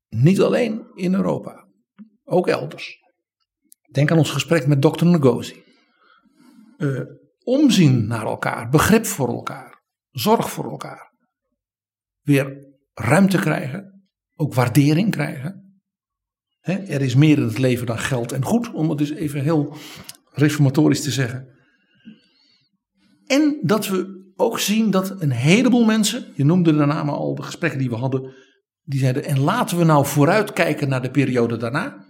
[0.08, 1.65] niet alleen in Europa,
[2.26, 2.98] ook elders.
[3.92, 5.64] Denk aan ons gesprek met dokter Ngozi.
[6.78, 7.00] Uh,
[7.42, 11.12] omzien naar elkaar, begrip voor elkaar, zorg voor elkaar.
[12.22, 15.80] Weer ruimte krijgen, ook waardering krijgen.
[16.60, 19.76] Er is meer in het leven dan geld en goed, om het dus even heel
[20.32, 21.48] reformatorisch te zeggen.
[23.26, 27.42] En dat we ook zien dat een heleboel mensen, je noemde de namen al, de
[27.42, 28.34] gesprekken die we hadden,
[28.82, 32.05] die zeiden: en laten we nou vooruitkijken naar de periode daarna.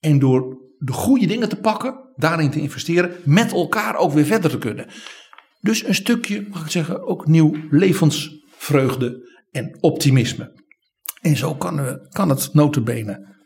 [0.00, 4.50] En door de goede dingen te pakken, daarin te investeren, met elkaar ook weer verder
[4.50, 4.86] te kunnen.
[5.60, 10.62] Dus een stukje, mag ik zeggen, ook nieuw levensvreugde en optimisme.
[11.20, 13.36] En zo kan, we, kan het notabene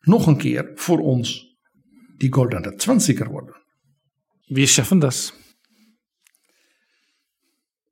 [0.00, 1.56] nog een keer voor ons
[2.16, 3.56] die Goldene Zwanziger worden.
[4.44, 5.32] Wir schaffen das.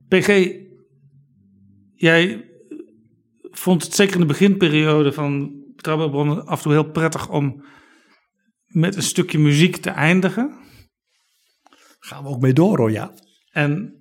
[0.09, 0.52] PG,
[1.94, 2.51] jij
[3.51, 7.64] vond het zeker in de beginperiode van Betrouwbare af en toe heel prettig om
[8.77, 10.59] met een stukje muziek te eindigen.
[11.98, 13.15] Gaan we ook mee door hoor, ja.
[13.51, 13.94] En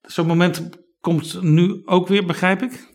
[0.00, 0.68] zo'n moment
[1.00, 2.88] komt nu ook weer, begrijp ik?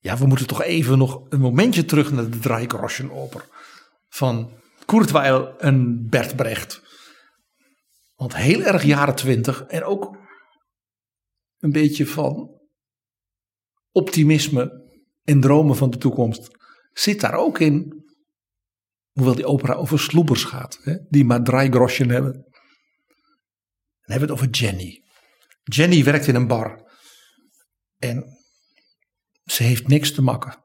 [0.00, 3.44] Ja, we moeten toch even nog een momentje terug naar de Dreigroschenoper
[4.08, 4.52] van
[4.86, 6.82] Kurzweil en Bert Brecht.
[8.14, 10.16] Want heel erg jaren twintig en ook
[11.58, 12.60] een beetje van
[13.90, 14.90] optimisme
[15.24, 16.48] en dromen van de toekomst
[16.92, 18.01] zit daar ook in.
[19.12, 22.32] Hoewel die opera over sloebers gaat, hè, die maar drie groschen hebben.
[22.32, 22.42] Dan
[24.16, 25.02] hebben we het over Jenny.
[25.62, 26.90] Jenny werkt in een bar.
[27.98, 28.24] En
[29.44, 30.64] ze heeft niks te makken.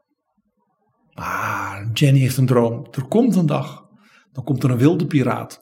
[1.13, 2.87] Maar Jenny heeft een droom.
[2.91, 3.85] Er komt een dag.
[4.31, 5.61] Dan komt er een wilde piraat.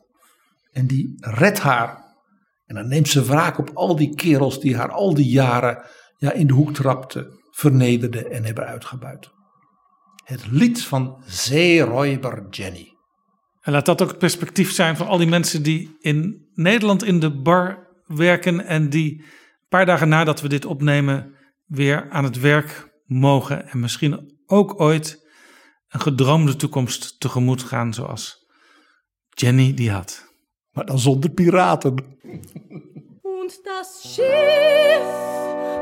[0.71, 2.03] En die redt haar.
[2.65, 5.85] En dan neemt ze wraak op al die kerels die haar al die jaren
[6.17, 9.29] ja, in de hoek trapten, vernederden en hebben uitgebuit.
[10.25, 12.93] Het lied van Zeeräuber Jenny.
[13.61, 17.19] En laat dat ook het perspectief zijn van al die mensen die in Nederland in
[17.19, 21.35] de bar werken en die een paar dagen nadat we dit opnemen
[21.65, 25.27] weer aan het werk mogen en misschien ook ooit
[25.87, 28.45] een gedroomde toekomst tegemoet gaan zoals
[29.29, 30.33] Jenny die had.
[30.71, 31.93] Maar dan zonder piraten.
[33.21, 35.05] Und das Schiff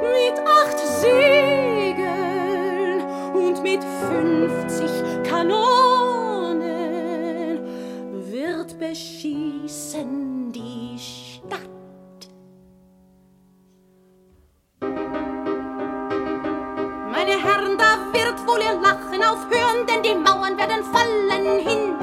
[0.02, 2.23] mit acht Segeln
[3.54, 6.60] und mit 50 Kanonen
[8.32, 11.60] wird beschießen die Stadt.
[17.12, 21.96] Meine Herren, da wird wohl ihr Lachen aufhören, denn die Mauern werden fallen hin.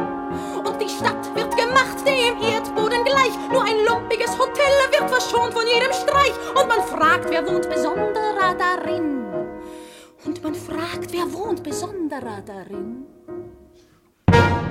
[0.65, 3.33] Und die Stadt wird gemacht dem Erdboden gleich.
[3.51, 6.35] Nur ein lumpiges Hotel wird verschont von jedem Streich.
[6.55, 9.30] Und man fragt, wer wohnt besonderer darin?
[10.43, 13.05] Und man fragt, wer wohnt besonderer darin?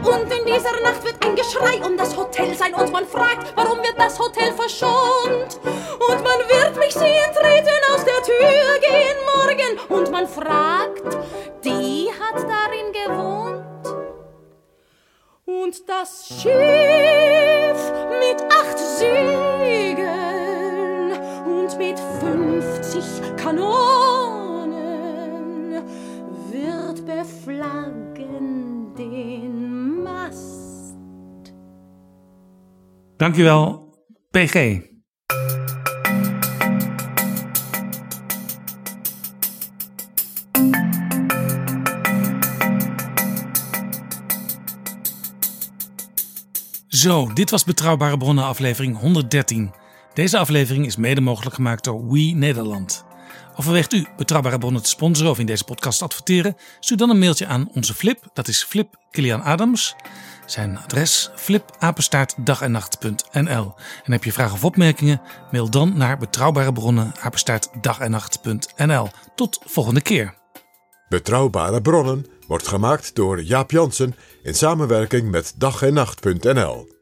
[0.02, 3.78] Und in dieser Nacht wird ein Geschrei um das Hotel sein und man fragt, warum
[3.78, 5.60] wird das Hotel verschont?
[5.64, 11.04] Und man wird mich sehen treten, aus der Tür gehen morgen und man fragt,
[11.64, 13.66] die hat darin gewohnt.
[15.46, 20.00] Und das Schiff mit acht Segeln
[21.46, 24.19] und mit 50 Kanonen
[28.96, 31.54] den Mast.
[33.18, 33.94] Dankjewel,
[34.32, 34.88] PG.
[46.88, 49.72] Zo, dit was Betrouwbare Bronnen aflevering 113.
[50.14, 53.08] Deze aflevering is mede mogelijk gemaakt door We Nederland.
[53.60, 56.58] Overweegt u Betrouwbare Bronnen te sponsoren of in deze podcast te adverteren?
[56.80, 59.96] Stuur dan een mailtje aan onze Flip, dat is Flip Kilian Adams.
[60.46, 63.74] Zijn adres flipapenstaartdagennacht.nl
[64.04, 65.22] En heb je vragen of opmerkingen?
[65.52, 67.12] Mail dan naar Betrouwbare Bronnen.
[69.36, 70.38] Tot volgende keer.
[71.10, 76.98] Betrouwbare bronnen wordt gemaakt door Jaap Jansen in samenwerking met dag en nacht.nl.